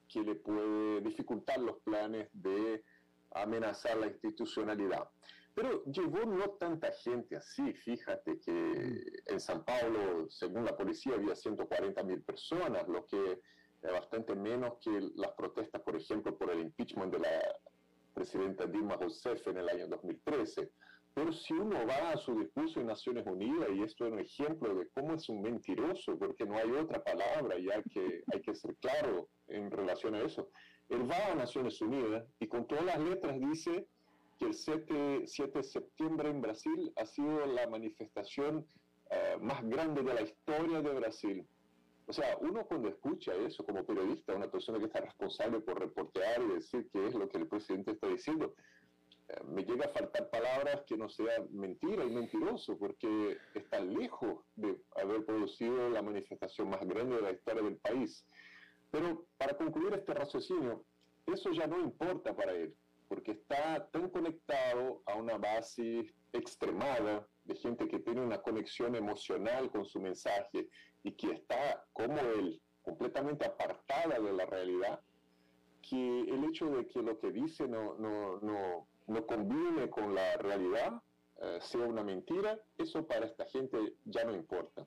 que 0.06 0.20
le 0.20 0.36
puede 0.36 1.00
dificultar 1.00 1.58
los 1.58 1.78
planes 1.78 2.28
de 2.34 2.84
amenazar 3.32 3.96
la 3.96 4.06
institucionalidad. 4.06 5.08
Pero 5.56 5.82
llevó 5.84 6.26
no 6.26 6.50
tanta 6.60 6.92
gente 6.92 7.34
así, 7.34 7.72
fíjate 7.72 8.38
que 8.40 8.52
mm. 8.52 9.32
en 9.32 9.40
San 9.40 9.64
Paulo, 9.64 10.28
según 10.28 10.66
la 10.66 10.76
policía, 10.76 11.14
había 11.14 11.34
140 11.34 12.02
mil 12.02 12.20
personas, 12.20 12.86
lo 12.86 13.06
que 13.06 13.40
es 13.82 13.90
bastante 13.90 14.34
menos 14.36 14.74
que 14.82 14.90
las 15.14 15.32
protestas, 15.32 15.80
por 15.80 15.96
ejemplo, 15.96 16.36
por 16.36 16.50
el 16.50 16.60
impeachment 16.60 17.10
de 17.10 17.20
la 17.20 17.56
presidenta 18.12 18.66
Dilma 18.66 18.96
Rousseff 18.96 19.46
en 19.46 19.56
el 19.56 19.68
año 19.70 19.88
2013. 19.88 20.70
Pero 21.14 21.32
si 21.32 21.54
uno 21.54 21.86
va 21.86 22.10
a 22.10 22.18
su 22.18 22.38
discurso 22.38 22.80
en 22.80 22.88
Naciones 22.88 23.26
Unidas, 23.26 23.70
y 23.74 23.82
esto 23.82 24.04
es 24.04 24.12
un 24.12 24.18
ejemplo 24.18 24.74
de 24.74 24.88
cómo 24.88 25.14
es 25.14 25.26
un 25.30 25.40
mentiroso, 25.40 26.18
porque 26.18 26.44
no 26.44 26.58
hay 26.58 26.70
otra 26.70 27.02
palabra, 27.02 27.56
ya 27.58 27.82
que 27.82 28.22
hay 28.34 28.42
que 28.42 28.54
ser 28.54 28.76
claro 28.76 29.30
en 29.48 29.70
relación 29.70 30.16
a 30.16 30.20
eso. 30.20 30.50
Él 30.90 31.10
va 31.10 31.32
a 31.32 31.34
Naciones 31.34 31.80
Unidas 31.80 32.26
y 32.40 32.46
con 32.46 32.66
todas 32.66 32.84
las 32.84 32.98
letras 33.00 33.40
dice 33.40 33.88
que 34.38 34.46
el 34.46 34.54
7, 34.54 35.22
7 35.26 35.58
de 35.58 35.64
septiembre 35.64 36.30
en 36.30 36.40
Brasil 36.40 36.92
ha 36.96 37.06
sido 37.06 37.46
la 37.46 37.66
manifestación 37.66 38.66
eh, 39.10 39.36
más 39.40 39.62
grande 39.64 40.02
de 40.02 40.14
la 40.14 40.22
historia 40.22 40.82
de 40.82 40.94
Brasil. 40.94 41.46
O 42.08 42.12
sea, 42.12 42.36
uno 42.40 42.64
cuando 42.66 42.88
escucha 42.88 43.34
eso 43.34 43.64
como 43.64 43.84
periodista, 43.84 44.34
una 44.34 44.50
persona 44.50 44.78
que 44.78 44.86
está 44.86 45.00
responsable 45.00 45.60
por 45.60 45.80
reportear 45.80 46.40
y 46.42 46.54
decir 46.54 46.88
qué 46.92 47.06
es 47.08 47.14
lo 47.14 47.28
que 47.28 47.38
el 47.38 47.48
presidente 47.48 47.92
está 47.92 48.08
diciendo, 48.08 48.54
eh, 49.28 49.40
me 49.44 49.64
llega 49.64 49.86
a 49.86 49.88
faltar 49.88 50.30
palabras 50.30 50.82
que 50.86 50.96
no 50.96 51.08
sean 51.08 51.48
mentira 51.50 52.04
y 52.04 52.10
mentiroso, 52.10 52.78
porque 52.78 53.38
está 53.54 53.80
lejos 53.80 54.44
de 54.54 54.76
haber 54.96 55.24
producido 55.24 55.90
la 55.90 56.02
manifestación 56.02 56.70
más 56.70 56.80
grande 56.86 57.16
de 57.16 57.22
la 57.22 57.32
historia 57.32 57.62
del 57.62 57.76
país. 57.78 58.24
Pero 58.92 59.26
para 59.36 59.56
concluir 59.56 59.94
este 59.94 60.14
raciocinio, 60.14 60.84
eso 61.26 61.50
ya 61.50 61.66
no 61.66 61.80
importa 61.80 62.36
para 62.36 62.52
él, 62.52 62.74
porque 63.08 63.32
está 63.32 63.88
tan 63.90 64.08
conectado 64.10 65.02
a 65.06 65.14
una 65.14 65.36
base 65.38 66.12
extremada 66.32 67.26
de 67.44 67.54
gente 67.56 67.88
que 67.88 68.00
tiene 68.00 68.20
una 68.20 68.42
conexión 68.42 68.94
emocional 68.94 69.70
con 69.70 69.84
su 69.84 70.00
mensaje 70.00 70.68
y 71.02 71.12
que 71.12 71.32
está, 71.32 71.84
como 71.92 72.18
él, 72.18 72.60
completamente 72.82 73.44
apartada 73.44 74.18
de 74.18 74.32
la 74.32 74.46
realidad, 74.46 75.00
que 75.82 76.20
el 76.20 76.44
hecho 76.44 76.66
de 76.66 76.86
que 76.86 77.02
lo 77.02 77.18
que 77.18 77.30
dice 77.30 77.68
no, 77.68 77.94
no, 77.98 78.40
no 78.40 78.88
no 79.06 79.26
combine 79.26 79.88
con 79.88 80.14
la 80.14 80.36
realidad, 80.36 81.02
eh, 81.40 81.58
sea 81.60 81.82
una 81.82 82.02
mentira, 82.02 82.58
eso 82.78 83.06
para 83.06 83.26
esta 83.26 83.46
gente 83.46 83.94
ya 84.04 84.24
no 84.24 84.34
importa. 84.34 84.86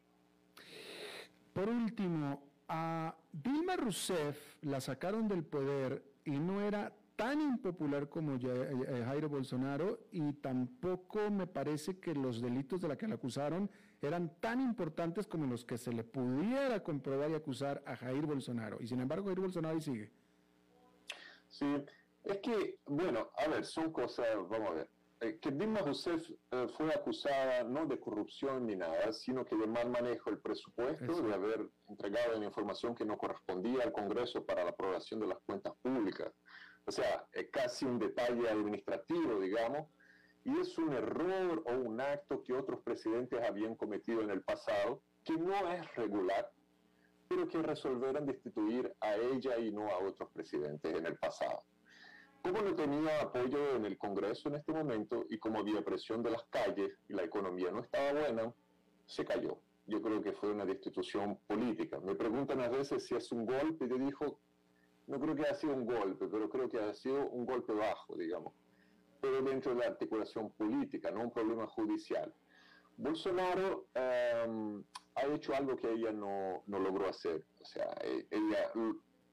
Por 1.53 1.69
último, 1.69 2.43
a 2.67 3.15
Dilma 3.31 3.75
Rousseff 3.75 4.57
la 4.61 4.81
sacaron 4.81 5.27
del 5.27 5.43
poder 5.43 6.03
y 6.25 6.31
no 6.31 6.61
era 6.61 6.93
tan 7.19 7.41
impopular 7.41 8.07
como 8.07 8.35
eh, 8.35 8.39
eh, 8.87 9.03
Jairo 9.05 9.27
Bolsonaro 9.27 10.07
y 10.09 10.31
tampoco 10.35 11.29
me 11.29 11.47
parece 11.47 11.99
que 11.99 12.15
los 12.15 12.41
delitos 12.41 12.79
de 12.79 12.87
la 12.87 12.97
que 12.97 13.09
la 13.09 13.15
acusaron 13.15 13.69
eran 14.01 14.39
tan 14.39 14.61
importantes 14.61 15.27
como 15.27 15.45
los 15.45 15.65
que 15.65 15.77
se 15.77 15.91
le 15.91 16.05
pudiera 16.05 16.81
comprobar 16.81 17.29
y 17.29 17.33
acusar 17.33 17.83
a 17.85 17.97
Jair 17.97 18.25
Bolsonaro. 18.25 18.77
Y 18.79 18.87
sin 18.87 19.01
embargo, 19.01 19.25
Jair 19.25 19.41
Bolsonaro 19.41 19.75
ahí 19.75 19.81
sigue. 19.81 20.09
Sí, 21.49 21.65
es 22.23 22.37
que, 22.37 22.79
bueno, 22.85 23.31
a 23.35 23.49
ver, 23.49 23.65
son 23.65 23.91
cosas, 23.91 24.25
vamos 24.49 24.69
a 24.69 24.73
ver. 24.75 24.89
Eh, 25.19 25.39
que 25.41 25.51
Dilma 25.51 25.81
Rousseff 25.81 26.31
eh, 26.51 26.67
fue 26.77 26.93
acusada 26.93 27.65
no 27.65 27.85
de 27.85 27.99
corrupción 27.99 28.65
ni 28.65 28.77
nada, 28.77 29.11
sino 29.11 29.43
que 29.43 29.57
de 29.57 29.67
mal 29.67 29.89
manejo 29.89 30.29
del 30.29 30.39
presupuesto, 30.39 31.21
de 31.21 31.33
haber 31.33 31.69
entregado 31.89 32.39
la 32.39 32.45
información 32.45 32.95
que 32.95 33.03
no 33.03 33.17
correspondía 33.17 33.83
al 33.83 33.91
Congreso 33.91 34.45
para 34.45 34.63
la 34.63 34.69
aprobación 34.69 35.19
de 35.19 35.27
las 35.27 35.39
cuentas 35.39 35.73
públicas. 35.81 36.31
O 36.89 36.91
sea, 36.91 37.23
es 37.33 37.51
casi 37.51 37.85
un 37.85 37.99
detalle 37.99 38.49
administrativo, 38.49 39.39
digamos, 39.39 39.87
y 40.43 40.57
es 40.57 40.75
un 40.79 40.91
error 40.91 41.61
o 41.67 41.71
un 41.71 42.01
acto 42.01 42.41
que 42.41 42.51
otros 42.51 42.79
presidentes 42.79 43.47
habían 43.47 43.75
cometido 43.75 44.23
en 44.23 44.31
el 44.31 44.41
pasado, 44.41 44.99
que 45.23 45.37
no 45.37 45.53
es 45.71 45.93
regular, 45.93 46.51
pero 47.27 47.47
que 47.47 47.61
resolvieron 47.61 48.25
destituir 48.25 48.91
a 49.01 49.15
ella 49.17 49.59
y 49.59 49.71
no 49.71 49.87
a 49.87 49.99
otros 49.99 50.31
presidentes 50.31 50.95
en 50.95 51.05
el 51.05 51.15
pasado. 51.19 51.61
Como 52.41 52.59
no 52.59 52.73
tenía 52.73 53.21
apoyo 53.21 53.75
en 53.75 53.85
el 53.85 53.95
Congreso 53.99 54.49
en 54.49 54.55
este 54.55 54.73
momento 54.73 55.27
y 55.29 55.37
como 55.37 55.59
había 55.59 55.83
presión 55.83 56.23
de 56.23 56.31
las 56.31 56.43
calles 56.45 56.97
y 57.07 57.13
la 57.13 57.21
economía 57.21 57.69
no 57.69 57.81
estaba 57.81 58.13
buena, 58.13 58.51
se 59.05 59.23
cayó. 59.25 59.59
Yo 59.85 60.01
creo 60.01 60.23
que 60.23 60.31
fue 60.31 60.49
una 60.49 60.65
destitución 60.65 61.37
política. 61.45 61.99
Me 61.99 62.15
preguntan 62.15 62.61
a 62.61 62.67
veces 62.67 63.05
si 63.05 63.13
es 63.13 63.31
un 63.31 63.45
golpe 63.45 63.85
y 63.85 63.89
yo 63.89 63.97
dijo, 63.99 64.39
no 65.09 65.19
creo 65.19 65.35
que 65.35 65.41
haya 65.41 65.55
sido 65.55 65.73
un 65.73 65.85
golpe, 65.85 66.27
pero 66.27 66.47
creo 66.49 66.69
que 66.69 66.79
ha 66.79 66.93
sido 66.93 67.29
un 67.29 67.43
golpe 67.43 67.73
bajo, 67.73 68.15
digamos. 68.15 68.53
Pero 69.19 69.41
dentro 69.41 69.73
de 69.73 69.79
la 69.81 69.87
articulación 69.87 70.51
política, 70.51 71.09
no 71.09 71.21
un 71.21 71.31
problema 71.31 71.65
judicial. 71.65 72.31
Bolsonaro 72.95 73.87
em, 73.95 74.83
ha 75.15 75.25
hecho 75.25 75.55
algo 75.55 75.75
que 75.75 75.91
ella 75.91 76.11
no, 76.11 76.63
no 76.67 76.79
logró 76.79 77.09
hacer. 77.09 77.43
O 77.59 77.65
sea, 77.65 77.87
e, 78.03 78.27
ella 78.29 78.71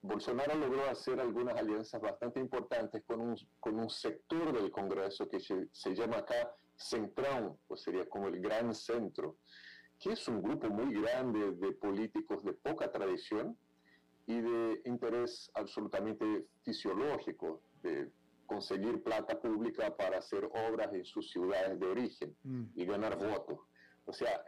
Bolsonaro 0.01 0.55
logró 0.55 0.89
hacer 0.89 1.21
algunas 1.21 1.57
alianzas 1.59 2.01
bastante 2.01 2.41
importantes 2.41 3.03
con 3.07 3.21
un, 3.21 3.37
con 3.61 3.79
un 3.79 3.91
sector 3.91 4.53
del 4.53 4.71
Congreso 4.71 5.29
que 5.29 5.41
se, 5.41 5.69
se 5.73 5.95
llama 5.95 6.19
acá 6.19 6.55
Centrón, 6.75 7.59
o 7.69 7.77
sería 7.77 8.09
como 8.09 8.29
el 8.29 8.41
Gran 8.41 8.75
Centro, 8.75 9.37
que 9.99 10.13
es 10.13 10.27
un 10.27 10.41
grupo 10.41 10.71
muy 10.71 10.95
grande 11.03 11.53
de 11.53 11.73
políticos 11.73 12.43
de 12.45 12.55
poca 12.55 12.91
tradición 12.91 13.59
y 14.27 14.41
de 14.41 14.83
interés 14.85 15.51
absolutamente 15.55 16.47
fisiológico, 16.63 17.63
de 17.83 18.11
conseguir 18.47 19.03
plata 19.03 19.41
pública 19.41 19.97
para 19.97 20.19
hacer 20.19 20.45
obras 20.45 20.93
en 20.93 21.05
sus 21.05 21.31
ciudades 21.31 21.79
de 21.79 21.87
origen 21.87 22.37
mm. 22.43 22.65
y 22.75 22.85
ganar 22.85 23.17
votos. 23.19 23.59
O 24.05 24.13
sea, 24.13 24.45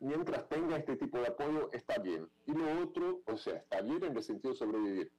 mientras 0.00 0.48
tenga 0.48 0.76
este 0.76 0.96
tipo 0.96 1.18
de 1.18 1.28
apoyo, 1.28 1.70
está 1.72 1.98
bien. 1.98 2.28
Y 2.46 2.52
lo 2.52 2.82
otro, 2.82 3.22
o 3.26 3.36
sea, 3.36 3.56
está 3.56 3.80
bien 3.80 4.02
en 4.04 4.16
el 4.16 4.22
sentido 4.22 4.52
de 4.52 4.58
sobrevivir. 4.58 5.12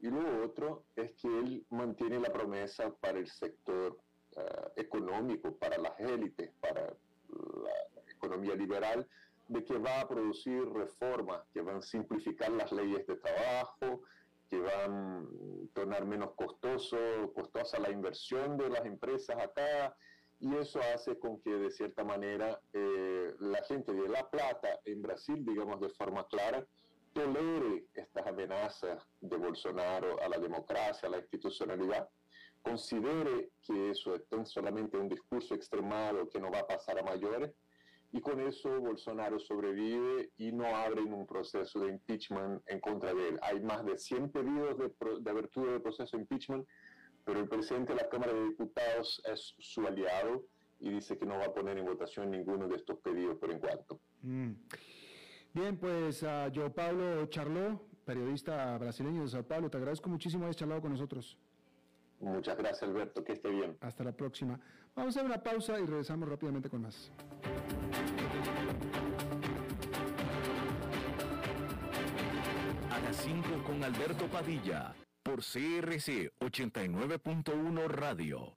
Y 0.00 0.08
lo 0.08 0.44
otro 0.44 0.84
es 0.96 1.12
que 1.12 1.28
él 1.28 1.64
mantiene 1.70 2.18
la 2.18 2.32
promesa 2.32 2.92
para 3.00 3.18
el 3.18 3.28
sector 3.28 3.98
eh, 4.36 4.68
económico, 4.76 5.56
para 5.56 5.78
las 5.78 5.98
élites, 6.00 6.50
para 6.60 6.86
la 7.28 8.10
economía 8.10 8.54
liberal, 8.54 9.06
de 9.48 9.64
que 9.64 9.78
va 9.78 10.00
a 10.00 10.08
producir 10.08 10.64
reformas 10.72 11.42
que 11.52 11.60
van 11.60 11.76
a 11.76 11.82
simplificar 11.82 12.50
las 12.50 12.72
leyes 12.72 13.06
de 13.06 13.16
trabajo, 13.16 14.02
que 14.48 14.58
van 14.58 15.26
a 15.26 15.74
tornar 15.74 16.04
menos 16.04 16.32
costoso, 16.34 16.98
costosa 17.34 17.78
la 17.78 17.90
inversión 17.90 18.56
de 18.56 18.68
las 18.68 18.84
empresas 18.84 19.36
acá, 19.38 19.96
y 20.40 20.56
eso 20.56 20.80
hace 20.94 21.18
con 21.18 21.40
que 21.40 21.50
de 21.50 21.70
cierta 21.70 22.02
manera 22.02 22.60
eh, 22.72 23.34
la 23.38 23.62
gente 23.62 23.92
de 23.92 24.08
La 24.08 24.28
Plata 24.28 24.80
en 24.84 25.00
Brasil, 25.00 25.44
digamos 25.44 25.80
de 25.80 25.88
forma 25.90 26.26
clara, 26.26 26.66
tolere 27.12 27.86
estas 27.94 28.26
amenazas 28.26 29.06
de 29.20 29.36
Bolsonaro 29.36 30.20
a 30.20 30.28
la 30.28 30.38
democracia, 30.38 31.08
a 31.08 31.12
la 31.12 31.18
institucionalidad, 31.18 32.08
considere 32.62 33.50
que 33.62 33.90
eso 33.90 34.14
es 34.14 34.26
tan 34.28 34.46
solamente 34.46 34.96
un 34.96 35.08
discurso 35.08 35.54
extremado 35.54 36.28
que 36.28 36.40
no 36.40 36.50
va 36.50 36.60
a 36.60 36.66
pasar 36.66 36.98
a 36.98 37.02
mayores, 37.02 37.52
y 38.12 38.20
con 38.20 38.40
eso 38.40 38.80
Bolsonaro 38.80 39.38
sobrevive 39.38 40.30
y 40.36 40.52
no 40.52 40.66
abren 40.66 41.12
un 41.12 41.26
proceso 41.26 41.80
de 41.80 41.90
impeachment 41.90 42.62
en 42.66 42.80
contra 42.80 43.14
de 43.14 43.28
él. 43.30 43.38
Hay 43.42 43.60
más 43.60 43.84
de 43.84 43.98
100 43.98 44.30
pedidos 44.30 44.78
de, 44.78 44.92
de 45.20 45.30
abertura 45.30 45.72
de 45.72 45.80
proceso 45.80 46.16
de 46.16 46.22
impeachment 46.22 46.66
pero 47.24 47.40
el 47.40 47.48
presidente 47.48 47.92
de 47.92 48.00
la 48.02 48.08
Cámara 48.08 48.32
de 48.32 48.44
Diputados 48.44 49.22
es 49.24 49.54
su 49.58 49.86
aliado 49.86 50.44
y 50.80 50.90
dice 50.90 51.16
que 51.16 51.26
no 51.26 51.38
va 51.38 51.46
a 51.46 51.54
poner 51.54 51.78
en 51.78 51.84
votación 51.84 52.30
ninguno 52.30 52.66
de 52.66 52.76
estos 52.76 52.98
pedidos 52.98 53.38
por 53.38 53.52
enquanto. 53.52 54.00
Mm. 54.22 54.52
Bien, 55.52 55.76
pues 55.76 56.22
a 56.24 56.50
Joe 56.52 56.70
Paulo 56.70 57.26
Charló, 57.26 57.80
periodista 58.04 58.76
brasileño 58.78 59.22
de 59.22 59.28
Sao 59.28 59.44
Paulo, 59.44 59.70
te 59.70 59.76
agradezco 59.76 60.08
muchísimo 60.08 60.44
haber 60.44 60.56
charlado 60.56 60.80
con 60.80 60.92
nosotros. 60.92 61.38
Muchas 62.22 62.56
gracias, 62.56 62.82
Alberto, 62.84 63.24
que 63.24 63.32
esté 63.32 63.50
bien. 63.50 63.76
Hasta 63.80 64.04
la 64.04 64.12
próxima. 64.12 64.58
Vamos 64.94 65.16
a 65.16 65.20
hacer 65.20 65.30
una 65.30 65.42
pausa 65.42 65.78
y 65.80 65.86
regresamos 65.86 66.28
rápidamente 66.28 66.70
con 66.70 66.82
más. 66.82 67.10
A 72.90 72.98
las 73.00 73.16
5 73.16 73.64
con 73.66 73.82
Alberto 73.82 74.26
Padilla 74.28 74.94
por 75.22 75.40
CRC 75.40 76.32
89.1 76.40 77.88
Radio. 77.88 78.56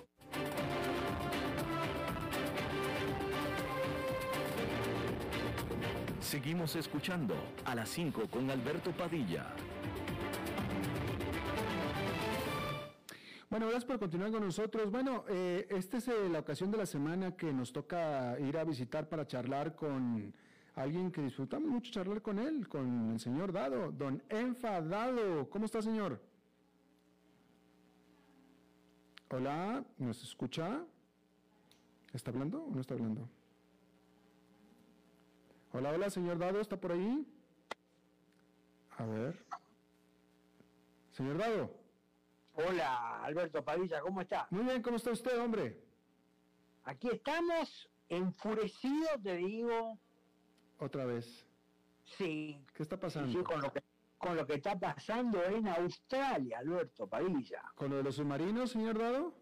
Seguimos 6.31 6.77
escuchando 6.77 7.35
a 7.65 7.75
las 7.75 7.89
5 7.89 8.29
con 8.31 8.49
Alberto 8.49 8.93
Padilla. 8.93 9.47
Bueno, 13.49 13.65
gracias 13.65 13.83
por 13.83 13.99
continuar 13.99 14.31
con 14.31 14.41
nosotros. 14.45 14.89
Bueno, 14.89 15.25
eh, 15.27 15.67
esta 15.69 15.97
es 15.97 16.07
eh, 16.07 16.29
la 16.31 16.39
ocasión 16.39 16.71
de 16.71 16.77
la 16.77 16.85
semana 16.85 17.35
que 17.35 17.51
nos 17.51 17.73
toca 17.73 18.39
ir 18.39 18.57
a 18.57 18.63
visitar 18.63 19.09
para 19.09 19.27
charlar 19.27 19.75
con 19.75 20.33
alguien 20.75 21.11
que 21.11 21.21
disfrutamos 21.21 21.69
mucho 21.69 21.91
charlar 21.91 22.21
con 22.21 22.39
él, 22.39 22.69
con 22.69 23.11
el 23.11 23.19
señor 23.19 23.51
Dado, 23.51 23.91
don 23.91 24.23
Enfadado. 24.29 25.49
¿Cómo 25.49 25.65
está, 25.65 25.81
señor? 25.81 26.21
Hola, 29.31 29.83
¿nos 29.97 30.23
escucha? 30.23 30.81
¿Está 32.13 32.31
hablando 32.31 32.63
o 32.63 32.73
no 32.73 32.79
está 32.79 32.93
hablando? 32.93 33.27
Hola, 35.73 35.91
hola, 35.91 36.09
señor 36.09 36.37
Dado, 36.37 36.59
¿está 36.59 36.77
por 36.77 36.91
ahí? 36.91 37.25
A 38.97 39.05
ver. 39.05 39.45
Señor 41.11 41.37
Dado. 41.37 41.71
Hola, 42.55 43.23
Alberto 43.23 43.63
Padilla, 43.63 44.01
¿cómo 44.01 44.19
está? 44.19 44.47
Muy 44.49 44.65
bien, 44.65 44.81
¿cómo 44.81 44.97
está 44.97 45.11
usted, 45.11 45.39
hombre? 45.39 45.81
Aquí 46.83 47.07
estamos 47.09 47.89
enfurecidos, 48.09 49.21
te 49.23 49.37
digo. 49.37 49.97
Otra 50.77 51.05
vez. 51.05 51.47
Sí. 52.03 52.65
¿Qué 52.73 52.83
está 52.83 52.99
pasando? 52.99 53.31
Sí, 53.31 53.41
con 53.41 53.61
lo 53.61 53.71
que, 53.71 53.81
con 54.17 54.35
lo 54.35 54.45
que 54.45 54.55
está 54.55 54.77
pasando 54.77 55.41
en 55.45 55.69
Australia, 55.69 56.59
Alberto 56.59 57.07
Padilla. 57.07 57.63
¿Con 57.75 57.91
lo 57.91 57.97
de 57.97 58.03
los 58.03 58.15
submarinos, 58.15 58.71
señor 58.71 58.99
Dado? 58.99 59.33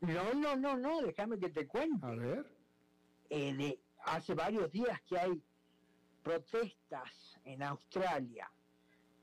No, 0.00 0.34
no, 0.34 0.54
no, 0.54 0.76
no, 0.76 1.02
déjame 1.02 1.40
que 1.40 1.50
te 1.50 1.66
cuente. 1.66 2.06
A 2.06 2.10
ver. 2.10 2.54
Eh, 3.30 3.52
de, 3.54 3.80
hace 4.04 4.34
varios 4.34 4.70
días 4.70 5.00
que 5.02 5.18
hay 5.18 5.42
protestas 6.26 7.38
en 7.44 7.62
Australia 7.62 8.50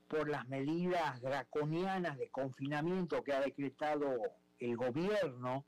por 0.08 0.26
las 0.26 0.48
medidas 0.48 1.20
draconianas 1.20 2.16
de 2.16 2.30
confinamiento 2.30 3.22
que 3.22 3.34
ha 3.34 3.40
decretado 3.40 4.22
el 4.58 4.74
gobierno 4.74 5.66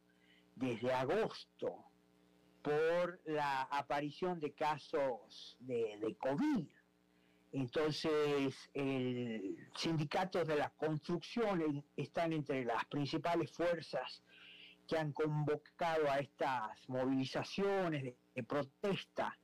desde 0.55 0.95
agosto 0.95 1.91
por 2.63 3.21
la 3.27 3.65
aparición 3.65 4.41
de 4.41 4.55
casos 4.55 5.59
de, 5.61 6.17
COVID. 6.19 6.67
Entonces, 7.53 8.71
el 8.73 9.59
sindicato 9.77 10.43
de 10.43 10.57
la 10.57 10.71
construcción 10.71 11.85
están 11.99 12.33
entre 12.33 12.65
las 12.65 12.87
principales 12.87 13.53
fuerzas 13.53 14.23
que 14.89 14.97
han 14.97 15.13
convocado 15.13 16.11
a 16.11 16.19
estas 16.19 16.89
movilizaciones 16.89 18.15
de 18.35 18.43
protesta 18.43 19.39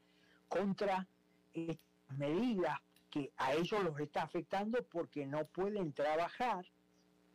contra 0.49 1.07
estas 1.55 2.18
medidas 2.18 2.78
que 3.11 3.30
a 3.36 3.53
ellos 3.55 3.84
los 3.84 3.98
está 4.00 4.22
afectando 4.22 4.82
porque 4.84 5.26
no 5.26 5.44
pueden 5.46 5.92
trabajar, 5.92 6.64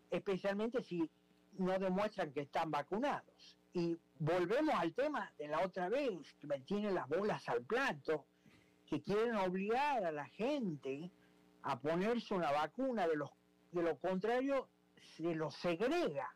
especialmente 0.09 0.81
si 0.81 1.09
no 1.53 1.77
demuestran 1.77 2.33
que 2.33 2.41
están 2.41 2.71
vacunados. 2.71 3.57
Y 3.73 3.97
volvemos 4.17 4.73
al 4.73 4.93
tema 4.93 5.31
de 5.37 5.47
la 5.47 5.61
otra 5.61 5.89
vez, 5.89 6.33
que 6.39 6.47
me 6.47 6.59
tienen 6.61 6.95
las 6.95 7.07
bolas 7.07 7.47
al 7.47 7.63
plato, 7.63 8.25
que 8.87 9.01
quieren 9.01 9.35
obligar 9.35 10.03
a 10.03 10.11
la 10.11 10.25
gente 10.25 11.11
a 11.61 11.79
ponerse 11.79 12.33
una 12.33 12.51
vacuna, 12.51 13.07
de, 13.07 13.15
los, 13.15 13.29
de 13.71 13.83
lo 13.83 13.97
contrario 13.99 14.69
se 15.15 15.35
los 15.35 15.53
segrega, 15.55 16.35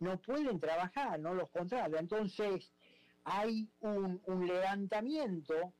no 0.00 0.18
pueden 0.20 0.60
trabajar, 0.60 1.18
no 1.20 1.32
los 1.32 1.48
contraria. 1.50 2.00
Entonces 2.00 2.70
hay 3.24 3.70
un 3.80 4.20
levantamiento 4.46 5.72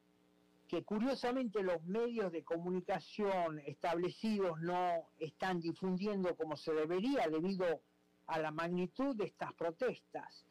que 0.75 0.83
curiosamente 0.83 1.63
los 1.63 1.85
medios 1.85 2.33
de 2.33 2.43
comunicación 2.43 3.61
establecidos 3.61 4.61
no 4.61 5.09
están 5.21 5.61
difundiendo 5.61 6.35
como 6.35 6.57
se 6.57 6.73
debería 6.73 7.29
debido 7.29 7.81
a 8.27 8.41
la 8.41 8.51
magnitud 8.51 9.15
de 9.15 9.27
estas 9.27 9.55
protestas. 9.55 10.45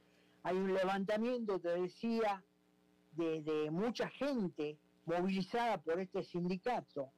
Hay 0.44 0.56
un 0.56 0.74
levantamiento, 0.74 1.60
te 1.60 1.78
decía, 1.78 2.42
de, 3.12 3.70
mucha 3.70 4.08
gente 4.12 4.78
movilizada 5.06 5.82
por 5.82 6.00
este 6.00 6.24
sindicato, 6.24 7.12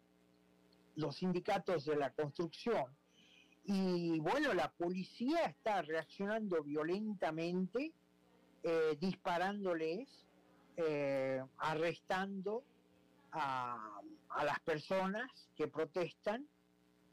los 0.95 1.17
sindicatos 1.17 1.85
de 1.85 1.97
la 1.97 2.09
construcción. 2.09 2.85
Y 3.65 4.19
bueno, 4.19 4.51
la 4.55 4.71
policía 4.71 5.45
está 5.45 5.83
reaccionando 5.83 6.63
violentamente, 6.63 7.93
eh, 8.63 8.97
disparándoles, 8.99 10.09
eh, 10.77 11.43
arrestando 11.59 12.63
a, 13.35 14.01
las 14.43 14.59
personas 14.61 15.29
que 15.55 15.67
protestan. 15.67 16.47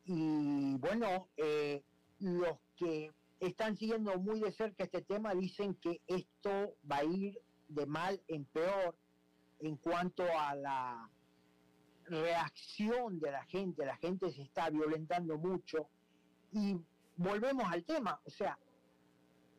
Y 0.04 0.76
bueno, 0.78 1.28
eh, 1.36 1.82
los 2.18 2.58
que 2.76 3.12
están 3.40 3.76
siguiendo 3.76 4.18
muy 4.18 4.40
de 4.40 4.52
cerca 4.52 4.84
este 4.84 5.02
tema 5.02 5.34
dicen 5.34 5.74
que 5.76 6.00
esto 6.06 6.74
va 6.90 6.98
a 6.98 7.04
ir 7.04 7.40
de 7.68 7.86
mal 7.86 8.20
en 8.28 8.44
peor 8.44 8.96
en 9.60 9.76
cuanto 9.76 10.24
a 10.38 10.54
la 10.54 11.08
reacción 12.04 13.20
de 13.20 13.30
la 13.30 13.44
gente, 13.44 13.86
la 13.86 13.96
gente 13.96 14.30
se 14.32 14.42
está 14.42 14.70
violentando 14.70 15.38
mucho 15.38 15.88
y 16.52 16.76
volvemos 17.16 17.64
al 17.70 17.84
tema, 17.84 18.20
o 18.24 18.30
sea, 18.30 18.58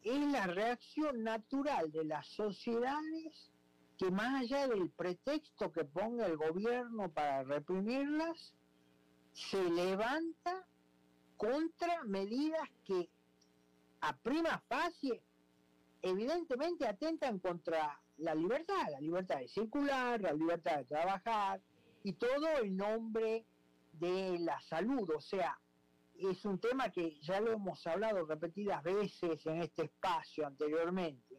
es 0.04 0.32
la 0.32 0.48
reacción 0.48 1.24
natural 1.24 1.92
de 1.92 2.04
las 2.04 2.28
sociedades 2.28 3.53
que 3.98 4.12
más 4.12 4.42
allá 4.42 4.68
del 4.68 4.90
pretexto 4.90 5.72
que 5.72 5.86
ponga 5.86 6.26
el 6.26 6.38
gobierno 6.38 7.12
para 7.12 7.44
reprimirlas, 7.44 8.54
se 9.34 9.64
levanta 9.70 10.66
contra 11.38 12.04
medidas 12.04 12.70
que 12.86 13.10
a 14.02 14.16
prima 14.18 14.62
facie 14.68 15.22
evidentemente 16.02 16.88
atentan 16.88 17.40
contra 17.40 18.00
la 18.18 18.36
libertad, 18.36 18.88
la 18.92 19.00
libertad 19.00 19.40
de 19.40 19.48
circular, 19.48 20.22
la 20.22 20.34
libertad 20.34 20.78
de 20.78 20.86
trabajar 20.86 21.62
y 22.04 22.14
todo 22.14 22.48
en 22.62 22.78
nombre 22.78 23.46
de 23.94 24.40
la 24.40 24.60
salud. 24.62 25.10
O 25.16 25.22
sea, 25.22 25.58
es 26.16 26.46
un 26.46 26.60
tema 26.60 26.90
que 26.92 27.20
ya 27.22 27.40
lo 27.40 27.54
hemos 27.54 27.86
hablado 27.88 28.26
repetidas 28.26 28.84
veces 28.84 29.46
en 29.46 29.62
este 29.62 29.84
espacio 29.84 30.46
anteriormente. 30.46 31.33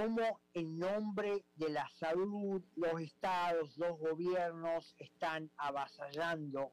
Cómo 0.00 0.40
en 0.54 0.78
nombre 0.78 1.44
de 1.56 1.70
la 1.70 1.88
salud 1.98 2.62
los 2.76 3.00
estados, 3.00 3.76
los 3.76 3.98
gobiernos 3.98 4.94
están 4.96 5.50
avasallando 5.56 6.70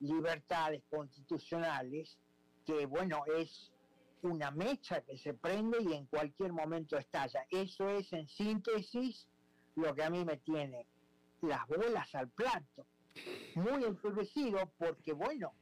libertades 0.00 0.82
constitucionales, 0.90 2.18
que 2.64 2.86
bueno, 2.86 3.22
es 3.38 3.72
una 4.22 4.50
mecha 4.50 5.00
que 5.02 5.16
se 5.16 5.34
prende 5.34 5.78
y 5.80 5.92
en 5.92 6.06
cualquier 6.06 6.52
momento 6.52 6.98
estalla. 6.98 7.46
Eso 7.50 7.88
es 7.88 8.12
en 8.12 8.26
síntesis 8.26 9.28
lo 9.76 9.94
que 9.94 10.02
a 10.02 10.10
mí 10.10 10.24
me 10.24 10.38
tiene 10.38 10.88
las 11.42 11.68
bolas 11.68 12.12
al 12.16 12.30
plato. 12.30 12.84
Muy 13.54 13.84
enfurecido 13.84 14.72
porque, 14.76 15.12
bueno, 15.12 15.52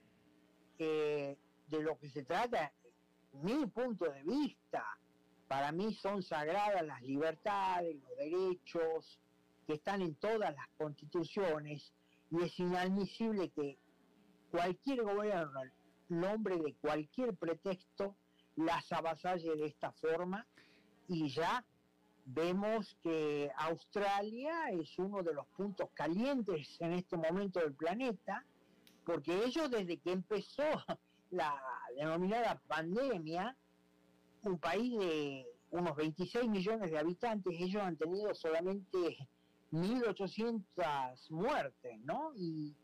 eh, 0.78 1.36
de 1.66 1.82
lo 1.82 1.98
que 1.98 2.08
se 2.08 2.24
trata, 2.24 2.72
mi 3.34 3.66
punto 3.66 4.06
de 4.10 4.22
vista, 4.22 4.86
para 5.48 5.72
mí 5.72 5.94
son 5.94 6.22
sagradas 6.22 6.84
las 6.84 7.02
libertades, 7.02 7.96
los 7.96 8.16
derechos 8.16 9.18
que 9.66 9.74
están 9.74 10.02
en 10.02 10.14
todas 10.16 10.54
las 10.54 10.68
constituciones 10.76 11.92
y 12.30 12.42
es 12.42 12.58
inadmisible 12.58 13.50
que 13.50 13.78
cualquier 14.50 15.02
gobierno, 15.02 15.60
nombre 16.08 16.56
de 16.56 16.74
cualquier 16.74 17.34
pretexto, 17.34 18.16
las 18.56 18.90
avasalle 18.92 19.56
de 19.56 19.66
esta 19.66 19.92
forma 19.92 20.46
y 21.08 21.28
ya 21.28 21.64
vemos 22.26 22.96
que 23.02 23.50
Australia 23.56 24.70
es 24.70 24.98
uno 24.98 25.22
de 25.22 25.34
los 25.34 25.46
puntos 25.48 25.90
calientes 25.94 26.76
en 26.80 26.92
este 26.94 27.16
momento 27.16 27.60
del 27.60 27.74
planeta, 27.74 28.44
porque 29.04 29.44
ellos 29.44 29.70
desde 29.70 29.98
que 29.98 30.12
empezó 30.12 30.62
la 31.30 31.60
denominada 31.96 32.60
pandemia, 32.66 33.56
un 34.44 34.58
país 34.58 34.98
de 34.98 35.46
unos 35.70 35.96
26 35.96 36.48
millones 36.48 36.90
de 36.90 36.98
habitantes, 36.98 37.54
ellos 37.58 37.82
han 37.82 37.96
tenido 37.96 38.34
solamente 38.34 39.16
1.800 39.72 41.30
muertes, 41.30 41.98
¿no? 42.00 42.32
Y 42.36 42.76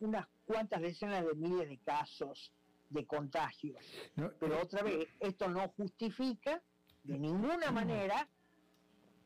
unas 0.00 0.26
cuantas 0.46 0.80
decenas 0.80 1.26
de 1.26 1.34
miles 1.34 1.68
de 1.68 1.78
casos 1.78 2.52
de 2.90 3.06
contagios. 3.06 3.76
No, 4.16 4.32
Pero 4.40 4.62
otra 4.62 4.82
vez, 4.82 5.06
esto 5.20 5.48
no 5.48 5.68
justifica 5.76 6.62
de 7.04 7.18
ninguna 7.18 7.70
manera 7.70 8.28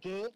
que 0.00 0.34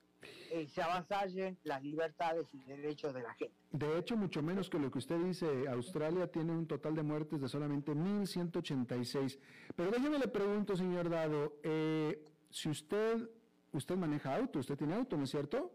eh, 0.51 0.67
se 0.69 0.83
avasallen 0.83 1.59
las 1.65 1.83
libertades 1.83 2.47
y 2.55 2.59
derechos 2.65 3.13
de 3.15 3.23
la 3.23 3.35
gente. 3.35 3.55
De 3.73 3.99
hecho, 3.99 4.17
mucho 4.17 4.43
menos 4.43 4.71
que 4.71 4.79
lo 4.79 4.91
que 4.91 4.99
usted 4.99 5.19
dice, 5.19 5.69
Australia 5.69 6.31
tiene 6.31 6.53
un 6.53 6.67
total 6.67 6.95
de 6.95 7.03
muertes 7.03 7.41
de 7.41 7.49
solamente 7.49 7.93
1.186. 7.93 9.39
Pero 9.75 9.91
déjeme 9.91 10.19
le 10.19 10.29
pregunto, 10.29 10.77
señor 10.77 11.11
Dado, 11.11 11.59
eh, 11.63 12.25
si 12.51 12.69
usted, 12.69 13.29
usted 13.73 13.97
maneja 13.97 14.37
auto, 14.37 14.61
usted 14.61 14.77
tiene 14.77 14.95
auto, 14.95 15.17
¿no 15.17 15.25
es 15.25 15.31
cierto? 15.31 15.73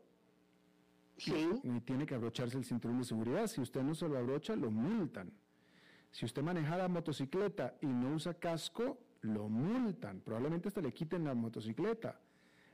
Sí. 1.18 1.50
Y 1.64 1.82
tiene 1.82 2.06
que 2.06 2.16
abrocharse 2.16 2.58
el 2.58 2.66
cinturón 2.66 3.00
de 3.00 3.04
seguridad. 3.04 3.46
Si 3.48 3.62
usted 3.62 3.84
no 3.84 3.94
se 3.94 4.08
lo 4.08 4.18
abrocha, 4.18 4.56
lo 4.56 4.72
multan. 4.72 5.32
Si 6.10 6.26
usted 6.26 6.42
manejara 6.42 6.88
motocicleta 6.88 7.76
y 7.82 7.88
no 7.88 8.16
usa 8.16 8.34
casco, 8.34 8.98
lo 9.22 9.48
multan. 9.48 10.22
Probablemente 10.22 10.70
hasta 10.70 10.82
le 10.82 10.92
quiten 10.92 11.26
la 11.26 11.36
motocicleta. 11.36 12.20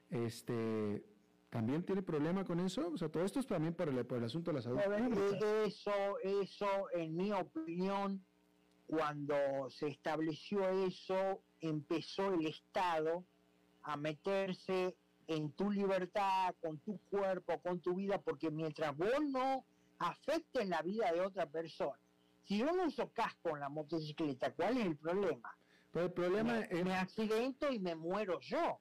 Este, 0.09 1.03
¿También 1.49 1.83
tiene 1.83 2.01
problema 2.01 2.43
con 2.43 2.59
eso? 2.59 2.89
O 2.93 2.97
sea, 2.97 3.09
todo 3.09 3.23
esto 3.23 3.39
es 3.39 3.47
también 3.47 3.73
por 3.73 3.87
el, 3.87 4.05
por 4.05 4.17
el 4.17 4.25
asunto 4.25 4.51
de 4.51 4.55
la 4.55 4.61
salud. 4.61 4.79
Eso, 5.65 6.19
eso, 6.21 6.67
en 6.93 7.15
mi 7.15 7.31
opinión, 7.31 8.25
cuando 8.85 9.69
se 9.69 9.87
estableció 9.87 10.67
eso, 10.85 11.41
empezó 11.61 12.33
el 12.33 12.47
Estado 12.47 13.23
a 13.83 13.95
meterse 13.95 14.95
en 15.27 15.51
tu 15.53 15.71
libertad, 15.71 16.53
con 16.61 16.79
tu 16.79 16.99
cuerpo, 17.09 17.61
con 17.61 17.79
tu 17.79 17.95
vida, 17.95 18.19
porque 18.21 18.51
mientras 18.51 18.95
vos 18.95 19.21
no 19.29 19.65
afectes 19.99 20.67
la 20.67 20.81
vida 20.81 21.11
de 21.11 21.21
otra 21.21 21.45
persona, 21.45 21.99
si 22.43 22.57
yo 22.59 22.71
no 22.73 22.85
uso 22.85 23.09
casco 23.13 23.49
en 23.49 23.61
la 23.61 23.69
motocicleta, 23.69 24.53
¿cuál 24.53 24.77
es 24.77 24.85
el 24.85 24.97
problema? 24.97 25.57
Pues 25.91 26.05
el 26.05 26.11
problema 26.11 26.53
me, 26.53 26.67
es... 26.69 26.85
me 26.85 26.95
accidento 26.95 27.71
y 27.71 27.79
me 27.79 27.95
muero 27.95 28.39
yo. 28.41 28.79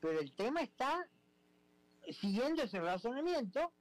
Pero 0.00 0.20
el 0.20 0.32
tema 0.32 0.60
está 0.60 1.08
siguiendo 2.12 2.62
ese 2.62 2.80
razonamiento 2.80 3.72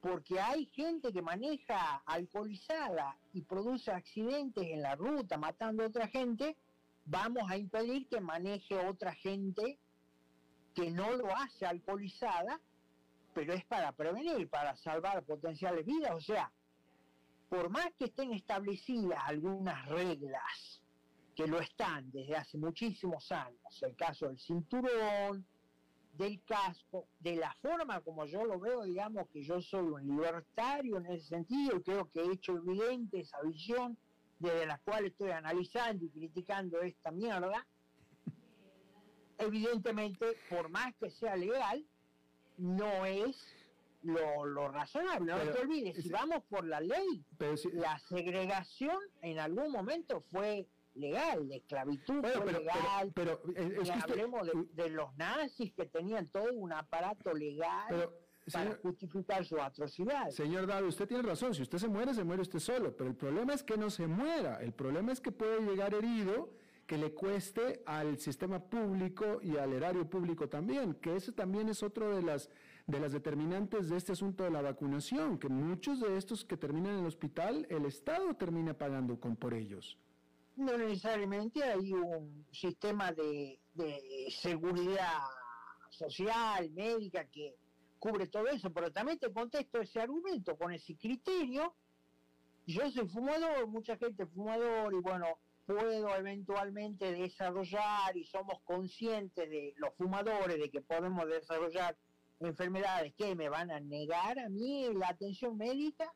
porque 0.00 0.40
hay 0.40 0.66
gente 0.66 1.12
que 1.12 1.22
maneja 1.22 2.02
alcoholizada 2.06 3.16
y 3.32 3.42
produce 3.42 3.90
accidentes 3.90 4.64
en 4.64 4.82
la 4.82 4.94
ruta 4.94 5.36
matando 5.36 5.82
a 5.82 5.88
otra 5.88 6.06
gente, 6.08 6.56
vamos 7.04 7.50
a 7.50 7.56
impedir 7.56 8.08
que 8.08 8.20
maneje 8.20 8.76
otra 8.76 9.14
gente 9.14 9.78
que 10.74 10.90
no 10.90 11.12
lo 11.12 11.34
hace 11.34 11.66
alcoholizada, 11.66 12.60
pero 13.34 13.52
es 13.52 13.64
para 13.64 13.90
prevenir, 13.92 14.48
para 14.48 14.76
salvar 14.76 15.24
potenciales 15.24 15.84
vidas. 15.84 16.12
O 16.14 16.20
sea, 16.20 16.52
por 17.48 17.68
más 17.70 17.92
que 17.98 18.04
estén 18.04 18.32
establecidas 18.32 19.18
algunas 19.24 19.86
reglas, 19.86 20.80
que 21.34 21.46
lo 21.46 21.60
están 21.60 22.10
desde 22.10 22.36
hace 22.36 22.58
muchísimos 22.58 23.30
años, 23.32 23.82
el 23.82 23.94
caso 23.96 24.26
del 24.28 24.38
cinturón, 24.38 25.46
del 26.18 26.42
casco, 26.44 27.06
de 27.20 27.36
la 27.36 27.54
forma 27.62 28.00
como 28.00 28.26
yo 28.26 28.44
lo 28.44 28.58
veo, 28.58 28.82
digamos 28.82 29.28
que 29.28 29.42
yo 29.44 29.62
soy 29.62 29.86
un 29.86 30.04
libertario 30.04 30.98
en 30.98 31.06
ese 31.06 31.28
sentido, 31.28 31.76
y 31.76 31.82
creo 31.82 32.10
que 32.10 32.20
he 32.20 32.32
hecho 32.32 32.56
evidente 32.56 33.20
esa 33.20 33.40
visión 33.42 33.96
desde 34.40 34.66
la 34.66 34.78
cual 34.78 35.06
estoy 35.06 35.30
analizando 35.30 36.04
y 36.04 36.10
criticando 36.10 36.80
esta 36.82 37.12
mierda, 37.12 37.64
evidentemente, 39.38 40.26
por 40.50 40.68
más 40.68 40.92
que 40.96 41.08
sea 41.10 41.36
legal, 41.36 41.86
no 42.56 43.06
es 43.06 43.36
lo, 44.02 44.68
razonable. 44.68 45.32
No 45.32 45.52
te 45.52 45.60
olvides, 45.60 46.02
si 46.02 46.08
vamos 46.08 46.42
por 46.48 46.64
la 46.64 46.80
ley, 46.80 47.24
la 47.74 47.96
segregación 48.00 48.98
en 49.22 49.38
algún 49.38 49.70
momento 49.70 50.20
fue 50.32 50.66
legal, 50.98 51.48
la 51.48 51.56
esclavitud 51.56 52.20
fue 52.20 52.52
legal. 52.52 53.12
Pero, 53.14 53.40
hablemos 54.02 54.48
de, 54.72 54.90
los 54.90 55.14
nazis 55.16 55.72
que 55.72 55.86
tenían 55.86 56.28
todo 56.28 56.52
un 56.52 56.72
aparato 56.72 57.32
legal. 57.32 58.10
para 58.52 58.74
justificar 58.76 59.44
su 59.44 59.60
atrocidad. 59.60 60.30
Señor 60.30 60.66
David, 60.66 60.88
usted 60.88 61.06
tiene 61.06 61.22
razón, 61.22 61.54
si 61.54 61.62
usted 61.62 61.78
se 61.78 61.88
muere, 61.88 62.14
se 62.14 62.24
muere 62.24 62.42
usted 62.42 62.58
solo, 62.58 62.96
pero 62.96 63.10
el 63.10 63.16
problema 63.16 63.52
es 63.52 63.62
que 63.62 63.76
no 63.76 63.90
se 63.90 64.06
muera, 64.06 64.56
el 64.62 64.72
problema 64.72 65.12
es 65.12 65.20
que 65.20 65.30
puede 65.30 65.60
llegar 65.60 65.92
herido 65.92 66.50
que 66.86 66.96
le 66.96 67.12
cueste 67.12 67.82
al 67.84 68.18
sistema 68.18 68.58
público 68.58 69.40
y 69.42 69.58
al 69.58 69.74
erario 69.74 70.08
público 70.08 70.48
también, 70.48 70.94
que 70.94 71.16
ese 71.16 71.32
también 71.32 71.68
es 71.68 71.82
otro 71.82 72.16
de 72.16 72.22
las 72.22 72.48
de 72.88 72.98
las 72.98 73.12
determinantes 73.12 73.90
de 73.90 73.98
este 73.98 74.12
asunto 74.12 74.44
de 74.44 74.50
la 74.50 74.62
vacunación, 74.62 75.38
que 75.38 75.48
muchos 75.48 76.00
de 76.00 76.16
estos 76.16 76.42
que 76.44 76.56
terminan 76.56 76.94
en 76.94 77.00
el 77.00 77.06
hospital, 77.06 77.66
el 77.68 77.84
Estado 77.84 78.34
termina 78.34 78.72
pagando 78.72 79.20
con 79.20 79.36
por 79.36 79.52
ellos. 79.52 79.98
No 80.58 80.76
necesariamente 80.76 81.62
hay 81.62 81.92
un 81.92 82.44
sistema 82.50 83.12
de, 83.12 83.60
seguridad 84.42 85.20
social, 85.88 86.68
médica, 86.72 87.24
que 87.26 87.54
cubre 88.00 88.26
todo 88.26 88.48
eso, 88.48 88.72
pero 88.72 88.92
también 88.92 89.20
te 89.20 89.32
contesto 89.32 89.80
ese 89.80 90.00
argumento 90.00 90.56
con 90.56 90.72
ese 90.72 90.96
criterio. 90.96 91.76
Yo 92.66 92.90
soy 92.90 93.06
fumador, 93.06 93.68
mucha 93.68 93.96
gente 93.98 94.24
es 94.24 94.30
fumador 94.30 94.92
y 94.94 95.00
bueno, 95.00 95.38
puedo 95.64 96.16
eventualmente 96.16 97.12
desarrollar 97.12 98.16
y 98.16 98.24
somos 98.24 98.60
conscientes 98.64 99.48
de 99.48 99.74
los 99.76 99.94
fumadores 99.94 100.58
de 100.58 100.70
que 100.70 100.80
podemos 100.80 101.28
desarrollar 101.28 101.96
enfermedades 102.40 103.14
que 103.14 103.36
me 103.36 103.48
van 103.48 103.70
a 103.70 103.78
negar 103.78 104.40
a 104.40 104.48
mí 104.48 104.88
la 104.92 105.06
atención 105.06 105.56
médica, 105.56 106.12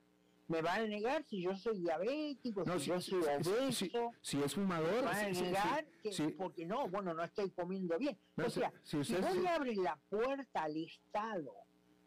me 0.48 0.62
van 0.62 0.82
a 0.82 0.86
negar 0.86 1.24
si 1.24 1.42
yo 1.42 1.56
soy 1.56 1.78
diabético, 1.78 2.64
si, 2.78 2.86
yo 2.86 3.00
soy 3.00 3.22
obeso, 3.22 4.10
si, 4.20 4.42
es 4.42 4.54
fumador, 4.54 4.96
me 4.96 5.02
van 5.02 5.16
a 5.16 5.28
negar 5.28 5.86
porque 6.36 6.66
no, 6.66 6.88
bueno, 6.88 7.14
no 7.14 7.22
estoy 7.22 7.50
comiendo 7.50 7.98
bien. 7.98 8.18
o 8.36 8.50
sea, 8.50 8.72
si, 8.82 8.96
vos 8.96 9.36
le 9.36 9.48
abres 9.48 9.76
la 9.78 9.98
puerta 10.08 10.64
al 10.64 10.76
Estado 10.76 11.52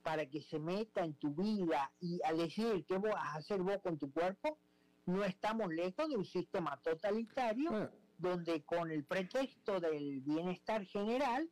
para 0.03 0.25
que 0.27 0.41
se 0.41 0.59
meta 0.59 1.03
en 1.03 1.15
tu 1.15 1.33
vida 1.33 1.91
y 1.99 2.19
a 2.23 2.33
decir 2.33 2.85
qué 2.87 2.97
vas 2.97 3.15
a 3.15 3.35
hacer 3.35 3.61
vos 3.61 3.79
con 3.81 3.97
tu 3.97 4.11
cuerpo, 4.11 4.59
no 5.05 5.23
estamos 5.23 5.73
lejos 5.73 6.09
de 6.09 6.17
un 6.17 6.25
sistema 6.25 6.79
totalitario 6.83 7.89
donde 8.17 8.63
con 8.63 8.91
el 8.91 9.03
pretexto 9.03 9.79
del 9.79 10.21
bienestar 10.21 10.85
general 10.85 11.49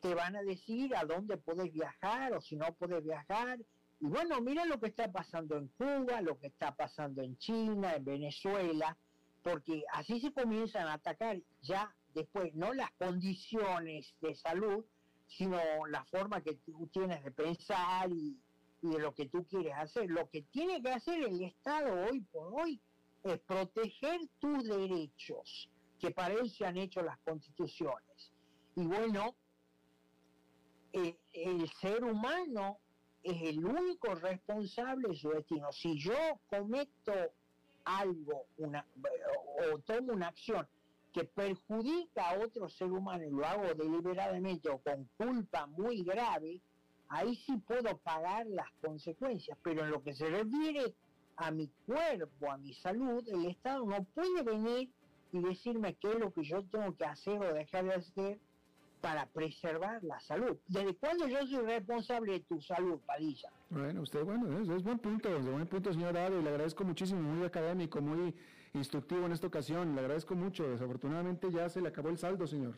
te 0.00 0.14
van 0.14 0.36
a 0.36 0.42
decir 0.42 0.94
a 0.96 1.04
dónde 1.04 1.36
puedes 1.36 1.72
viajar 1.72 2.32
o 2.32 2.40
si 2.40 2.56
no 2.56 2.72
puedes 2.74 3.02
viajar. 3.04 3.58
Y 4.00 4.06
bueno, 4.06 4.40
mira 4.40 4.64
lo 4.64 4.78
que 4.78 4.86
está 4.88 5.10
pasando 5.10 5.56
en 5.56 5.68
Cuba, 5.68 6.20
lo 6.22 6.38
que 6.38 6.46
está 6.48 6.74
pasando 6.74 7.22
en 7.22 7.36
China, 7.38 7.94
en 7.94 8.04
Venezuela, 8.04 8.96
porque 9.42 9.82
así 9.92 10.20
se 10.20 10.32
comienzan 10.32 10.86
a 10.86 10.94
atacar 10.94 11.40
ya 11.62 11.94
después, 12.14 12.54
no 12.54 12.72
las 12.74 12.90
condiciones 12.92 14.14
de 14.20 14.34
salud, 14.34 14.84
sino 15.26 15.58
la 15.86 16.04
forma 16.04 16.40
que 16.40 16.54
tú 16.54 16.88
tienes 16.92 17.22
de 17.22 17.30
pensar 17.30 18.10
y, 18.10 18.38
de 18.80 18.98
lo 18.98 19.14
que 19.14 19.26
tú 19.26 19.44
quieres 19.46 19.74
hacer. 19.74 20.08
Lo 20.08 20.28
que 20.30 20.42
tiene 20.42 20.80
que 20.80 20.90
hacer 20.90 21.22
el 21.22 21.42
Estado 21.42 22.06
hoy 22.08 22.20
por 22.20 22.54
hoy 22.54 22.80
es 23.24 23.38
proteger 23.40 24.20
tus 24.38 24.64
derechos, 24.64 25.68
que 25.98 26.12
para 26.12 26.34
eso 26.34 26.46
se 26.46 26.66
han 26.66 26.76
hecho 26.76 27.02
las 27.02 27.18
constituciones. 27.18 28.32
Y 28.76 28.86
bueno, 28.86 29.34
el, 30.92 31.70
ser 31.80 32.04
humano 32.04 32.78
es 33.22 33.42
el 33.42 33.64
único 33.64 34.14
responsable 34.14 35.08
de 35.08 35.16
su 35.16 35.30
destino. 35.30 35.72
Si 35.72 35.98
yo 35.98 36.14
cometo 36.48 37.12
algo 37.84 38.46
una, 38.58 38.84
o, 39.72 39.78
tomo 39.78 40.12
una 40.12 40.28
acción 40.28 40.66
que 41.12 41.24
perjudica 41.24 42.30
a 42.30 42.38
otro 42.38 42.68
ser 42.68 42.90
humano 42.92 43.24
y 43.24 43.30
lo 43.30 43.44
hago 43.46 43.74
deliberadamente 43.74 44.68
o 44.68 44.78
con 44.78 45.08
culpa 45.16 45.66
muy 45.66 46.02
grave, 46.02 46.60
ahí 47.08 47.34
sí 47.46 47.56
puedo 47.66 47.96
pagar 47.98 48.46
las 48.46 48.70
consecuencias. 48.82 49.58
Pero 49.62 49.84
en 49.84 49.90
lo 49.90 50.02
que 50.02 50.14
se 50.14 50.28
refiere 50.28 50.94
a 51.36 51.50
mi 51.50 51.68
cuerpo, 51.86 52.50
a 52.50 52.58
mi 52.58 52.74
salud, 52.74 53.26
el 53.28 53.46
Estado 53.46 53.84
no 53.86 54.04
puede 54.04 54.42
venir 54.42 54.90
y 55.32 55.40
decirme 55.40 55.94
qué 55.94 56.12
es 56.12 56.18
lo 56.18 56.32
que 56.32 56.44
yo 56.44 56.62
tengo 56.64 56.94
que 56.96 57.04
hacer 57.04 57.38
o 57.40 57.54
dejar 57.54 57.84
de 57.84 57.94
hacer 57.94 58.38
para 59.00 59.26
preservar 59.26 60.02
la 60.02 60.18
salud. 60.20 60.56
¿Desde 60.66 60.94
cuándo 60.96 61.26
yo 61.28 61.46
soy 61.46 61.64
responsable 61.64 62.32
de 62.32 62.40
tu 62.40 62.60
salud, 62.60 63.00
Padilla? 63.06 63.50
Bueno, 63.70 64.02
usted, 64.02 64.24
bueno, 64.24 64.58
es, 64.58 64.82
buen 64.82 64.98
punto, 64.98 65.36
es 65.36 65.44
buen 65.44 65.66
punto, 65.66 65.92
señor 65.92 66.16
Aro, 66.16 66.40
y 66.40 66.42
le 66.42 66.50
agradezco 66.50 66.84
muchísimo, 66.84 67.20
muy 67.20 67.46
académico, 67.46 68.00
muy 68.00 68.34
instructivo 68.74 69.26
en 69.26 69.32
esta 69.32 69.46
ocasión, 69.46 69.94
le 69.94 70.00
agradezco 70.00 70.34
mucho. 70.34 70.68
Desafortunadamente 70.68 71.50
ya 71.50 71.68
se 71.68 71.80
le 71.80 71.88
acabó 71.88 72.08
el 72.08 72.18
saldo, 72.18 72.46
señor. 72.46 72.74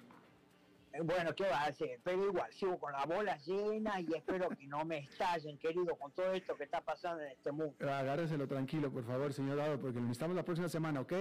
Eh, 0.93 1.01
bueno, 1.03 1.35
¿qué 1.35 1.45
va 1.45 1.61
a 1.61 1.67
hacer? 1.67 2.01
Pero 2.03 2.27
igual, 2.27 2.53
sigo 2.53 2.79
con 2.79 2.93
la 2.93 3.05
bola 3.07 3.37
llena 3.39 4.01
y 4.01 4.13
espero 4.15 4.49
que 4.49 4.67
no 4.67 4.85
me 4.85 4.99
estallen, 4.99 5.57
querido, 5.59 5.95
con 5.97 6.11
todo 6.13 6.33
esto 6.33 6.57
que 6.57 6.65
está 6.65 6.81
pasando 6.81 7.23
en 7.23 7.31
este 7.31 7.53
mundo. 7.53 7.75
Agárreselo 7.81 8.49
tranquilo, 8.49 8.91
por 8.91 9.05
favor, 9.05 9.33
señor 9.33 9.57
Dado, 9.57 9.79
porque 9.79 9.97
lo 9.97 10.03
necesitamos 10.03 10.37
la 10.37 10.45
próxima 10.45 10.69
semana, 10.69 11.01
¿ok? 11.01 11.13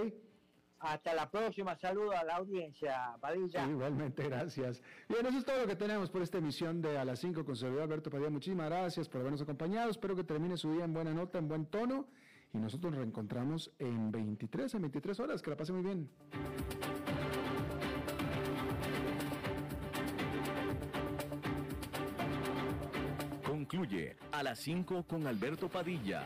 Hasta 0.79 1.13
la 1.13 1.29
próxima. 1.29 1.75
Saludo 1.75 2.11
a 2.11 2.23
la 2.23 2.37
audiencia, 2.37 3.15
Padilla. 3.19 3.67
igualmente, 3.67 4.23
gracias. 4.23 4.81
Bien, 5.09 5.25
eso 5.25 5.37
es 5.39 5.45
todo 5.45 5.57
lo 5.61 5.67
que 5.67 5.75
tenemos 5.75 6.09
por 6.09 6.21
esta 6.21 6.37
emisión 6.37 6.81
de 6.81 6.97
A 6.97 7.03
las 7.05 7.19
5 7.19 7.43
con 7.43 7.55
servidor 7.55 7.83
Alberto 7.83 8.09
Padilla. 8.09 8.29
Muchísimas 8.29 8.69
gracias 8.69 9.09
por 9.09 9.21
habernos 9.21 9.41
acompañado. 9.41 9.89
Espero 9.89 10.15
que 10.15 10.23
termine 10.23 10.55
su 10.57 10.71
día 10.71 10.85
en 10.85 10.93
buena 10.93 11.13
nota, 11.13 11.37
en 11.37 11.47
buen 11.47 11.65
tono. 11.65 12.07
Y 12.53 12.57
nosotros 12.57 12.91
nos 12.91 12.99
reencontramos 12.99 13.71
en 13.77 14.11
23, 14.11 14.73
en 14.75 14.81
23 14.83 15.19
horas. 15.19 15.41
Que 15.41 15.49
la 15.49 15.57
pase 15.57 15.73
muy 15.73 15.83
bien. 15.83 16.09
Concluye 23.43 24.15
A 24.31 24.43
las 24.43 24.59
5 24.59 25.03
con 25.03 25.27
Alberto 25.27 25.67
Padilla 25.67 26.25